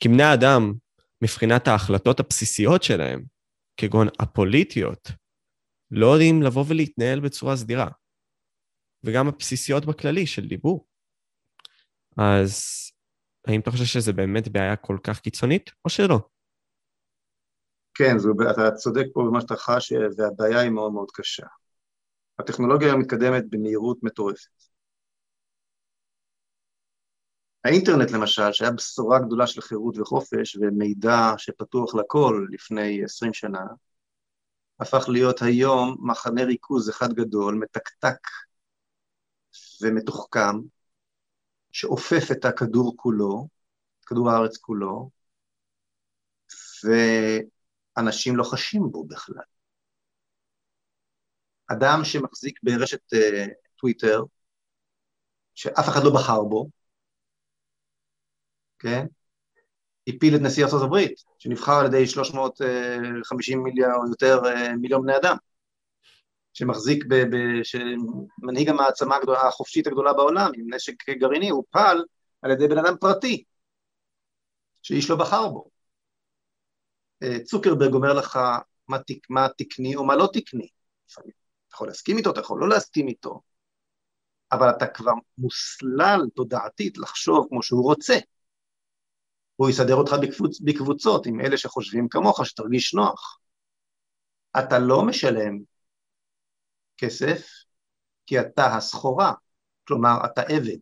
כי 0.00 0.08
בני 0.08 0.34
אדם, 0.34 0.74
מבחינת 1.22 1.68
ההחלטות 1.68 2.20
הבסיסיות 2.20 2.82
שלהם, 2.82 3.24
כגון 3.76 4.08
הפוליטיות, 4.18 5.10
לא 5.90 6.06
יודעים 6.06 6.42
לבוא 6.42 6.64
ולהתנהל 6.68 7.20
בצורה 7.20 7.56
סדירה. 7.56 7.88
וגם 9.04 9.28
הבסיסיות 9.28 9.84
בכללי 9.84 10.26
של 10.26 10.48
דיבור. 10.48 10.86
אז 12.16 12.64
האם 13.46 13.60
אתה 13.60 13.70
חושב 13.70 13.84
שזה 13.84 14.12
באמת 14.12 14.48
בעיה 14.48 14.76
כל 14.76 14.98
כך 15.02 15.20
קיצונית, 15.20 15.70
או 15.84 15.90
שלא? 15.90 16.20
כן, 18.00 18.18
זו, 18.18 18.32
אתה 18.50 18.70
צודק 18.76 19.04
פה 19.12 19.22
במה 19.26 19.40
שאתה 19.40 19.56
חש, 19.56 19.92
והבעיה 20.16 20.60
היא 20.60 20.70
מאוד 20.70 20.92
מאוד 20.92 21.10
קשה. 21.10 21.46
הטכנולוגיה 22.38 22.96
מתקדמת 22.96 23.44
במהירות 23.50 23.98
מטורפת. 24.02 24.50
האינטרנט 27.64 28.10
למשל, 28.10 28.52
שהיה 28.52 28.70
בשורה 28.70 29.18
גדולה 29.18 29.46
של 29.46 29.60
חירות 29.60 29.98
וחופש 29.98 30.56
ומידע 30.56 31.34
שפתוח 31.36 31.94
לכל 31.94 32.46
לפני 32.50 33.04
עשרים 33.04 33.34
שנה, 33.34 33.64
הפך 34.80 35.08
להיות 35.08 35.42
היום 35.42 35.96
מחנה 36.00 36.44
ריכוז 36.44 36.90
אחד 36.90 37.12
גדול, 37.12 37.54
מתקתק 37.54 38.18
ומתוחכם, 39.82 40.56
שאופף 41.72 42.30
את 42.32 42.44
הכדור 42.44 42.94
כולו, 42.96 43.48
כדור 44.06 44.30
הארץ 44.30 44.56
כולו, 44.56 45.10
ואנשים 47.96 48.36
לא 48.36 48.44
חשים 48.44 48.82
בו 48.90 49.04
בכלל. 49.04 49.42
אדם 51.66 52.00
שמחזיק 52.04 52.60
ברשת 52.62 53.14
uh, 53.14 53.50
טוויטר, 53.76 54.22
שאף 55.54 55.88
אחד 55.88 56.00
לא 56.04 56.10
בחר 56.14 56.42
בו, 56.42 56.68
כן? 58.78 59.06
הפיל 60.08 60.36
את 60.36 60.40
נשיא 60.40 60.64
הברית, 60.82 61.14
שנבחר 61.38 61.72
על 61.72 61.86
ידי 61.86 62.06
350 62.06 63.62
מיליון 63.62 63.90
או 63.90 64.10
יותר 64.10 64.40
אה, 64.46 64.76
מיליון 64.76 65.02
בני 65.02 65.16
אדם, 65.16 65.36
שמחזיק, 66.52 67.04
ב, 67.08 67.14
ב, 67.14 67.62
שמנהיג 67.62 68.68
המעצמה 68.68 69.16
הגדולה, 69.16 69.48
החופשית 69.48 69.86
הגדולה 69.86 70.12
בעולם 70.12 70.50
עם 70.54 70.74
נשק 70.74 71.10
גרעיני, 71.10 71.48
הוא 71.48 71.64
פעל 71.70 72.04
על 72.42 72.50
ידי 72.50 72.68
בן 72.68 72.78
אדם 72.78 72.96
פרטי, 73.00 73.44
שאיש 74.82 75.10
לא 75.10 75.16
בחר 75.16 75.48
בו. 75.48 75.69
אה, 77.22 77.44
צוקרברג 77.44 77.92
אומר 77.92 78.12
לך 78.12 78.38
מה, 78.88 78.98
תק, 78.98 79.30
מה 79.30 79.46
תקני 79.58 79.96
או 79.96 80.04
מה 80.04 80.16
לא 80.16 80.28
תקני. 80.32 80.68
אתה 81.12 81.22
יכול 81.72 81.88
להסכים 81.88 82.18
איתו, 82.18 82.30
אתה 82.30 82.40
יכול 82.40 82.60
לא 82.60 82.68
להסכים 82.68 83.08
איתו, 83.08 83.40
אבל 84.52 84.70
אתה 84.70 84.86
כבר 84.86 85.12
מוסלל 85.38 86.20
תודעתית 86.36 86.98
לחשוב 86.98 87.46
כמו 87.48 87.62
שהוא 87.62 87.82
רוצה. 87.82 88.14
הוא 89.56 89.70
יסדר 89.70 89.94
אותך 89.94 90.12
בקבוצ, 90.22 90.60
בקבוצות 90.60 91.26
עם 91.26 91.40
אלה 91.40 91.56
שחושבים 91.56 92.08
כמוך, 92.08 92.46
שתרגיש 92.46 92.94
נוח. 92.94 93.38
אתה 94.58 94.78
לא 94.78 95.02
משלם 95.06 95.58
כסף 96.98 97.48
כי 98.26 98.40
אתה 98.40 98.76
הסחורה, 98.76 99.32
כלומר 99.88 100.16
אתה 100.24 100.42
עבד. 100.42 100.78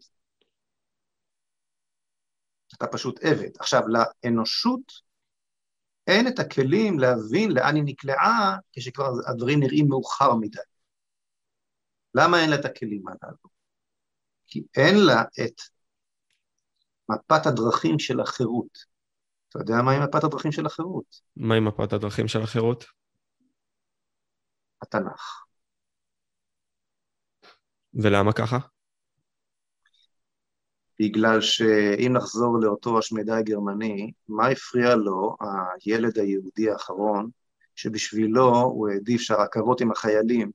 אתה 2.74 2.86
פשוט 2.86 3.20
עבד. 3.24 3.50
עכשיו, 3.58 3.82
לאנושות 3.88 5.07
אין 6.08 6.28
את 6.28 6.38
הכלים 6.38 6.98
להבין 6.98 7.50
לאן 7.52 7.74
היא 7.76 7.84
נקלעה 7.86 8.56
כשכבר 8.72 9.10
הדברים 9.26 9.60
נראים 9.60 9.88
מאוחר 9.88 10.34
מדי. 10.34 10.58
למה 12.14 12.40
אין 12.42 12.50
לה 12.50 12.56
את 12.56 12.64
הכלים 12.64 13.02
הללו? 13.08 13.36
כי 14.46 14.62
אין 14.76 14.94
לה 15.06 15.22
את 15.22 15.60
מפת 17.08 17.46
הדרכים 17.46 17.98
של 17.98 18.20
החירות. 18.20 18.78
אתה 19.48 19.58
יודע 19.58 19.82
מהי 19.84 19.98
מפת 19.98 20.24
הדרכים 20.24 20.52
של 20.52 20.66
החירות? 20.66 21.20
מהי 21.36 21.60
מפת 21.60 21.92
הדרכים 21.92 22.28
של 22.28 22.42
החירות? 22.42 22.84
התנ"ך. 24.82 25.44
ולמה 27.94 28.32
ככה? 28.32 28.58
בגלל 31.00 31.40
שאם 31.40 32.12
נחזור 32.12 32.60
לאותו 32.60 32.98
השמדה 32.98 33.42
גרמני, 33.42 34.12
מה 34.28 34.48
הפריע 34.48 34.94
לו, 34.94 35.36
הילד 35.84 36.18
היהודי 36.18 36.70
האחרון, 36.70 37.30
שבשבילו 37.74 38.48
הוא 38.48 38.88
העדיף 38.88 39.20
שהרכבות 39.20 39.80
עם 39.80 39.90
החיילים 39.90 40.50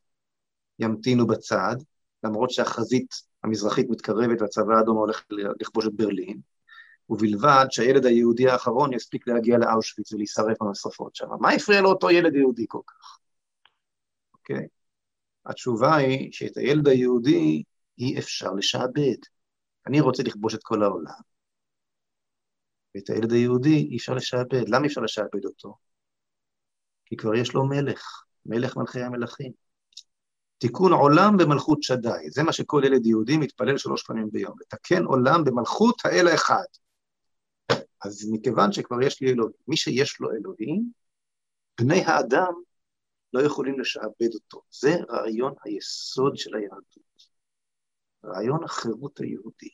ימתינו 0.80 1.28
בצד, 1.28 1.76
למרות 2.24 2.52
שהחזית 2.52 3.16
המזרחית 3.44 3.89
מתקרבת 3.89 4.41
והצבא 4.41 4.74
האדום 4.78 4.98
הולך 4.98 5.24
לכבוש 5.60 5.88
את 5.88 5.94
ברלין, 5.94 6.39
ובלבד 7.10 7.66
שהילד 7.70 8.06
היהודי 8.06 8.50
האחרון 8.50 8.94
יספיק 8.94 9.28
להגיע 9.28 9.58
לאושוויץ 9.58 10.14
ולהישרף 10.14 10.58
במשרפות 10.62 11.16
שם. 11.16 11.28
מה 11.39 11.52
הפריע 11.52 11.82
לאותו 11.82 12.12
ילד 12.12 12.36
יהודי 12.36 12.66
כל 12.68 12.82
כך? 12.88 13.20
אוקיי? 14.34 14.58
Okay. 14.58 14.68
התשובה 15.46 15.96
היא 15.96 16.32
שאת 16.32 16.58
הילד 16.58 16.88
היהודי 16.88 17.64
אי 17.98 18.20
אפשר 18.20 18.54
לשעבד. 18.54 19.18
אני 19.88 20.02
רוצה 20.02 20.24
לכבוש 20.24 20.56
את 20.56 20.64
כל 20.64 20.84
העולם. 20.84 21.22
ואת 22.96 23.10
הילד 23.10 23.32
היהודי 23.32 23.88
אי 23.92 23.98
אפשר 23.98 24.14
לשעבד. 24.14 24.70
למה 24.70 24.84
אי 24.84 24.88
אפשר 24.88 25.02
לשעבד 25.02 25.46
אותו? 25.46 25.76
כי 27.06 27.18
כבר 27.18 27.36
יש 27.36 27.54
לו 27.54 27.66
מלך, 27.66 28.24
מלך 28.46 28.78
מלכי 28.78 29.02
המלכים. 29.02 29.52
תיקון 30.58 30.94
עולם 30.94 31.38
במלכות 31.38 31.84
שדי, 31.84 32.30
זה 32.30 32.44
מה 32.44 32.54
שכל 32.54 32.82
ילד 32.86 33.06
יהודי 33.06 33.38
מתפלל 33.38 33.78
שלוש 33.78 34.04
פעמים 34.04 34.30
ביום, 34.32 34.56
לתקן 34.62 35.04
עולם 35.04 35.44
במלכות 35.44 36.02
האל 36.06 36.28
האחד. 36.28 36.64
אז 38.06 38.30
מכיוון 38.32 38.72
שכבר 38.72 39.02
יש 39.02 39.22
לי 39.22 39.32
אלוהים, 39.32 39.54
מי 39.68 39.78
שיש 39.78 40.20
לו 40.20 40.32
אלוהים, 40.32 40.92
בני 41.82 42.02
האדם 42.06 42.54
לא 43.34 43.42
יכולים 43.42 43.80
לשעבד 43.80 44.34
אותו. 44.34 44.62
זה 44.72 44.96
רעיון 45.10 45.54
היסוד 45.66 46.38
של 46.38 46.56
היהדות. 46.56 47.12
רעיון 48.26 48.64
החירות 48.64 49.20
היהודי, 49.20 49.70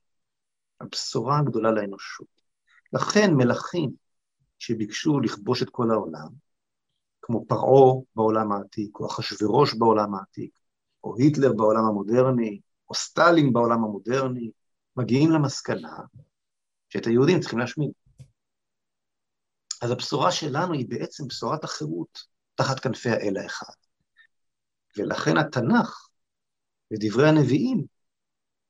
הבשורה 0.82 1.39
הגדולה 1.39 1.72
לאנושות. 1.72 2.28
לכן 2.93 3.34
מלכים 3.34 3.91
שביקשו 4.60 5.20
לכבוש 5.20 5.64
את 5.64 5.70
כל 5.70 5.91
העולם, 5.91 6.30
כמו 7.22 7.45
פרעה 7.47 7.93
בעולם 8.16 8.52
העתיק, 8.52 9.00
או 9.00 9.08
אחשורוש 9.08 9.74
בעולם 9.74 10.16
העתיק, 10.16 10.60
או 11.04 11.16
היטלר 11.18 11.54
בעולם 11.54 11.86
המודרני, 11.86 12.60
או 12.89 12.95
סטלין 12.95 13.54
בעולם 13.54 13.84
המודרני, 13.84 14.52
מגיעים 14.95 15.32
למסקנה 15.32 15.97
שאת 16.89 17.06
היהודים 17.06 17.39
צריכים 17.39 17.60
להשמיד. 17.60 17.91
אז 19.82 19.91
הבשורה 19.91 20.32
שלנו 20.32 20.74
היא 20.74 20.86
בעצם 20.89 21.28
בשורת 21.28 21.64
החירות 21.64 22.24
תחת 22.56 22.80
כנפי 22.80 23.10
האל 23.10 23.38
האחד. 23.38 23.74
ולכן 24.97 25.38
התנ"ך 25.38 26.08
ודברי 26.93 27.30
הנביאים 27.30 27.86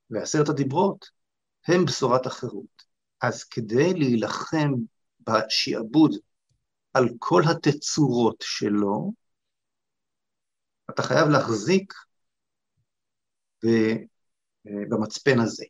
ועשרת 0.10 0.49
הדיברות 0.49 1.10
הם 1.68 1.86
בשורת 1.86 2.26
החירות. 2.26 2.84
אז 3.22 3.43
כדי 3.43 3.93
להילחם 3.93 4.72
בשעבוד 5.20 6.12
על 6.93 7.10
כל 7.20 7.41
התצורות 7.51 8.38
שלו, 8.41 9.12
אתה 10.89 11.03
חייב 11.03 11.28
להחזיק 11.30 11.93
במצפן 14.89 15.39
הזה. 15.39 15.66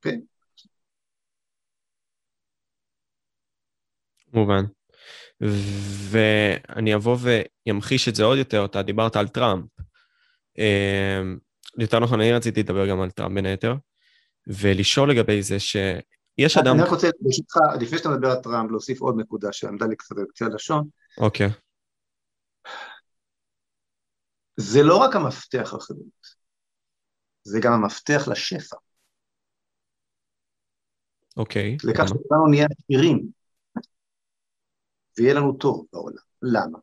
כן? 0.00 0.20
מובן. 4.32 4.64
ואני 6.10 6.94
אבוא 6.94 7.16
וימחיש 7.20 8.08
את 8.08 8.14
זה 8.14 8.24
עוד 8.24 8.38
יותר, 8.38 8.64
אתה 8.64 8.82
דיברת 8.82 9.16
על 9.16 9.28
טראמפ. 9.28 9.81
אמ, 10.58 11.38
יותר 11.78 11.98
נכון, 11.98 12.20
אני 12.20 12.32
רציתי 12.32 12.62
לדבר 12.62 12.88
גם 12.88 13.00
על 13.00 13.10
טראמפ 13.10 13.34
בין 13.34 13.46
היתר, 13.46 13.74
ולשאול 14.46 15.10
לגבי 15.10 15.42
זה 15.42 15.60
שיש 15.60 16.56
אדם... 16.56 16.74
אני 16.74 16.82
רק 16.82 16.90
רוצה, 16.90 17.08
ברשותך, 17.20 17.56
לפני 17.80 17.98
שאתה 17.98 18.08
מדבר 18.08 18.30
על 18.30 18.42
טראמפ, 18.42 18.70
להוסיף 18.70 19.00
עוד 19.00 19.14
נקודה 19.18 19.52
שעמדה 19.52 19.86
לי 19.86 19.96
קצת 19.96 20.16
בקצה 20.16 20.44
הלשון. 20.44 20.88
אוקיי. 21.18 21.48
זה 24.56 24.82
לא 24.82 24.96
רק 24.96 25.16
המפתח 25.16 25.74
לחירות, 25.76 26.42
זה 27.42 27.60
גם 27.62 27.72
המפתח 27.72 28.28
לשפע. 28.30 28.76
אוקיי. 31.36 31.76
לכך 31.84 32.08
שכולנו 32.08 32.46
נהיה 32.46 32.66
עשירים, 32.78 33.26
ויהיה 35.18 35.34
לנו 35.34 35.52
טוב 35.52 35.86
בעולם. 35.92 36.22
למה? 36.42 36.78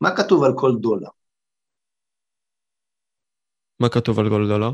מה 0.00 0.16
כתוב 0.16 0.44
על 0.44 0.52
כל 0.56 0.72
דולר? 0.80 1.08
מה 3.80 3.88
כתוב 3.88 4.18
על 4.18 4.28
כל 4.28 4.48
דולר? 4.48 4.70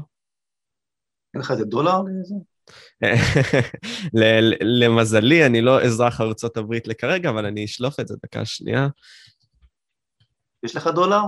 אין 1.34 1.42
לך 1.42 1.50
איזה 1.50 1.64
דולר 1.64 2.02
לזה? 2.02 2.34
למזלי, 4.80 5.46
אני 5.46 5.60
לא 5.60 5.82
אזרח 5.82 6.20
ארצות 6.20 6.56
הברית 6.56 6.88
לכרגע, 6.88 7.30
אבל 7.30 7.46
אני 7.46 7.64
אשלוף 7.64 8.00
את 8.00 8.08
זה 8.08 8.14
דקה 8.22 8.44
שנייה. 8.44 8.88
יש 10.62 10.76
לך 10.76 10.86
דולר? 10.86 11.20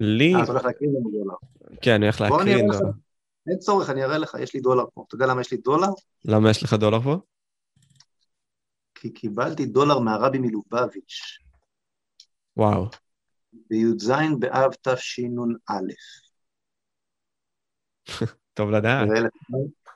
לי... 0.00 0.34
אה, 0.34 0.42
אתה 0.42 0.52
הולך 0.52 0.64
להקריא 0.64 0.88
לנו 0.88 1.10
דולר. 1.10 1.34
כן, 1.80 1.94
אני 1.94 2.04
הולך 2.04 2.20
להקריא 2.20 2.62
דולר. 2.62 2.90
אין 3.50 3.58
צורך, 3.58 3.90
אני 3.90 4.04
אראה 4.04 4.18
לך, 4.18 4.36
יש 4.40 4.54
לי 4.54 4.60
דולר 4.60 4.84
פה. 4.94 5.04
אתה 5.08 5.14
יודע 5.14 5.26
למה 5.26 5.40
יש 5.40 5.50
לי 5.50 5.56
דולר? 5.56 5.88
למה 6.24 6.50
יש 6.50 6.62
לך 6.62 6.72
דולר 6.72 7.00
פה? 7.00 7.16
כי 8.94 9.12
קיבלתי 9.12 9.66
דולר 9.66 9.98
מהרבי 9.98 10.38
מלובביץ'. 10.38 11.38
וואו. 12.56 12.88
בי"ז 13.52 14.12
באב 14.38 14.70
תשנ"א. 14.82 15.80
טוב 18.54 18.70
לדעת. 18.70 19.08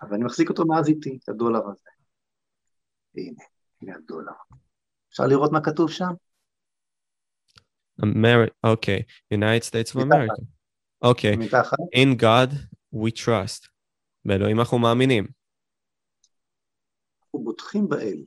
אבל 0.03 0.15
אני 0.15 0.25
מחזיק 0.25 0.49
אותו 0.49 0.65
מאז 0.67 0.89
איתי, 0.89 1.19
את 1.25 1.29
הדולר 1.29 1.61
הזה. 1.69 1.91
הנה, 3.17 3.43
הנה 3.83 3.97
הדולר. 3.97 4.33
אפשר 5.11 5.27
לראות 5.27 5.53
מה 5.53 5.61
כתוב 5.61 5.91
שם? 5.91 6.13
אוקיי, 8.65 9.03
United 9.35 9.65
States 9.71 9.95
of 9.95 10.01
America. 10.01 10.43
אוקיי. 11.03 11.35
In 11.95 12.21
God 12.23 12.55
we 12.95 13.23
trust. 13.25 13.69
באלוהים 14.25 14.61
אנחנו 14.61 14.79
מאמינים. 14.79 15.27
אנחנו 17.23 17.45
בוטחים 17.45 17.89
באל. 17.89 18.25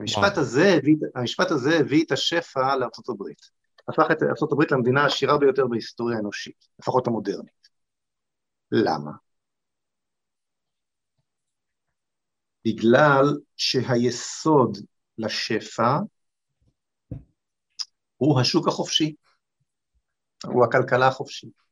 המשפט 0.00 0.36
הזה, 0.36 0.78
המשפט 1.14 1.50
הזה 1.50 1.78
הביא 1.80 2.04
את 2.04 2.12
השפע 2.12 2.76
לארצות 2.76 3.08
הברית. 3.08 3.50
הפך 3.88 4.04
את 4.10 4.22
הברית 4.52 4.72
למדינה 4.72 5.02
העשירה 5.02 5.38
ביותר 5.38 5.66
בהיסטוריה 5.66 6.16
האנושית, 6.16 6.68
לפחות 6.78 7.06
המודרנית. 7.06 7.68
למה? 8.72 9.10
בגלל 12.64 13.24
שהיסוד 13.56 14.78
לשפע 15.18 15.98
הוא 18.16 18.40
השוק 18.40 18.68
החופשי, 18.68 19.14
הוא 20.44 20.64
הכלכלה 20.64 21.08
החופשית. 21.08 21.62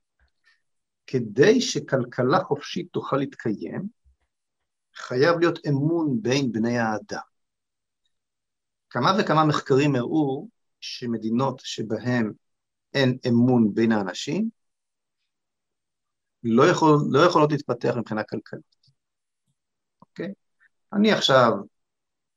כדי 1.07 1.61
שכלכלה 1.61 2.39
חופשית 2.39 2.89
תוכל 2.93 3.17
להתקיים, 3.17 3.89
חייב 4.95 5.39
להיות 5.39 5.59
אמון 5.69 6.23
בין 6.23 6.53
בני 6.53 6.79
האדם. 6.79 7.23
כמה 8.91 9.13
וכמה 9.21 9.45
מחקרים 9.45 9.95
הראו 9.95 10.49
שמדינות 10.85 11.61
שבהן 11.65 12.33
אין 12.95 13.19
אמון 13.29 13.75
בין 13.75 13.93
האנשים, 13.93 14.49
לא, 16.43 16.71
יכול, 16.71 16.99
לא 17.11 17.21
יכולות 17.21 17.53
להתפתח 17.53 17.95
מבחינה 17.97 18.23
כלכלית. 18.25 18.77
אוקיי? 20.01 20.33
אני 20.93 21.13
עכשיו 21.13 21.53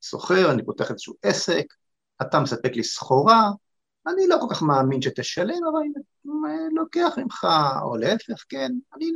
סוחר, 0.02 0.52
אני 0.52 0.64
פותח 0.64 0.90
איזשהו 0.90 1.14
עסק, 1.22 1.64
אתה 2.22 2.40
מספק 2.40 2.72
לי 2.76 2.84
סחורה, 2.84 3.50
אני 4.06 4.26
לא 4.28 4.36
כל 4.40 4.54
כך 4.54 4.62
מאמין 4.62 5.02
שתשלם, 5.02 5.60
אבל 5.72 5.80
אני 5.80 6.74
לוקח 6.74 7.14
ממך, 7.18 7.46
או 7.82 7.96
להפך, 7.96 8.44
כן, 8.48 8.72
אני 8.94 9.06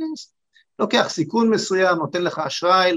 לוקח 0.79 1.05
סיכון 1.09 1.49
מסוים, 1.49 1.97
נותן 1.97 2.21
לך 2.21 2.39
אשראי 2.39 2.91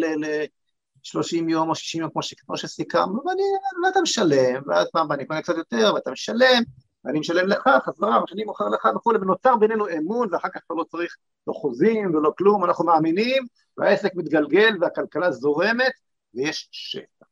ל-30 1.15 1.51
יום 1.51 1.69
או 1.71 1.75
60 1.75 2.01
יום, 2.01 2.11
כמו, 2.11 2.23
ש, 2.23 2.35
כמו 2.35 2.57
שסיכמנו, 2.57 3.23
ואני, 3.27 3.43
ואתה 3.85 4.01
משלם, 4.01 4.63
ואז 4.67 4.89
פעם 4.93 5.13
אני 5.13 5.27
קונה 5.27 5.43
קצת 5.43 5.55
יותר, 5.57 5.95
ואתה 5.95 6.11
משלם, 6.11 6.63
ואני 7.05 7.21
משלם 7.21 7.49
לך 7.49 7.69
חזרה, 7.85 8.21
ואני 8.31 8.45
מוכר 8.45 8.69
לך 8.69 8.89
וכולי, 8.97 9.19
ונוצר 9.19 9.57
בינינו 9.57 9.89
אמון, 9.89 10.35
ואחר 10.35 10.49
כך 10.49 10.61
אתה 10.67 10.75
לא 10.75 10.85
צריך 10.85 11.17
לא 11.47 11.53
חוזים 11.53 12.15
ולא 12.15 12.33
כלום, 12.39 12.65
אנחנו 12.65 12.85
מאמינים, 12.85 13.47
והעסק 13.77 14.11
מתגלגל, 14.15 14.77
והכלכלה 14.81 15.31
זורמת, 15.31 15.93
ויש 16.35 16.69
שפע. 16.73 17.27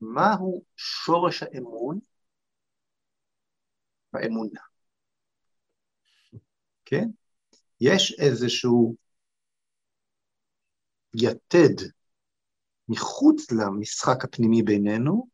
מהו 0.00 0.62
שורש 0.76 1.42
האמון? 1.42 1.98
באמונה. 4.12 4.60
כן? 6.84 7.08
יש 7.80 8.16
איזשהו 8.18 8.96
יתד 11.14 11.74
מחוץ 12.88 13.52
למשחק 13.52 14.24
הפנימי 14.24 14.62
בינינו, 14.62 15.28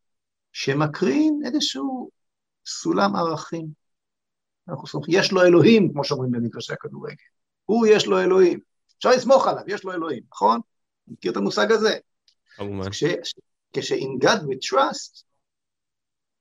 שמקרין 0.53 1.41
איזשהו 1.45 2.11
סולם 2.67 3.17
ערכים. 3.17 3.67
אנחנו 4.69 4.87
סומכים, 4.87 5.15
יש 5.19 5.33
לו 5.33 5.43
אלוהים, 5.43 5.93
כמו 5.93 6.05
שאומרים 6.05 6.31
במגרשי 6.31 6.73
הכדורגל. 6.73 7.15
הוא, 7.65 7.87
יש 7.87 8.07
לו 8.07 8.21
אלוהים. 8.21 8.61
אפשר 8.99 9.11
לסמוך 9.11 9.47
עליו, 9.47 9.63
יש 9.67 9.85
לו 9.85 9.93
אלוהים, 9.93 10.23
נכון? 10.33 10.61
מכיר 11.09 11.33
את 11.33 11.37
המושג 11.37 11.73
הזה? 11.73 11.99
כמובן. 12.57 12.91
כש-in 13.73 14.25
God 14.25 14.41
we 14.41 14.71
trust, 14.71 15.23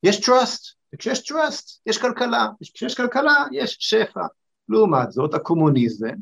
יש 0.03 0.29
trust, 0.29 0.75
וכשיש 0.93 1.31
trust, 1.31 1.79
יש 1.85 1.97
כלכלה, 1.97 2.47
וכשיש 2.61 2.97
כלכלה, 2.97 3.45
יש 3.51 3.77
שפע. 3.79 4.25
לעומת 4.69 5.11
זאת, 5.11 5.33
הקומוניזם 5.33 6.15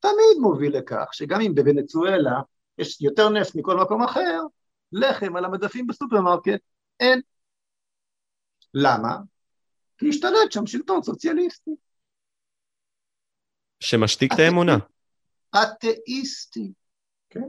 תמיד 0.00 0.38
מוביל 0.40 0.76
לכך 0.76 1.08
שגם 1.12 1.40
אם 1.40 1.54
בוונצואלה 1.54 2.40
יש 2.78 3.02
יותר 3.02 3.28
נפט 3.28 3.54
מכל 3.54 3.76
מקום 3.76 4.02
אחר, 4.02 4.40
לחם 4.92 5.36
על 5.36 5.44
המדפים 5.44 5.86
בסופרמרקט 5.86 6.60
אין. 7.00 7.20
למה? 8.74 9.16
כי 9.98 10.08
השתלט 10.08 10.52
שם 10.52 10.66
שלטון 10.66 11.02
סוציאליסטי. 11.02 11.70
שמשתיק 13.80 14.32
את 14.32 14.38
האמונה. 14.38 14.76
אתאיסטי, 15.54 16.72
כן? 17.30 17.48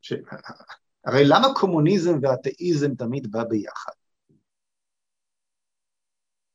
ש... 0.00 0.12
הרי 1.04 1.22
למה 1.24 1.48
קומוניזם 1.60 2.18
ואתאיזם 2.22 2.94
תמיד 2.94 3.30
בא 3.30 3.44
ביחד? 3.44 3.92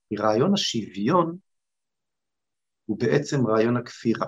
כי 0.10 0.16
רעיון 0.16 0.54
השוויון 0.54 1.38
הוא 2.86 3.00
בעצם 3.00 3.48
רעיון 3.48 3.78
הכפירה. 3.78 4.28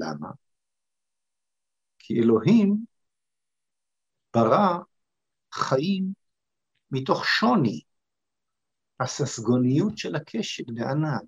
למה? 0.00 0.28
כי 1.98 2.20
אלוהים 2.20 2.76
ברא 4.34 4.78
חיים 5.52 6.12
מתוך 6.90 7.26
שוני, 7.26 7.80
הססגוניות 9.00 9.98
של 9.98 10.16
הקשת 10.16 10.70
בענן, 10.70 11.18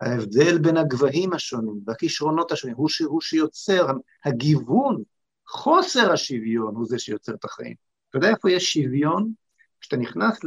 ההבדל 0.00 0.58
בין 0.58 0.76
הגבהים 0.76 1.32
השונים 1.32 1.80
והכישרונות 1.86 2.52
השונים, 2.52 2.76
הוא 2.76 2.88
שהוא 2.88 3.20
שיוצר, 3.20 3.86
הגיוון, 4.24 5.02
חוסר 5.48 6.12
השוויון 6.12 6.74
הוא 6.74 6.86
זה 6.86 6.98
שיוצר 6.98 7.34
את 7.34 7.44
החיים. 7.44 7.74
אתה 8.10 8.18
יודע 8.18 8.28
איפה 8.30 8.50
יש 8.50 8.72
שוויון? 8.72 9.32
כשאתה 9.80 9.96
נכנס 9.96 10.40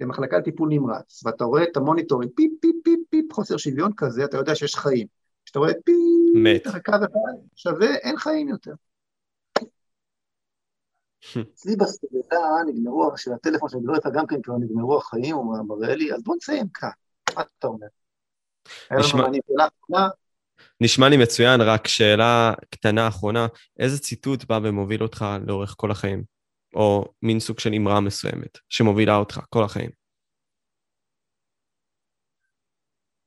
למחלקה 0.00 0.38
לטיפול 0.38 0.68
נמרץ, 0.68 1.22
ואתה 1.24 1.44
רואה 1.44 1.62
את 1.62 1.76
המוניטורים, 1.76 2.28
פיפ, 2.28 2.52
פיפ, 2.60 2.76
פיפ, 2.84 3.00
פיפ, 3.10 3.32
חוסר 3.32 3.56
שוויון 3.56 3.92
כזה, 3.96 4.24
אתה 4.24 4.36
יודע 4.36 4.54
שיש 4.54 4.76
חיים. 4.76 5.06
כשאתה 5.44 5.58
רואה 5.58 5.72
פיפ, 5.84 6.01
מת. 6.34 6.68
קו 6.84 6.92
אחד, 6.94 6.98
שווה, 7.54 7.94
אין 7.94 8.16
חיים 8.16 8.48
יותר. 8.48 8.72
אצלי 11.52 11.76
בסביבה 11.76 12.36
נגמרו, 12.66 13.12
של 13.16 13.32
הטלפון 13.32 13.68
שאני 13.68 13.82
מדבר 13.82 13.94
איתה 13.94 14.10
גם 14.10 14.26
כן 14.26 14.42
כבר 14.42 14.54
נגמרו 14.60 14.96
החיים, 14.96 15.34
הוא 15.34 15.56
מראה 15.68 15.96
לי, 15.96 16.14
אז 16.14 16.22
בוא 16.22 16.36
נסיים 16.36 16.66
כאן, 16.74 16.90
מה 17.36 17.42
אתה 17.58 17.66
אומר? 17.66 17.86
נשמע... 18.98 19.24
נשמע 20.80 21.08
לי 21.08 21.16
מצוין, 21.16 21.60
רק 21.60 21.88
שאלה 21.88 22.52
קטנה 22.70 23.08
אחרונה, 23.08 23.46
איזה 23.78 23.98
ציטוט 23.98 24.44
בא 24.44 24.60
ומוביל 24.62 25.02
אותך 25.02 25.24
לאורך 25.46 25.74
כל 25.76 25.90
החיים? 25.90 26.24
או 26.74 27.04
מין 27.22 27.40
סוג 27.40 27.58
של 27.58 27.70
אמרה 27.74 28.00
מסוימת 28.00 28.58
שמובילה 28.68 29.16
אותך 29.16 29.40
כל 29.50 29.64
החיים? 29.64 29.90
אה, 33.20 33.21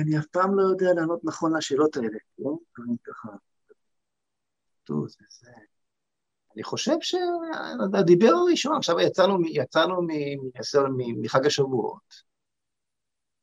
אני 0.00 0.18
אף 0.18 0.26
פעם 0.26 0.58
לא 0.58 0.62
יודע 0.62 0.92
לענות 0.94 1.20
נכון 1.24 1.56
לשאלות 1.56 1.96
האלה, 1.96 2.18
לא? 2.38 2.56
אני 2.78 2.96
ככה... 3.04 3.28
אני 6.54 6.62
חושב 6.62 6.96
שהדיבר 7.00 8.30
הראשון, 8.34 8.76
עכשיו 8.76 9.00
יצאנו, 9.00 9.38
יצאנו 9.46 10.00
מחג 11.22 11.46
השבועות, 11.46 12.34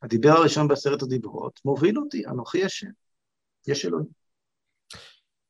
הדיבר 0.01 0.29
הראשון 0.29 0.67
בעשרת 0.67 1.01
הדיברות 1.01 1.59
מוביל 1.65 1.99
אותי, 1.99 2.25
אנוכי 2.25 2.65
השם, 2.65 2.89
יש 3.67 3.85
אלוהים. 3.85 4.07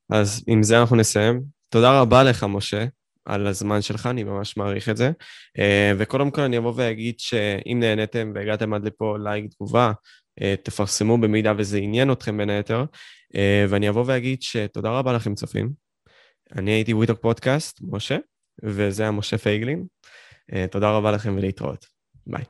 אז 0.09 0.43
עם 0.47 0.64
זה 0.64 0.80
אנחנו 0.80 0.95
נסיים. 0.95 1.43
תודה 1.70 2.01
רבה 2.01 2.24
לך, 2.24 2.45
משה. 2.49 2.86
על 3.26 3.47
הזמן 3.47 3.82
שלך, 3.82 4.05
אני 4.05 4.24
ממש 4.24 4.57
מעריך 4.57 4.89
את 4.89 4.97
זה. 4.97 5.12
אה, 5.59 5.91
וקודם 5.99 6.32
כל 6.32 6.41
אני 6.41 6.57
אבוא 6.57 6.74
ואגיד 6.76 7.20
שאם 7.20 7.78
נהניתם 7.80 8.32
והגעתם 8.36 8.74
עד 8.74 8.86
לפה 8.86 9.16
לייק 9.24 9.51
תגובה, 9.51 9.88
אה, 9.88 9.93
תפרסמו 10.63 11.17
במידה 11.17 11.53
וזה 11.57 11.77
עניין 11.77 12.11
אתכם 12.11 12.38
בין 12.38 12.49
היתר. 12.49 12.86
אה, 13.36 13.65
ואני 13.69 13.89
אבוא 13.89 14.03
ואגיד 14.07 14.41
שתודה 14.41 14.89
רבה 14.89 15.13
לכם 15.13 15.36
צופים. 15.36 15.69
אני 16.55 16.71
הייתי 16.71 16.93
וויטוק 16.93 17.19
פודקאסט, 17.21 17.79
משה, 17.82 18.17
וזה 18.63 19.03
היה 19.03 19.11
משה 19.11 19.38
פייגלין. 19.38 19.86
תודה 20.71 20.91
רבה 20.91 21.11
לכם 21.11 21.36
ולהתראות. 21.38 21.86
ביי. 22.27 22.43